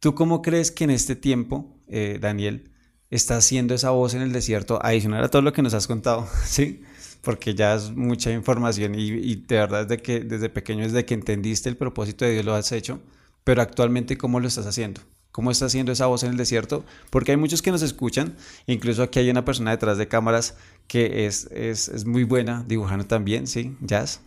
¿tú 0.01 0.15
cómo 0.15 0.43
crees 0.43 0.71
que 0.71 0.85
en 0.85 0.91
este 0.91 1.17
tiempo, 1.17 1.79
eh, 1.89 2.19
Daniel, 2.21 2.71
está 3.11 3.37
haciendo 3.37 3.75
esa 3.75 3.91
voz 3.91 4.15
en 4.15 4.23
el 4.23 4.33
desierto 4.33 4.81
adicional 4.83 5.23
a 5.23 5.29
todo 5.29 5.43
lo 5.43 5.53
que 5.53 5.63
nos 5.63 5.75
has 5.75 5.87
contado? 5.87 6.27
¿Sí? 6.45 6.83
Porque 7.23 7.55
ya 7.55 7.75
es 7.75 7.91
mucha 7.91 8.33
información 8.33 8.95
y, 8.95 9.09
y 9.09 9.35
de 9.37 9.57
verdad 9.57 9.87
desde, 9.87 10.03
que, 10.03 10.21
desde 10.21 10.49
pequeño, 10.49 10.85
desde 10.85 11.05
que 11.05 11.15
entendiste 11.15 11.69
el 11.69 11.77
propósito 11.77 12.25
de 12.25 12.33
Dios 12.33 12.45
lo 12.45 12.55
has 12.55 12.71
hecho, 12.73 13.01
pero 13.45 13.63
actualmente, 13.63 14.17
¿cómo 14.17 14.41
lo 14.41 14.49
estás 14.49 14.67
haciendo? 14.67 15.01
Cómo 15.37 15.51
está 15.51 15.67
haciendo 15.67 15.93
esa 15.93 16.07
voz 16.07 16.23
en 16.23 16.31
el 16.31 16.39
desierto, 16.39 16.83
porque 17.11 17.33
hay 17.33 17.37
muchos 17.37 17.61
que 17.61 17.71
nos 17.71 17.83
escuchan, 17.83 18.37
incluso 18.67 19.03
aquí 19.03 19.19
hay 19.19 19.29
una 19.29 19.45
persona 19.45 19.71
detrás 19.71 19.99
de 19.99 20.09
cámaras 20.09 20.57
que 20.87 21.27
es, 21.27 21.51
es, 21.53 22.07
muy 22.07 22.25
buena 22.25 22.65
dibujando 22.67 23.05
también, 23.05 23.47
¿sí? 23.47 23.77
Jazz. 23.83 24.23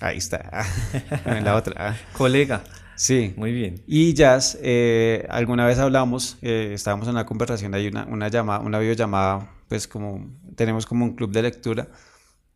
Ahí 0.00 0.16
está. 0.16 0.64
la 1.44 1.54
otra. 1.54 1.98
Colega. 2.14 2.64
Sí. 2.94 3.34
Muy 3.36 3.52
bien. 3.52 3.82
Y 3.86 4.14
Jazz, 4.14 4.56
eh, 4.62 5.26
alguna 5.28 5.66
vez 5.66 5.78
hablamos, 5.78 6.38
eh, 6.40 6.70
estábamos 6.72 7.08
en 7.08 7.12
una 7.12 7.26
conversación, 7.26 7.74
hay 7.74 7.86
una, 7.86 8.06
una 8.06 8.28
llamada, 8.28 8.60
una 8.60 8.78
videollamada, 8.78 9.50
pues 9.68 9.86
como 9.86 10.30
tenemos 10.54 10.86
como 10.86 11.04
un 11.04 11.14
club 11.14 11.30
de 11.30 11.42
lectura, 11.42 11.88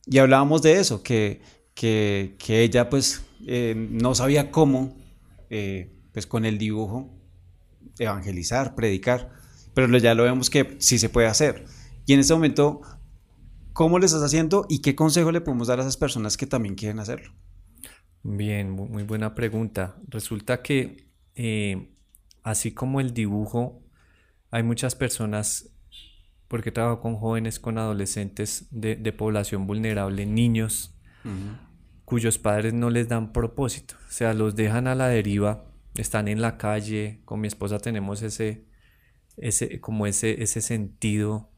y 0.06 0.16
hablábamos 0.16 0.62
de 0.62 0.80
eso, 0.80 1.02
que, 1.02 1.42
que, 1.74 2.36
que 2.38 2.62
ella 2.62 2.88
pues 2.88 3.22
eh, 3.46 3.74
no 3.76 4.14
sabía 4.14 4.50
cómo, 4.50 4.96
pues 6.14 6.26
con 6.26 6.46
el 6.46 6.56
dibujo, 6.56 7.19
evangelizar, 8.00 8.74
predicar, 8.74 9.30
pero 9.74 9.96
ya 9.98 10.14
lo 10.14 10.24
vemos 10.24 10.50
que 10.50 10.76
sí 10.80 10.98
se 10.98 11.08
puede 11.08 11.28
hacer. 11.28 11.64
Y 12.06 12.14
en 12.14 12.20
este 12.20 12.34
momento, 12.34 12.80
¿cómo 13.72 13.98
lo 13.98 14.06
estás 14.06 14.22
haciendo 14.22 14.66
y 14.68 14.80
qué 14.80 14.96
consejo 14.96 15.30
le 15.30 15.40
podemos 15.40 15.68
dar 15.68 15.78
a 15.78 15.82
esas 15.82 15.96
personas 15.96 16.36
que 16.36 16.46
también 16.46 16.74
quieren 16.74 16.98
hacerlo? 16.98 17.32
Bien, 18.22 18.70
muy 18.70 19.04
buena 19.04 19.34
pregunta. 19.34 19.96
Resulta 20.08 20.62
que 20.62 21.08
eh, 21.36 21.90
así 22.42 22.72
como 22.72 23.00
el 23.00 23.14
dibujo, 23.14 23.82
hay 24.50 24.62
muchas 24.62 24.94
personas, 24.94 25.70
porque 26.48 26.72
trabajo 26.72 27.00
con 27.00 27.16
jóvenes, 27.16 27.60
con 27.60 27.78
adolescentes 27.78 28.66
de, 28.70 28.96
población 29.12 29.66
vulnerable, 29.66 30.26
niños, 30.26 30.94
cuyos 32.04 32.38
padres 32.38 32.74
no 32.74 32.90
les 32.90 33.08
dan 33.08 33.32
propósito, 33.32 33.94
o 34.08 34.12
sea, 34.12 34.34
los 34.34 34.56
dejan 34.56 34.88
a 34.88 34.94
la 34.94 35.06
deriva 35.06 35.69
están 35.94 36.28
en 36.28 36.40
la 36.40 36.56
calle, 36.56 37.20
con 37.24 37.40
mi 37.40 37.48
esposa 37.48 37.78
tenemos 37.78 38.22
ese, 38.22 38.64
ese, 39.36 39.80
como 39.80 40.06
ese, 40.06 40.42
ese 40.42 40.60
sentido 40.60 41.50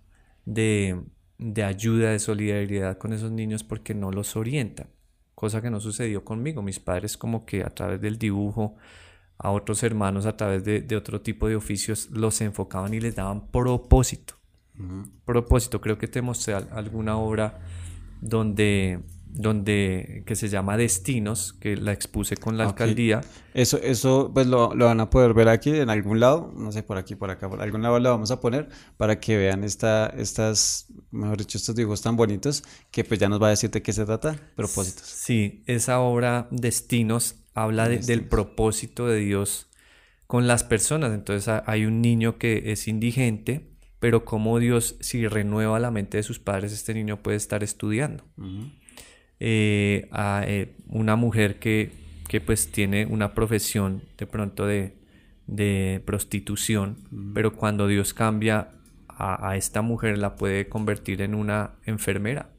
de, 0.45 1.01
de 1.39 1.65
ayuda, 1.65 2.11
de 2.11 2.19
solidaridad 2.19 2.99
con 2.99 3.13
esos 3.13 3.31
niños 3.31 3.65
porque 3.65 3.95
no 3.95 4.11
los 4.11 4.37
orientan, 4.37 4.89
cosa 5.35 5.61
que 5.61 5.71
no 5.71 5.81
sucedió 5.81 6.25
conmigo. 6.25 6.63
Mis 6.63 6.81
padres 6.81 7.17
como 7.17 7.45
que 7.45 7.63
a 7.63 7.71
través 7.71 8.01
del 8.01 8.19
dibujo, 8.19 8.77
a 9.39 9.51
otros 9.51 9.83
hermanos 9.83 10.27
a 10.27 10.37
través 10.37 10.65
de, 10.65 10.81
de 10.81 10.97
otro 10.97 11.21
tipo 11.21 11.49
de 11.49 11.57
oficios, 11.57 12.11
los 12.11 12.41
enfocaban 12.41 12.95
y 12.95 13.01
les 13.01 13.17
daban 13.17 13.49
propósito. 13.49 14.35
Propósito, 15.25 15.81
creo 15.81 15.99
que 15.99 16.09
te 16.09 16.23
mostré 16.23 16.55
alguna 16.55 17.17
obra 17.17 17.61
donde 18.21 19.01
donde 19.33 20.23
que 20.27 20.37
se 20.37 20.49
llama 20.49 20.77
Destinos, 20.77 21.55
que 21.55 21.77
la 21.77 21.93
expuse 21.93 22.37
con 22.37 22.59
la 22.59 22.65
alcaldía. 22.65 23.23
Eso, 23.55 23.79
eso 23.79 24.31
pues 24.33 24.47
lo, 24.47 24.75
lo, 24.75 24.87
van 24.87 25.01
a 25.01 25.11
poder 25.11 25.35
ver 25.35 25.49
aquí 25.49 25.71
en 25.71 25.91
algún 25.91 26.21
lado, 26.21 26.53
no 26.57 26.71
sé, 26.71 26.83
por 26.83 26.99
aquí, 26.99 27.15
por 27.15 27.31
acá, 27.31 27.49
por 27.49 27.61
algún 27.63 27.83
lado 27.83 27.99
lo 27.99 28.11
vamos 28.11 28.31
a 28.31 28.41
poner 28.41 28.69
para 28.97 29.21
que 29.21 29.37
vean 29.37 29.65
esta, 29.65 30.07
estas, 30.07 30.87
mejor 31.11 31.39
dicho, 31.39 31.59
estos 31.59 31.75
dibujos 31.75 32.03
tan 32.03 32.17
bonitos 32.17 32.63
que 32.91 33.05
pues 33.05 33.19
ya 33.19 33.29
nos 33.29 33.43
va 33.43 33.49
a 33.49 33.51
decir 33.51 33.71
de 33.71 33.83
qué 33.83 33.93
se 33.93 34.05
trata, 34.05 34.37
propósitos. 34.55 35.07
Sí, 35.07 35.63
esa 35.67 36.01
obra 36.01 36.49
Destinos 36.51 37.37
habla 37.55 37.89
del 37.89 38.29
propósito 38.29 39.07
de 39.07 39.19
Dios 39.19 39.69
con 40.27 40.47
las 40.47 40.65
personas. 40.65 41.13
Entonces 41.13 41.63
hay 41.67 41.85
un 41.85 42.01
niño 42.01 42.39
que 42.39 42.73
es 42.73 42.89
indigente, 42.89 43.73
pero 43.99 44.25
como 44.25 44.59
Dios, 44.59 44.97
si 45.01 45.27
renueva 45.27 45.79
la 45.79 45.91
mente 45.91 46.17
de 46.17 46.23
sus 46.23 46.39
padres, 46.39 46.73
este 46.73 46.95
niño 46.95 47.23
puede 47.23 47.37
estar 47.37 47.63
estudiando. 47.63 48.25
Eh, 49.45 50.07
a 50.13 50.45
eh, 50.47 50.73
una 50.87 51.17
mujer 51.17 51.59
que, 51.59 51.91
que, 52.29 52.41
pues 52.41 52.71
tiene 52.71 53.07
una 53.07 53.35
profesión 53.35 54.03
de 54.17 54.25
pronto 54.25 54.69
de, 54.69 54.95
de 55.49 56.01
prostitución, 56.07 56.99
pero 57.35 57.53
cuando 57.57 57.89
Dios 57.89 58.15
cambia 58.15 58.69
a, 59.09 59.49
a, 59.49 59.57
esta 59.57 59.83
mujer 59.83 60.19
la 60.19 60.37
puede 60.37 60.69
convertir 60.69 61.23
en 61.23 61.35
una 61.35 61.73
enfermera. 61.87 62.51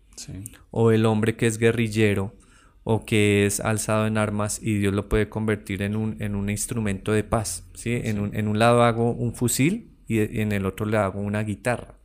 O 0.72 0.92
el 0.92 1.06
hombre 1.06 1.38
que 1.38 1.48
es 1.48 1.58
guerrillero 1.58 2.36
o 2.84 3.06
que 3.06 3.46
es 3.46 3.62
alzado 3.62 4.06
en 4.06 4.18
armas 4.18 4.60
y 4.62 4.78
Dios 4.78 4.94
lo 4.94 5.08
puede 5.08 5.30
convertir 5.30 5.84
en 5.84 5.96
un, 5.96 6.18
en 6.20 6.36
un 6.36 6.50
instrumento 6.50 7.14
de 7.14 7.24
paz. 7.24 7.66
¿sí? 7.76 8.02
En, 8.04 8.20
un, 8.20 8.36
en, 8.36 8.50
un, 8.50 8.60
lado 8.60 8.84
hago 8.84 9.14
un 9.14 9.34
fusil 9.34 9.90
y 10.06 10.20
en 10.20 10.52
el 10.52 10.66
otro 10.66 10.86
le 10.86 10.98
hago 10.98 11.22
una 11.22 11.44
guitarra. 11.44 11.96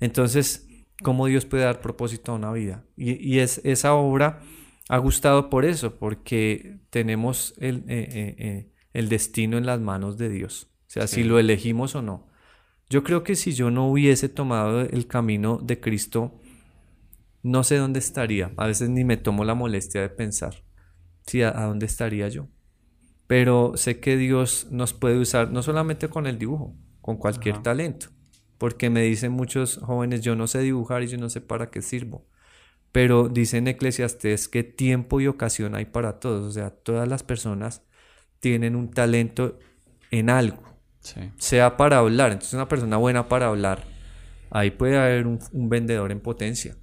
Entonces, 0.00 0.66
cómo 1.02 1.26
Dios 1.26 1.44
puede 1.44 1.64
dar 1.64 1.80
propósito 1.80 2.32
a 2.32 2.36
una 2.36 2.52
vida. 2.52 2.84
Y, 2.96 3.38
es, 3.38 3.60
esa 3.64 3.94
obra 3.94 4.40
ha 4.88 4.98
gustado 4.98 5.50
por 5.50 5.64
eso, 5.64 5.96
porque 5.96 6.80
tenemos 6.90 7.54
el, 7.58 7.78
eh, 7.88 8.08
eh, 8.10 8.36
eh, 8.38 8.72
el 8.92 9.08
destino 9.08 9.58
en 9.58 9.66
las 9.66 9.80
manos 9.80 10.16
de 10.18 10.28
Dios. 10.28 10.70
O 10.86 10.90
sea, 10.94 11.06
si 11.06 11.24
lo 11.24 11.38
elegimos 11.38 11.94
o 11.94 12.02
no. 12.02 12.28
Yo 12.88 13.02
creo 13.02 13.24
que 13.24 13.34
si 13.34 13.52
yo 13.52 13.70
no 13.70 13.88
hubiese 13.88 14.28
tomado 14.28 14.82
el 14.82 15.06
camino 15.06 15.58
de 15.58 15.80
Cristo, 15.80 16.40
no 17.42 17.64
sé 17.64 17.76
dónde 17.78 17.98
estaría. 17.98 18.52
A 18.56 18.66
veces 18.66 18.90
ni 18.90 19.04
me 19.04 19.16
tomo 19.16 19.44
la 19.44 19.54
molestia 19.54 20.02
de 20.02 20.10
pensar 20.10 20.62
si 21.26 21.42
a, 21.42 21.52
dónde 21.52 21.86
estaría 21.86 22.28
yo. 22.28 22.48
Pero 23.26 23.72
sé 23.76 24.00
que 24.00 24.16
Dios 24.16 24.68
nos 24.70 24.92
puede 24.92 25.18
usar 25.18 25.50
no 25.50 25.62
solamente 25.62 26.08
con 26.08 26.26
el 26.26 26.38
dibujo, 26.38 26.76
con 27.00 27.16
cualquier 27.16 27.62
talento 27.62 28.14
porque 28.58 28.90
me 28.90 29.02
dicen 29.02 29.32
muchos 29.32 29.78
jóvenes, 29.78 30.20
yo 30.20 30.36
no 30.36 30.46
sé 30.46 30.60
dibujar 30.60 31.02
y 31.02 31.08
yo 31.08 31.18
no 31.18 31.28
sé 31.28 31.40
para 31.40 31.70
qué 31.70 31.82
sirvo. 31.82 32.26
Pero 32.92 33.28
dicen 33.28 33.66
Eclesiastes 33.66 34.48
que 34.48 34.62
tiempo 34.62 35.20
y 35.20 35.26
ocasión 35.26 35.74
hay 35.74 35.84
para 35.86 36.20
todos, 36.20 36.44
o 36.44 36.52
sea, 36.52 36.70
todas 36.70 37.08
las 37.08 37.22
personas 37.22 37.82
tienen 38.40 38.76
un 38.76 38.90
talento 38.90 39.58
en 40.10 40.30
algo, 40.30 40.62
sea 41.38 41.76
para 41.76 41.98
hablar, 41.98 42.30
entonces 42.30 42.54
una 42.54 42.68
persona 42.68 42.96
buena 42.96 43.28
para 43.28 43.46
hablar, 43.46 43.84
ahí 44.50 44.70
puede 44.70 44.96
haber 44.96 45.26
un, 45.26 45.40
vendedor 45.52 46.12
en 46.12 46.20
potencia. 46.20 46.76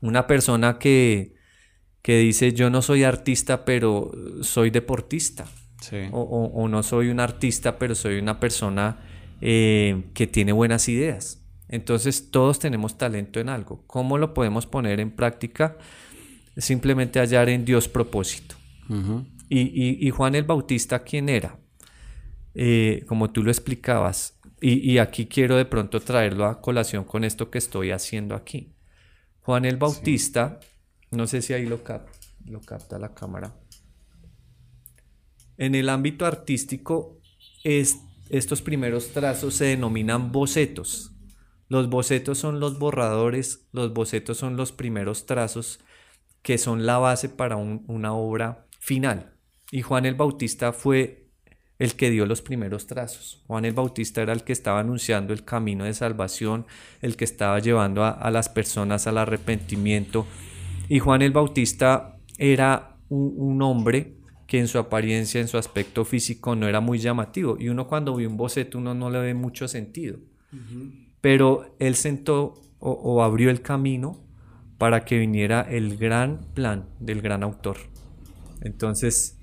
Una 0.00 0.26
persona 0.26 0.78
que, 0.78 1.34
que 2.02 2.18
dice 2.18 2.52
yo 2.52 2.70
no 2.70 2.82
soy 2.82 3.04
artista 3.04 3.64
pero 3.64 4.10
soy 4.42 4.70
deportista. 4.70 5.46
O, 6.12 6.20
o, 6.20 6.68
no 6.68 6.82
soy 6.82 7.08
un 7.08 7.20
artista 7.20 7.78
pero 7.78 7.94
soy 7.94 8.18
una 8.18 8.38
persona 8.38 8.98
eh, 9.40 10.04
que 10.14 10.26
tiene 10.26 10.52
buenas 10.52 10.88
ideas. 10.88 11.42
Entonces 11.68 12.30
todos 12.30 12.58
tenemos 12.58 12.98
talento 12.98 13.40
en 13.40 13.48
algo. 13.48 13.84
¿Cómo 13.86 14.18
lo 14.18 14.34
podemos 14.34 14.66
poner 14.66 15.00
en 15.00 15.10
práctica? 15.12 15.76
Simplemente 16.56 17.20
hallar 17.20 17.48
en 17.48 17.64
Dios 17.64 17.88
propósito. 17.88 18.56
y, 19.48 20.10
Juan 20.10 20.34
el 20.34 20.44
Bautista, 20.44 21.04
¿quién 21.04 21.28
era? 21.28 21.58
Eh, 22.54 23.04
como 23.06 23.30
tú 23.30 23.44
lo 23.44 23.50
explicabas, 23.50 24.40
y, 24.60 24.98
aquí 24.98 25.26
quiero 25.26 25.56
de 25.56 25.64
pronto 25.64 26.00
traerlo 26.00 26.44
a 26.44 26.60
colación 26.60 27.04
con 27.04 27.24
esto 27.24 27.50
que 27.50 27.58
estoy 27.58 27.92
haciendo 27.92 28.34
aquí. 28.34 28.74
Juan 29.40 29.64
el 29.64 29.78
Bautista, 29.78 30.60
no 31.10 31.26
sé 31.26 31.40
si 31.40 31.54
ahí 31.54 31.64
lo, 31.64 31.80
lo 32.44 32.60
capta 32.60 32.98
la 32.98 33.14
cámara. 33.14 33.54
En 35.56 35.74
el 35.74 35.88
ámbito 35.88 36.26
artístico 36.26 37.18
es 37.64 38.00
estos 38.30 38.62
primeros 38.62 39.08
trazos 39.08 39.54
se 39.54 39.66
denominan 39.66 40.32
bocetos. 40.32 41.12
Los 41.68 41.90
bocetos 41.90 42.38
son 42.38 42.60
los 42.60 42.78
borradores, 42.78 43.68
los 43.72 43.92
bocetos 43.92 44.38
son 44.38 44.56
los 44.56 44.72
primeros 44.72 45.26
trazos 45.26 45.80
que 46.42 46.56
son 46.58 46.86
la 46.86 46.98
base 46.98 47.28
para 47.28 47.56
una 47.56 48.14
obra 48.14 48.66
final. 48.78 49.34
Y 49.70 49.82
Juan 49.82 50.06
el 50.06 50.14
Bautista 50.14 50.72
fue 50.72 51.28
el 51.78 51.94
que 51.94 52.10
dio 52.10 52.26
los 52.26 52.42
primeros 52.42 52.86
trazos. 52.86 53.42
Juan 53.46 53.64
el 53.64 53.72
Bautista 53.72 54.22
era 54.22 54.32
el 54.32 54.44
que 54.44 54.52
estaba 54.52 54.80
anunciando 54.80 55.32
el 55.32 55.44
camino 55.44 55.84
de 55.84 55.94
salvación, 55.94 56.66
el 57.02 57.16
que 57.16 57.24
estaba 57.24 57.58
llevando 57.58 58.04
a, 58.04 58.30
las 58.30 58.48
personas 58.48 59.06
al 59.06 59.18
arrepentimiento. 59.18 60.26
Y 60.88 60.98
Juan 60.98 61.22
el 61.22 61.32
Bautista 61.32 62.18
era 62.38 62.96
un 63.08 63.60
hombre 63.62 64.19
que 64.50 64.58
en 64.58 64.66
su 64.66 64.80
apariencia, 64.80 65.40
en 65.40 65.46
su 65.46 65.58
aspecto 65.58 66.04
físico 66.04 66.56
no 66.56 66.66
era 66.66 66.80
muy 66.80 66.98
llamativo. 66.98 67.56
Y 67.60 67.68
uno 67.68 67.86
cuando 67.86 68.16
ve 68.16 68.26
un 68.26 68.36
boceto 68.36 68.78
uno 68.78 68.94
no 68.94 69.08
le 69.08 69.20
ve 69.20 69.32
mucho 69.32 69.68
sentido. 69.68 70.18
Pero 71.20 71.76
él 71.78 71.94
sentó 71.94 72.60
o, 72.80 73.22
abrió 73.22 73.48
el 73.50 73.62
camino 73.62 74.26
para 74.76 75.04
que 75.04 75.20
viniera 75.20 75.60
el 75.60 75.96
gran 75.96 76.40
plan 76.52 76.88
del 76.98 77.22
gran 77.22 77.44
autor. 77.44 77.76
Entonces 78.60 79.38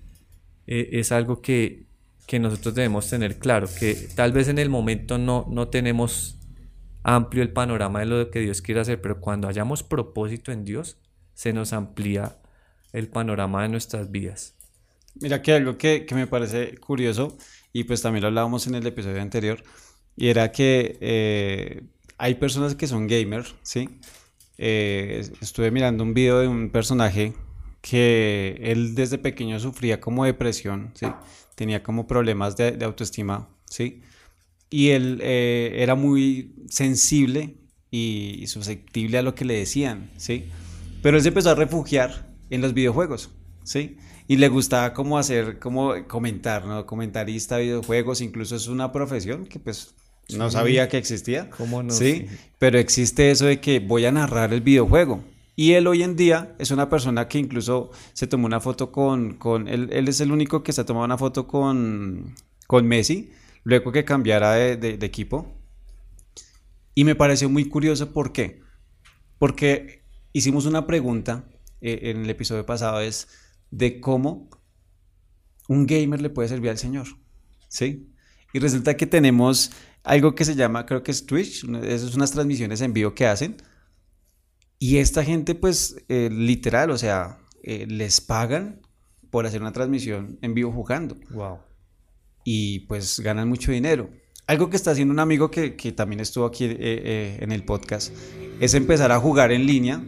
e, 0.66 0.90
es 1.00 1.14
algo 1.14 1.42
que, 1.42 1.88
que 2.26 2.40
nosotros 2.40 2.76
debemos 2.76 3.10
tener 3.10 3.40
claro, 3.40 3.70
que 3.80 4.10
tal 4.14 4.34
vez 4.34 4.50
en 4.50 4.60
el 4.60 4.70
momento 4.70 5.18
no, 5.18 5.48
no 5.50 5.70
tenemos 5.70 6.38
amplio 7.04 7.44
el 7.44 7.54
panorama 7.54 8.02
de 8.02 8.08
lo 8.08 8.30
que 8.30 8.42
Dios 8.42 8.62
quiere 8.62 8.82
hacer, 8.82 9.00
pero 9.00 9.22
cuando 9.22 9.48
hayamos 9.48 9.84
propósito 9.84 10.52
en 10.52 10.66
Dios, 10.66 11.00
se 11.34 11.54
nos 11.54 11.72
amplía 11.72 12.42
el 12.92 13.08
panorama 13.08 13.62
de 13.62 13.70
nuestras 13.70 14.12
vidas. 14.12 14.57
Mira 15.22 15.42
que 15.42 15.54
algo 15.54 15.78
que, 15.78 16.06
que 16.06 16.16
me 16.16 16.28
parece 16.28 16.78
curioso, 16.78 17.38
y 17.74 17.84
pues 17.86 18.02
también 18.02 18.22
lo 18.22 18.28
hablábamos 18.28 18.68
en 18.68 18.76
el 18.76 18.86
episodio 18.86 19.22
anterior, 19.22 19.64
y 20.16 20.28
era 20.28 20.52
que 20.52 20.98
eh, 21.02 21.84
hay 22.18 22.36
personas 22.36 22.76
que 22.76 22.88
son 22.88 23.08
gamers, 23.08 23.56
¿sí? 23.64 23.90
Eh, 24.58 25.28
estuve 25.42 25.72
mirando 25.72 26.04
un 26.04 26.14
video 26.14 26.40
de 26.40 26.48
un 26.48 26.70
personaje 26.70 27.34
que 27.82 28.60
él 28.62 28.96
desde 28.96 29.18
pequeño 29.18 29.60
sufría 29.60 30.00
como 30.02 30.26
depresión, 30.26 30.92
¿sí? 30.94 31.08
Tenía 31.56 31.84
como 31.84 32.08
problemas 32.08 32.56
de, 32.58 32.72
de 32.72 32.86
autoestima, 32.86 33.50
¿sí? 33.66 34.02
Y 34.70 34.90
él 34.90 35.20
eh, 35.24 35.76
era 35.78 35.96
muy 35.96 36.56
sensible 36.70 37.56
y, 37.92 38.38
y 38.42 38.48
susceptible 38.48 39.18
a 39.18 39.22
lo 39.22 39.36
que 39.36 39.46
le 39.46 39.56
decían, 39.56 40.12
¿sí? 40.18 40.46
Pero 41.02 41.18
él 41.18 41.24
se 41.24 41.30
empezó 41.30 41.52
a 41.52 41.56
refugiar 41.56 42.28
en 42.50 42.62
los 42.62 42.74
videojuegos, 42.74 43.32
¿sí? 43.64 43.98
Y 44.28 44.38
le 44.38 44.50
gustaba 44.50 44.94
como 44.94 45.18
hacer, 45.18 45.58
como 45.60 46.06
comentar, 46.08 46.66
¿no? 46.66 46.86
Comentarista 46.86 47.58
de 47.58 47.64
videojuegos, 47.64 48.22
incluso 48.22 48.56
es 48.56 48.68
una 48.68 48.92
profesión 48.92 49.46
que 49.46 49.60
pues 49.60 49.96
no 50.36 50.52
sabía 50.52 50.90
que 50.90 50.98
existía. 50.98 51.50
¿Cómo 51.52 51.84
no? 51.84 51.94
¿sí? 51.94 52.28
Pero 52.60 52.78
existe 52.78 53.32
eso 53.32 53.46
de 53.46 53.62
que 53.62 53.80
voy 53.80 54.06
a 54.06 54.12
narrar 54.12 54.54
el 54.54 54.62
videojuego. 54.62 55.24
Y 55.56 55.74
él 55.74 55.88
hoy 55.88 56.04
en 56.04 56.16
día 56.16 56.56
es 56.60 56.72
una 56.72 56.90
persona 56.90 57.28
que 57.28 57.40
incluso 57.40 57.90
se 58.14 58.28
tomó 58.28 58.46
una 58.46 58.60
foto 58.60 58.92
con, 58.92 59.38
con 59.38 59.68
él, 59.68 59.90
él 59.92 60.08
es 60.08 60.20
el 60.22 60.32
único 60.32 60.62
que 60.62 60.72
se 60.72 60.82
ha 60.82 60.86
tomado 60.86 61.06
una 61.06 61.18
foto 61.18 61.48
con, 61.48 62.36
con 62.68 62.86
Messi, 62.86 63.32
luego 63.64 63.92
que 63.92 64.06
cambiara 64.06 64.54
de, 64.54 64.78
de, 64.78 64.98
de 64.98 65.06
equipo. 65.06 65.56
Y 66.94 67.06
me 67.06 67.16
pareció 67.16 67.50
muy 67.50 67.66
curioso, 67.66 68.12
¿por 68.12 68.34
qué? 68.34 68.62
Porque 69.40 70.04
hicimos 70.34 70.66
una 70.66 70.86
pregunta 70.86 71.46
eh, 71.82 72.00
en 72.04 72.24
el 72.24 72.30
episodio 72.30 72.66
pasado, 72.66 73.02
es 73.02 73.28
de 73.72 74.00
cómo 74.00 74.50
un 75.68 75.86
gamer 75.86 76.22
le 76.22 76.30
puede 76.30 76.48
servir 76.48 76.70
al 76.70 76.78
Señor, 76.78 77.08
¿sí? 77.68 78.10
Y 78.54 78.60
resulta 78.60 78.96
que 78.96 79.06
tenemos 79.06 79.72
algo 80.04 80.36
que 80.36 80.46
se 80.46 80.56
llama, 80.56 80.86
creo 80.86 81.04
que 81.04 81.12
es 81.12 81.26
Twitch, 81.26 81.66
esas 81.84 82.10
son 82.10 82.20
unas 82.20 82.32
transmisiones 82.32 82.82
en 82.82 82.94
vivo 82.94 83.14
que 83.14 83.28
hacen. 83.28 83.58
Y 84.80 84.98
esta 84.98 85.24
gente, 85.24 85.56
pues, 85.56 85.98
eh, 86.08 86.30
literal, 86.32 86.92
o 86.92 86.98
sea, 86.98 87.40
eh, 87.64 87.86
les 87.88 88.22
pagan 88.22 88.82
por 89.30 89.46
hacer 89.46 89.62
una 89.62 89.74
transmisión 89.74 90.40
en 90.42 90.54
vivo 90.54 90.72
jugando. 90.72 91.18
Wow. 91.32 91.60
Y 92.46 92.82
pues 92.82 93.20
ganan 93.20 93.50
mucho 93.50 93.72
dinero. 93.72 94.10
Algo 94.46 94.70
que 94.70 94.78
está 94.78 94.92
haciendo 94.92 95.14
un 95.14 95.20
amigo 95.20 95.52
que, 95.52 95.76
que 95.76 95.92
también 95.92 96.22
estuvo 96.22 96.46
aquí 96.46 96.66
eh, 96.66 97.38
en 97.42 97.52
el 97.52 97.66
podcast 97.66 98.14
es 98.62 98.74
empezar 98.74 99.12
a 99.12 99.20
jugar 99.20 99.52
en 99.52 99.66
línea, 99.66 100.02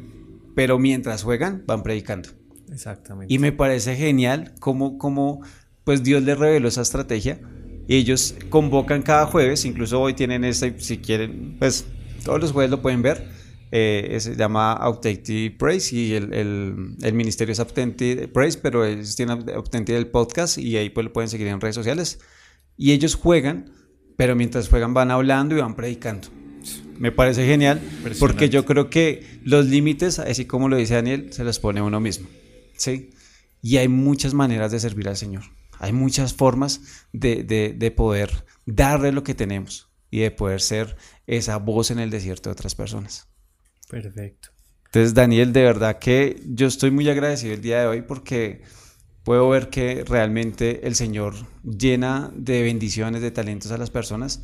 pero 0.55 0.79
mientras 0.79 1.23
juegan 1.23 1.63
van 1.67 1.83
predicando. 1.83 2.29
Exactamente. 2.71 3.33
Y 3.33 3.39
me 3.39 3.51
parece 3.51 3.95
genial 3.95 4.53
cómo, 4.59 4.97
cómo 4.97 5.41
pues 5.83 6.03
Dios 6.03 6.23
les 6.23 6.37
reveló 6.37 6.67
esa 6.67 6.81
estrategia. 6.81 7.39
Ellos 7.87 8.35
convocan 8.49 9.01
cada 9.01 9.25
jueves, 9.25 9.65
incluso 9.65 9.99
hoy 9.99 10.13
tienen 10.13 10.43
este, 10.43 10.79
si 10.79 10.99
quieren, 10.99 11.55
pues 11.57 11.85
todos 12.23 12.39
los 12.39 12.51
jueves 12.51 12.69
lo 12.69 12.81
pueden 12.81 13.01
ver. 13.01 13.27
Eh, 13.71 14.17
se 14.19 14.35
llama 14.35 14.73
Authentic 14.73 15.57
Praise 15.57 15.93
y 15.93 16.15
el, 16.15 16.33
el, 16.33 16.95
el, 17.01 17.13
ministerio 17.13 17.51
es 17.51 17.59
Authentic 17.59 18.31
Praise, 18.31 18.57
pero 18.57 18.83
ellos 18.83 19.15
tienen 19.15 19.47
Authentic 19.49 19.95
el 19.95 20.07
podcast 20.07 20.57
y 20.57 20.75
ahí 20.77 20.89
pues 20.89 21.05
lo 21.05 21.13
pueden 21.13 21.29
seguir 21.29 21.47
en 21.47 21.61
redes 21.61 21.75
sociales. 21.75 22.19
Y 22.77 22.93
ellos 22.93 23.15
juegan, 23.15 23.71
pero 24.17 24.35
mientras 24.35 24.69
juegan 24.69 24.93
van 24.93 25.11
hablando 25.11 25.55
y 25.55 25.61
van 25.61 25.75
predicando. 25.75 26.29
Me 26.97 27.11
parece 27.11 27.45
genial 27.45 27.79
porque 28.19 28.49
yo 28.49 28.65
creo 28.65 28.89
que 28.89 29.23
los 29.43 29.67
límites, 29.67 30.19
así 30.19 30.45
como 30.45 30.67
lo 30.67 30.75
dice 30.75 30.95
Daniel, 30.95 31.31
se 31.31 31.43
los 31.43 31.59
pone 31.59 31.81
uno 31.81 31.99
mismo. 31.99 32.27
¿Sí? 32.79 33.11
Y 33.61 33.77
hay 33.77 33.87
muchas 33.87 34.33
maneras 34.33 34.71
de 34.71 34.79
servir 34.79 35.07
al 35.07 35.17
Señor. 35.17 35.43
Hay 35.79 35.93
muchas 35.93 36.33
formas 36.33 37.05
de, 37.13 37.43
de, 37.43 37.73
de, 37.77 37.91
poder 37.91 38.45
darle 38.65 39.11
lo 39.11 39.23
que 39.23 39.35
tenemos 39.35 39.89
y 40.09 40.19
de 40.19 40.31
poder 40.31 40.61
ser 40.61 40.97
esa 41.27 41.57
voz 41.57 41.91
en 41.91 41.99
el 41.99 42.09
desierto 42.09 42.49
de 42.49 42.53
otras 42.53 42.75
personas. 42.75 43.27
Perfecto. 43.89 44.49
Entonces, 44.85 45.13
Daniel, 45.13 45.53
de 45.53 45.63
verdad 45.63 45.99
que 45.99 46.41
yo 46.45 46.67
estoy 46.67 46.91
muy 46.91 47.07
agradecido 47.09 47.53
el 47.53 47.61
día 47.61 47.81
de 47.81 47.87
hoy 47.87 48.01
porque 48.01 48.63
puedo 49.23 49.47
ver 49.49 49.69
que 49.69 50.03
realmente 50.03 50.87
el 50.87 50.95
Señor 50.95 51.35
llena 51.63 52.31
de 52.33 52.63
bendiciones, 52.63 53.21
de 53.21 53.31
talentos 53.31 53.71
a 53.71 53.77
las 53.77 53.91
personas 53.91 54.41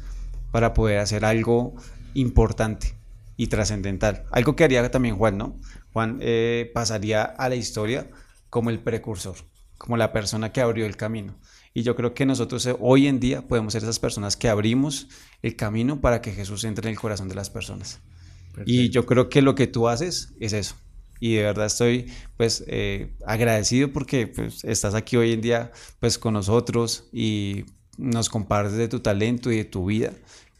para 0.52 0.74
poder 0.74 1.00
hacer 1.00 1.26
algo 1.26 1.76
importante 2.14 2.96
y 3.38 3.48
trascendental. 3.48 4.26
Algo 4.32 4.56
que 4.56 4.64
haría 4.64 4.90
también 4.92 5.18
Juan, 5.18 5.38
¿no? 5.38 5.60
Juan 5.92 6.20
eh, 6.22 6.72
pasaría 6.74 7.24
a 7.24 7.50
la 7.50 7.56
historia 7.56 8.10
como 8.56 8.70
el 8.70 8.80
precursor, 8.80 9.36
como 9.78 9.98
la 9.98 10.14
persona 10.14 10.54
que 10.54 10.62
abrió 10.62 10.86
el 10.86 10.96
camino. 10.96 11.38
Y 11.74 11.84
yo 11.84 11.94
creo 11.98 12.14
que 12.14 12.26
nosotros 12.26 12.66
eh, 12.66 12.76
hoy 12.80 13.08
en 13.08 13.20
día 13.20 13.50
podemos 13.50 13.74
ser 13.74 13.84
esas 13.84 14.00
personas 14.00 14.38
que 14.38 14.48
abrimos 14.48 15.10
el 15.42 15.58
camino 15.58 16.00
para 16.00 16.22
que 16.22 16.32
Jesús 16.32 16.64
entre 16.64 16.88
en 16.88 16.94
el 16.94 16.98
corazón 17.02 17.28
de 17.28 17.36
las 17.36 17.50
personas. 17.50 18.00
Perfecto. 18.54 18.72
Y 18.72 18.92
yo 18.92 19.06
creo 19.06 19.28
que 19.28 19.42
lo 19.42 19.56
que 19.56 19.68
tú 19.68 19.90
haces 19.90 20.36
es 20.40 20.54
eso. 20.54 20.76
Y 21.20 21.34
de 21.34 21.44
verdad 21.44 21.66
estoy 21.66 22.10
pues 22.38 22.64
eh, 22.68 23.18
agradecido 23.26 23.92
porque 23.92 24.28
pues, 24.28 24.64
estás 24.64 24.96
aquí 24.96 25.18
hoy 25.18 25.34
en 25.34 25.42
día 25.42 25.74
pues 26.00 26.18
con 26.18 26.34
nosotros 26.34 27.10
y 27.12 27.66
nos 27.98 28.30
compartes 28.30 28.78
de 28.78 28.88
tu 28.88 29.02
talento 29.02 29.52
y 29.52 29.58
de 29.58 29.66
tu 29.66 29.88
vida 29.88 30.14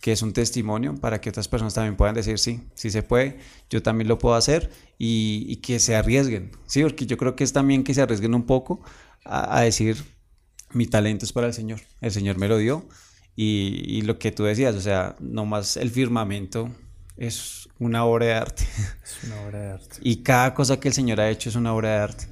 que 0.06 0.12
es 0.12 0.22
un 0.22 0.34
testimonio 0.34 0.94
para 0.94 1.20
que 1.20 1.30
otras 1.30 1.48
personas 1.48 1.74
también 1.74 1.96
puedan 1.96 2.14
decir, 2.14 2.38
sí, 2.38 2.62
sí 2.76 2.92
se 2.92 3.02
puede, 3.02 3.40
yo 3.72 3.82
también 3.82 4.08
lo 4.08 4.20
puedo 4.20 4.36
hacer 4.36 4.70
y, 5.00 5.48
y 5.50 5.56
que 5.56 5.80
se 5.80 5.96
arriesguen, 5.96 6.52
sí, 6.68 6.84
porque 6.84 7.08
yo 7.08 7.18
creo 7.18 7.36
que 7.36 7.44
es 7.44 7.54
también 7.54 7.84
que 7.84 7.92
se 7.96 8.04
arriesguen 8.04 8.36
un 8.36 8.46
poco 8.46 8.84
a, 9.24 9.58
a 9.58 9.62
decir, 9.62 9.98
mi 10.74 10.86
talento 10.86 11.26
es 11.26 11.34
para 11.34 11.48
el 11.48 11.54
Señor, 11.54 11.82
el 12.02 12.12
Señor 12.12 12.38
me 12.38 12.48
lo 12.48 12.60
dio 12.60 12.88
y, 13.36 13.82
y 13.84 14.04
lo 14.04 14.20
que 14.20 14.32
tú 14.32 14.44
decías, 14.44 14.76
o 14.76 14.80
sea, 14.80 15.16
nomás 15.20 15.76
el 15.76 15.90
firmamento 15.90 16.70
es 17.18 17.68
una 17.80 18.06
obra 18.06 18.28
de 18.28 18.34
arte. 18.36 18.64
Es 19.04 19.24
una 19.24 19.42
obra 19.42 19.60
de 19.60 19.72
arte. 19.72 19.98
Y 20.04 20.18
cada 20.18 20.54
cosa 20.54 20.80
que 20.80 20.88
el 20.88 20.94
Señor 20.94 21.20
ha 21.20 21.32
hecho 21.32 21.50
es 21.50 21.56
una 21.56 21.74
obra 21.74 21.90
de 21.90 21.98
arte. 21.98 22.28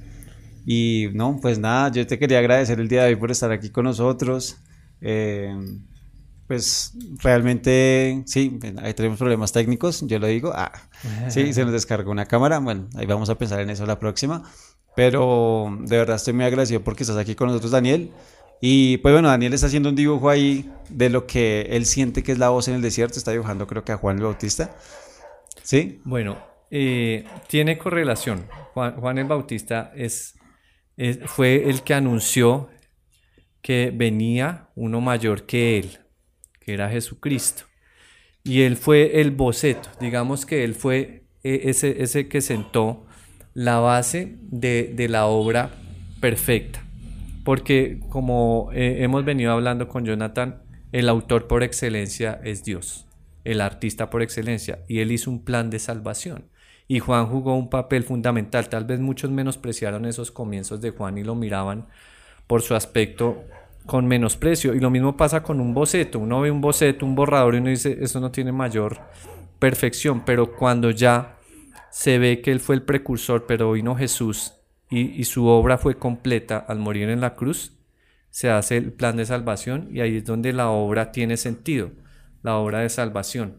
Y 0.64 1.08
no, 1.12 1.40
pues 1.42 1.58
nada, 1.58 1.90
yo 1.90 2.06
te 2.06 2.20
quería 2.20 2.38
agradecer 2.38 2.78
el 2.78 2.86
día 2.86 3.02
de 3.02 3.08
hoy 3.08 3.16
por 3.16 3.32
estar 3.32 3.50
aquí 3.50 3.70
con 3.70 3.82
nosotros. 3.82 4.58
Eh, 5.00 5.52
pues 6.46 6.92
realmente 7.22 8.22
sí, 8.26 8.58
ahí 8.82 8.94
tenemos 8.94 9.18
problemas 9.18 9.52
técnicos, 9.52 10.06
yo 10.06 10.18
lo 10.18 10.26
digo, 10.26 10.52
ah, 10.54 10.72
sí, 11.28 11.52
se 11.52 11.62
nos 11.64 11.72
descargó 11.72 12.10
una 12.10 12.26
cámara, 12.26 12.58
bueno, 12.58 12.88
ahí 12.96 13.06
vamos 13.06 13.30
a 13.30 13.38
pensar 13.38 13.60
en 13.60 13.70
eso 13.70 13.86
la 13.86 13.98
próxima, 13.98 14.42
pero 14.94 15.74
de 15.80 15.96
verdad 15.96 16.16
estoy 16.16 16.34
muy 16.34 16.44
agradecido 16.44 16.82
porque 16.82 17.02
estás 17.02 17.16
aquí 17.16 17.34
con 17.34 17.48
nosotros, 17.48 17.72
Daniel, 17.72 18.10
y 18.60 18.98
pues 18.98 19.14
bueno, 19.14 19.28
Daniel 19.28 19.54
está 19.54 19.68
haciendo 19.68 19.88
un 19.88 19.96
dibujo 19.96 20.28
ahí 20.28 20.70
de 20.90 21.08
lo 21.08 21.26
que 21.26 21.62
él 21.70 21.86
siente 21.86 22.22
que 22.22 22.32
es 22.32 22.38
la 22.38 22.50
voz 22.50 22.68
en 22.68 22.74
el 22.74 22.82
desierto, 22.82 23.18
está 23.18 23.30
dibujando 23.30 23.66
creo 23.66 23.84
que 23.84 23.92
a 23.92 23.96
Juan 23.96 24.18
el 24.18 24.24
Bautista, 24.24 24.76
¿sí? 25.62 26.00
Bueno, 26.04 26.38
eh, 26.70 27.24
tiene 27.48 27.78
correlación, 27.78 28.46
Juan, 28.74 29.18
el 29.18 29.26
Bautista 29.26 29.92
es, 29.94 30.34
fue 31.26 31.70
el 31.70 31.82
que 31.82 31.94
anunció 31.94 32.68
que 33.62 33.90
venía 33.94 34.68
uno 34.74 35.00
mayor 35.00 35.46
que 35.46 35.78
él, 35.78 36.03
que 36.64 36.74
era 36.74 36.88
Jesucristo. 36.88 37.64
Y 38.42 38.62
él 38.62 38.76
fue 38.76 39.20
el 39.20 39.30
boceto, 39.30 39.88
digamos 40.00 40.46
que 40.46 40.64
él 40.64 40.74
fue 40.74 41.24
ese, 41.42 42.02
ese 42.02 42.28
que 42.28 42.40
sentó 42.40 43.06
la 43.54 43.78
base 43.78 44.36
de, 44.40 44.92
de 44.94 45.08
la 45.08 45.26
obra 45.26 45.70
perfecta. 46.20 46.84
Porque 47.44 48.00
como 48.08 48.70
eh, 48.72 49.02
hemos 49.02 49.24
venido 49.24 49.52
hablando 49.52 49.88
con 49.88 50.04
Jonathan, 50.04 50.62
el 50.92 51.08
autor 51.08 51.46
por 51.46 51.62
excelencia 51.62 52.40
es 52.44 52.64
Dios, 52.64 53.06
el 53.44 53.60
artista 53.60 54.10
por 54.10 54.22
excelencia, 54.22 54.84
y 54.88 55.00
él 55.00 55.12
hizo 55.12 55.30
un 55.30 55.44
plan 55.44 55.68
de 55.70 55.78
salvación. 55.78 56.50
Y 56.86 56.98
Juan 56.98 57.26
jugó 57.26 57.56
un 57.56 57.70
papel 57.70 58.04
fundamental. 58.04 58.68
Tal 58.68 58.84
vez 58.84 59.00
muchos 59.00 59.30
menospreciaron 59.30 60.04
esos 60.04 60.30
comienzos 60.30 60.80
de 60.80 60.90
Juan 60.90 61.16
y 61.18 61.24
lo 61.24 61.34
miraban 61.34 61.86
por 62.46 62.62
su 62.62 62.74
aspecto 62.74 63.44
con 63.86 64.06
menosprecio. 64.06 64.74
Y 64.74 64.80
lo 64.80 64.90
mismo 64.90 65.16
pasa 65.16 65.42
con 65.42 65.60
un 65.60 65.74
boceto. 65.74 66.18
Uno 66.18 66.40
ve 66.40 66.50
un 66.50 66.60
boceto, 66.60 67.06
un 67.06 67.14
borrador 67.14 67.54
y 67.54 67.58
uno 67.58 67.70
dice, 67.70 67.98
eso 68.00 68.20
no 68.20 68.30
tiene 68.30 68.52
mayor 68.52 69.00
perfección. 69.58 70.24
Pero 70.24 70.56
cuando 70.56 70.90
ya 70.90 71.38
se 71.90 72.18
ve 72.18 72.40
que 72.40 72.50
él 72.50 72.60
fue 72.60 72.74
el 72.74 72.82
precursor, 72.82 73.46
pero 73.46 73.72
vino 73.72 73.94
Jesús 73.96 74.54
y, 74.90 75.20
y, 75.20 75.24
su 75.24 75.46
obra 75.46 75.78
fue 75.78 75.96
completa 75.96 76.58
al 76.58 76.78
morir 76.78 77.08
en 77.08 77.20
la 77.20 77.34
cruz, 77.34 77.78
se 78.30 78.50
hace 78.50 78.76
el 78.76 78.92
plan 78.92 79.16
de 79.16 79.24
salvación 79.24 79.88
y 79.90 80.00
ahí 80.00 80.16
es 80.16 80.24
donde 80.24 80.52
la 80.52 80.70
obra 80.70 81.12
tiene 81.12 81.36
sentido, 81.36 81.92
la 82.42 82.56
obra 82.56 82.80
de 82.80 82.88
salvación, 82.88 83.58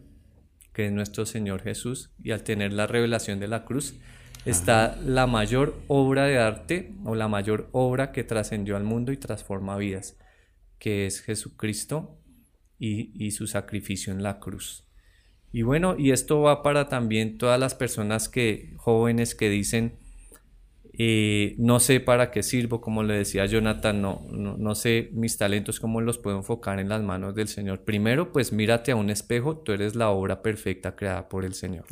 que 0.72 0.86
es 0.86 0.92
nuestro 0.92 1.24
Señor 1.26 1.62
Jesús. 1.62 2.10
Y 2.22 2.32
al 2.32 2.42
tener 2.42 2.72
la 2.72 2.86
revelación 2.86 3.40
de 3.40 3.48
la 3.48 3.64
cruz, 3.64 3.98
está 4.46 4.96
la 5.04 5.26
mayor 5.26 5.76
obra 5.88 6.24
de 6.24 6.38
arte 6.38 6.94
o 7.04 7.14
la 7.14 7.28
mayor 7.28 7.68
obra 7.72 8.12
que 8.12 8.24
trascendió 8.24 8.76
al 8.76 8.84
mundo 8.84 9.12
y 9.12 9.16
transforma 9.16 9.76
vidas. 9.76 10.16
que 10.78 11.06
es 11.06 11.22
Jesucristo 11.22 12.18
y, 12.78 13.30
su 13.30 13.46
sacrificio 13.46 14.12
en 14.12 14.22
la 14.22 14.38
cruz. 14.38 14.84
Y 15.52 15.62
bueno, 15.62 15.96
y 15.98 16.10
esto 16.10 16.42
va 16.42 16.62
para 16.62 16.88
también 16.88 17.38
todas 17.38 17.58
las 17.58 17.74
personas 17.74 18.28
que, 18.28 18.74
jóvenes 18.76 19.34
que 19.34 19.48
dicen, 19.48 19.98
eh, 20.98 21.54
no 21.58 21.80
sé 21.80 22.00
para 22.00 22.30
qué 22.30 22.42
sirvo, 22.42 22.80
como 22.80 23.02
le 23.02 23.14
decía 23.14 23.46
Jonathan, 23.46 24.02
no, 24.02 24.26
no, 24.30 24.74
sé 24.74 25.08
mis 25.12 25.38
talentos, 25.38 25.80
cómo 25.80 26.00
los 26.00 26.18
puedo 26.18 26.36
enfocar 26.36 26.78
en 26.78 26.90
las 26.90 27.02
manos 27.02 27.34
del 27.34 27.48
Señor. 27.48 27.84
Primero, 27.84 28.32
pues 28.32 28.52
mírate 28.52 28.92
a 28.92 28.96
un 28.96 29.08
espejo, 29.08 29.56
tú 29.56 29.72
eres 29.72 29.94
la 29.94 30.10
obra 30.10 30.42
perfecta 30.42 30.94
creada 30.94 31.28
por 31.28 31.44
el 31.44 31.54
Señor. 31.54 31.86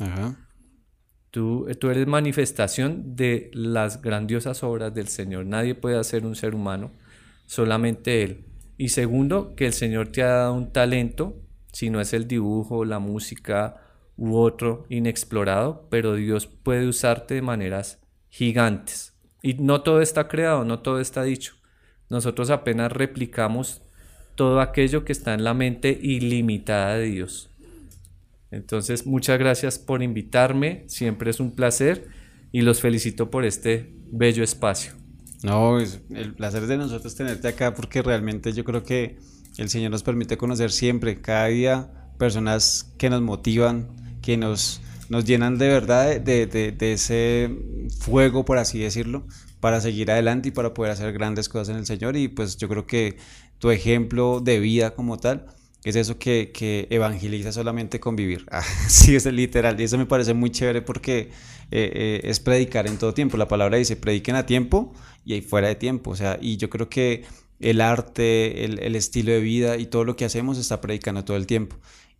Tú, 1.35 1.67
eres 1.67 2.07
manifestación 2.07 3.17
de 3.17 3.51
las 3.53 4.01
grandiosas 4.01 4.63
obras 4.63 4.93
del 4.93 5.09
Señor. 5.09 5.45
Nadie 5.45 5.75
puede 5.75 5.99
hacer 5.99 6.25
un 6.25 6.33
ser 6.33 6.55
humano, 6.55 6.93
solamente 7.45 8.23
Él. 8.23 8.45
Y 8.77 8.87
segundo, 8.87 9.53
que 9.53 9.65
el 9.65 9.73
Señor 9.73 10.13
te 10.13 10.23
ha 10.23 10.27
dado 10.29 10.53
un 10.53 10.71
talento, 10.71 11.35
si 11.73 11.89
no 11.89 11.99
es 11.99 12.13
el 12.13 12.29
dibujo, 12.29 12.85
la 12.85 12.99
música 12.99 13.81
u 14.15 14.37
otro 14.37 14.85
inexplorado, 14.87 15.87
pero 15.89 16.13
Dios 16.15 16.47
puede 16.47 16.87
usarte 16.87 17.33
de 17.33 17.41
maneras 17.41 17.99
gigantes. 18.29 19.13
Y 19.41 19.55
no 19.55 19.81
todo 19.81 19.99
está 19.99 20.29
creado, 20.29 20.63
no 20.63 20.79
todo 20.79 21.01
está 21.01 21.23
dicho. 21.23 21.55
Nosotros 22.09 22.49
apenas 22.49 22.93
replicamos 22.93 23.81
todo 24.35 24.61
aquello 24.61 25.03
que 25.03 25.11
está 25.11 25.33
en 25.33 25.43
la 25.43 25.53
mente 25.53 25.99
ilimitada 26.01 26.95
de 26.95 27.07
Dios. 27.07 27.49
Entonces, 28.51 29.05
muchas 29.05 29.39
gracias 29.39 29.79
por 29.79 30.03
invitarme, 30.03 30.85
siempre 30.87 31.31
es 31.31 31.39
un 31.39 31.51
placer 31.51 32.07
y 32.51 32.61
los 32.61 32.79
felicito 32.79 33.29
por 33.29 33.45
este 33.45 33.93
bello 34.11 34.43
espacio. 34.43 34.93
No, 35.43 35.79
es 35.79 35.99
el 36.09 36.33
placer 36.33 36.67
de 36.67 36.77
nosotros 36.77 37.15
tenerte 37.15 37.47
acá 37.47 37.73
porque 37.73 38.01
realmente 38.01 38.53
yo 38.53 38.63
creo 38.63 38.83
que 38.83 39.17
el 39.57 39.69
Señor 39.69 39.91
nos 39.91 40.03
permite 40.03 40.37
conocer 40.37 40.71
siempre, 40.71 41.21
cada 41.21 41.47
día, 41.47 41.91
personas 42.17 42.93
que 42.97 43.09
nos 43.09 43.21
motivan, 43.21 43.87
que 44.21 44.37
nos, 44.37 44.81
nos 45.09 45.25
llenan 45.25 45.57
de 45.57 45.67
verdad 45.67 46.19
de, 46.19 46.47
de, 46.47 46.93
ese 46.93 47.51
fuego, 47.99 48.45
por 48.45 48.57
así 48.57 48.79
decirlo, 48.79 49.27
para 49.59 49.81
seguir 49.81 50.11
adelante 50.11 50.49
y 50.49 50.51
para 50.51 50.73
poder 50.73 50.91
hacer 50.91 51.13
grandes 51.13 51.49
cosas 51.49 51.69
en 51.69 51.77
el 51.77 51.85
Señor. 51.85 52.15
Y 52.15 52.27
pues 52.27 52.57
yo 52.57 52.67
creo 52.67 52.85
que 52.85 53.17
tu 53.59 53.71
ejemplo 53.71 54.41
de 54.41 54.59
vida 54.59 54.91
como 54.91 55.17
tal 55.17 55.45
es 55.89 55.95
eso 55.95 56.17
que, 56.17 56.51
que 56.53 56.87
evangeliza 56.89 57.51
solamente 57.51 57.99
con 57.99 58.15
vivir. 58.15 58.45
Ah, 58.51 58.63
sí, 58.87 59.15
es 59.15 59.25
literal. 59.25 59.79
Y 59.79 59.83
eso 59.83 59.97
me 59.97 60.05
parece 60.05 60.33
muy 60.33 60.49
chévere 60.49 60.81
porque 60.81 61.29
eh, 61.71 61.91
eh, 61.93 62.21
es 62.23 62.39
predicar 62.39 62.87
en 62.87 62.97
todo 62.97 63.13
tiempo. 63.13 63.37
La 63.37 63.47
palabra 63.47 63.77
dice, 63.77 63.95
prediquen 63.95 64.35
a 64.35 64.45
tiempo 64.45 64.93
y 65.25 65.41
fuera 65.41 65.67
de 65.67 65.75
tiempo. 65.75 66.11
O 66.11 66.15
sea, 66.15 66.37
y 66.41 66.57
yo 66.57 66.69
creo 66.69 66.89
que 66.89 67.25
el 67.59 67.81
arte, 67.81 68.65
el, 68.65 68.79
el, 68.79 68.95
estilo 68.95 69.31
de 69.31 69.39
vida 69.39 69.77
y 69.77 69.85
todo 69.87 70.03
lo 70.05 70.15
que 70.15 70.25
hacemos 70.25 70.57
está 70.57 70.81
predicando 70.81 71.23
todo 71.25 71.37
el 71.37 71.47
tiempo. 71.47 71.77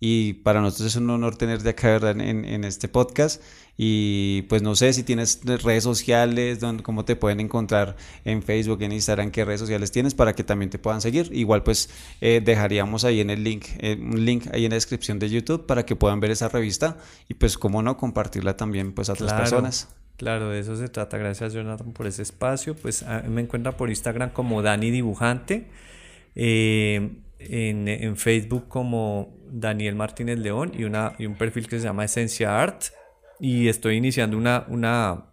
Y 0.07 0.33
para 0.33 0.61
nosotros 0.61 0.89
es 0.89 0.97
un 0.97 1.09
honor 1.09 1.35
tenerte 1.35 1.67
acá 1.67 1.95
En, 2.11 2.21
en 2.21 2.63
este 2.63 2.87
podcast. 2.87 3.41
Y 3.75 4.43
pues 4.43 4.61
no 4.61 4.75
sé 4.75 4.93
si 4.93 5.01
tienes 5.01 5.41
redes 5.43 5.83
sociales, 5.83 6.59
donde, 6.59 6.83
cómo 6.83 7.05
te 7.05 7.15
pueden 7.15 7.39
encontrar 7.39 7.95
en 8.23 8.43
Facebook, 8.43 8.83
en 8.83 8.91
Instagram, 8.91 9.31
qué 9.31 9.43
redes 9.43 9.61
sociales 9.61 9.91
tienes 9.91 10.13
para 10.13 10.33
que 10.33 10.43
también 10.43 10.69
te 10.69 10.77
puedan 10.77 11.01
seguir. 11.01 11.31
Igual 11.33 11.63
pues 11.63 11.89
eh, 12.21 12.39
dejaríamos 12.45 13.03
ahí 13.03 13.19
en 13.19 13.31
el 13.31 13.43
link, 13.43 13.65
eh, 13.79 13.97
un 13.99 14.23
link 14.23 14.45
ahí 14.53 14.65
en 14.65 14.69
la 14.69 14.75
descripción 14.75 15.17
de 15.17 15.27
YouTube 15.27 15.65
para 15.65 15.87
que 15.87 15.95
puedan 15.95 16.19
ver 16.19 16.29
esa 16.29 16.49
revista 16.49 16.97
y 17.27 17.33
pues 17.33 17.57
cómo 17.57 17.81
no 17.81 17.97
compartirla 17.97 18.55
también 18.55 18.93
pues 18.93 19.09
a 19.09 19.13
otras 19.13 19.33
personas. 19.33 19.87
Claro, 20.17 20.51
de 20.51 20.59
eso 20.59 20.75
se 20.75 20.87
trata. 20.87 21.17
Gracias 21.17 21.51
Jonathan 21.51 21.93
por 21.93 22.05
ese 22.05 22.21
espacio. 22.21 22.75
Pues 22.75 23.01
ah, 23.01 23.23
me 23.27 23.41
encuentra 23.41 23.75
por 23.75 23.89
Instagram 23.89 24.29
como 24.29 24.61
Dani 24.61 24.91
Dibujante. 24.91 25.65
Eh, 26.35 27.09
en, 27.39 27.87
en, 27.87 28.17
Facebook 28.17 28.67
como 28.67 29.33
Daniel 29.57 29.95
Martínez 29.95 30.37
León 30.39 30.73
y, 30.77 30.83
una, 30.83 31.13
y 31.17 31.25
un 31.25 31.35
perfil 31.35 31.67
que 31.67 31.79
se 31.79 31.85
llama 31.85 32.03
Esencia 32.03 32.61
Art 32.61 32.83
y 33.39 33.69
estoy 33.69 33.95
iniciando 33.95 34.37
una, 34.37 34.65
una, 34.67 35.31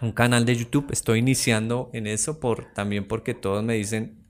un 0.00 0.12
canal 0.12 0.44
de 0.44 0.54
YouTube. 0.54 0.86
Estoy 0.90 1.18
iniciando 1.18 1.90
en 1.92 2.06
eso 2.06 2.38
por, 2.38 2.72
también 2.72 3.06
porque 3.06 3.34
todos 3.34 3.64
me 3.64 3.74
dicen, 3.74 4.26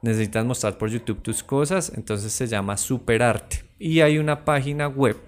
necesitas 0.00 0.44
mostrar 0.46 0.78
por 0.78 0.88
YouTube 0.88 1.22
tus 1.22 1.42
cosas. 1.42 1.92
Entonces 1.94 2.32
se 2.32 2.46
llama 2.46 2.78
Superarte. 2.78 3.64
Y 3.78 4.00
hay 4.00 4.18
una 4.18 4.44
página 4.44 4.88
web 4.88 5.18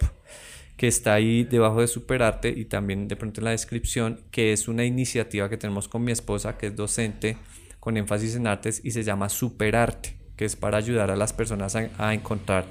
que 0.78 0.88
está 0.88 1.14
ahí 1.14 1.44
debajo 1.44 1.82
de 1.82 1.86
Superarte 1.86 2.48
y 2.48 2.64
también 2.64 3.08
de 3.08 3.16
pronto 3.16 3.40
en 3.40 3.44
la 3.44 3.50
descripción, 3.50 4.20
que 4.30 4.52
es 4.52 4.68
una 4.68 4.84
iniciativa 4.84 5.50
que 5.50 5.56
tenemos 5.58 5.86
con 5.86 6.02
mi 6.02 6.12
esposa, 6.12 6.56
que 6.56 6.68
es 6.68 6.76
docente 6.76 7.36
con 7.78 7.98
énfasis 7.98 8.36
en 8.36 8.46
artes 8.46 8.80
y 8.82 8.92
se 8.92 9.02
llama 9.02 9.28
Superarte, 9.28 10.16
que 10.36 10.46
es 10.46 10.56
para 10.56 10.78
ayudar 10.78 11.10
a 11.10 11.16
las 11.16 11.34
personas 11.34 11.76
a, 11.76 11.90
a 11.98 12.14
encontrar 12.14 12.64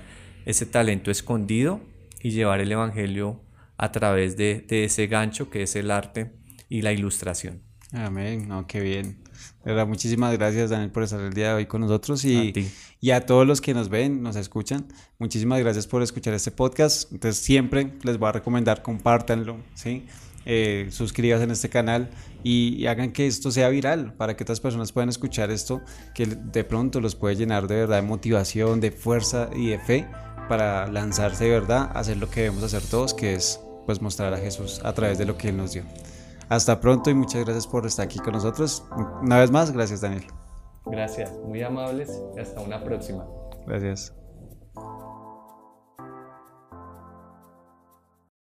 ese 0.46 0.66
talento 0.66 1.12
escondido 1.12 1.82
y 2.22 2.32
llevar 2.32 2.62
el 2.62 2.72
Evangelio 2.72 3.42
a 3.78 3.92
través 3.92 4.38
de, 4.38 4.66
ese 4.70 5.08
gancho 5.08 5.50
que 5.50 5.64
es 5.64 5.76
el 5.76 5.92
arte 5.92 6.32
y 6.70 6.82
la 6.82 6.94
ilustración. 6.94 7.62
Amén, 7.92 8.48
no, 8.48 8.66
qué 8.66 8.80
bien. 8.80 9.20
verdad, 9.64 9.86
muchísimas 9.86 10.36
gracias 10.38 10.72
Daniel 10.72 10.92
por 10.92 11.04
estar 11.04 11.20
el 11.20 11.34
día 11.34 11.50
de 11.50 11.54
hoy 11.56 11.66
con 11.66 11.82
nosotros 11.82 12.26
y 12.26 12.54
a, 12.56 12.62
y 13.02 13.12
a 13.12 13.26
todos 13.26 13.46
los 13.46 13.62
que 13.62 13.74
nos 13.74 13.90
ven, 13.90 14.24
nos 14.24 14.36
escuchan. 14.36 14.88
Muchísimas 15.20 15.60
gracias 15.60 15.86
por 15.86 16.02
escuchar 16.02 16.34
este 16.34 16.52
podcast. 16.52 17.12
Entonces 17.12 17.44
siempre 17.44 17.94
les 18.04 18.18
voy 18.18 18.30
a 18.30 18.32
recomendar, 18.32 18.82
compártanlo, 18.82 19.58
¿sí? 19.76 20.06
Eh, 20.46 20.88
suscríbanse 20.90 21.46
en 21.46 21.52
este 21.52 21.70
canal 21.70 22.10
y, 22.44 22.76
y, 22.76 22.88
hagan 22.88 23.14
que 23.14 23.28
esto 23.28 23.50
sea 23.50 23.70
viral 23.70 24.14
para 24.16 24.36
que 24.36 24.44
otras 24.44 24.60
personas 24.60 24.92
puedan 24.92 25.08
escuchar 25.08 25.52
esto 25.52 25.82
que 26.14 26.26
de 26.26 26.66
pronto 26.66 27.00
los 27.00 27.16
puede 27.16 27.38
llenar 27.38 27.66
de 27.68 27.76
verdad 27.76 28.02
de 28.02 28.02
motivación, 28.02 28.82
de 28.82 28.92
fuerza 28.92 29.50
y 29.56 29.68
de 29.68 29.80
fe 29.80 30.06
para 30.48 30.88
lanzarse 30.88 31.46
de 31.46 31.52
verdad 31.52 31.92
hacer 31.94 32.18
lo 32.18 32.30
que 32.30 32.42
debemos 32.42 32.64
hacer 32.64 32.82
todos, 32.84 33.14
que 33.14 33.34
es 33.34 33.60
pues 33.86 34.02
mostrar 34.02 34.34
a 34.34 34.38
Jesús 34.38 34.82
a 34.84 34.94
través 34.94 35.18
de 35.18 35.26
lo 35.26 35.38
que 35.38 35.50
Él 35.50 35.58
nos 35.58 35.74
dio. 35.74 35.84
Hasta 36.50 36.80
pronto 36.80 37.10
y 37.10 37.14
muchas 37.14 37.44
gracias 37.44 37.68
por 37.68 37.86
estar 37.86 38.06
aquí 38.06 38.20
con 38.20 38.34
nosotros. 38.34 38.84
Una 39.22 39.40
vez 39.40 39.52
más, 39.52 39.72
gracias 39.72 40.02
Daniel. 40.02 40.26
Gracias, 40.86 41.32
muy 41.46 41.62
amables 41.62 42.22
y 42.36 42.40
hasta 42.40 42.62
una 42.62 42.84
próxima. 42.84 43.26
Gracias. 43.66 44.14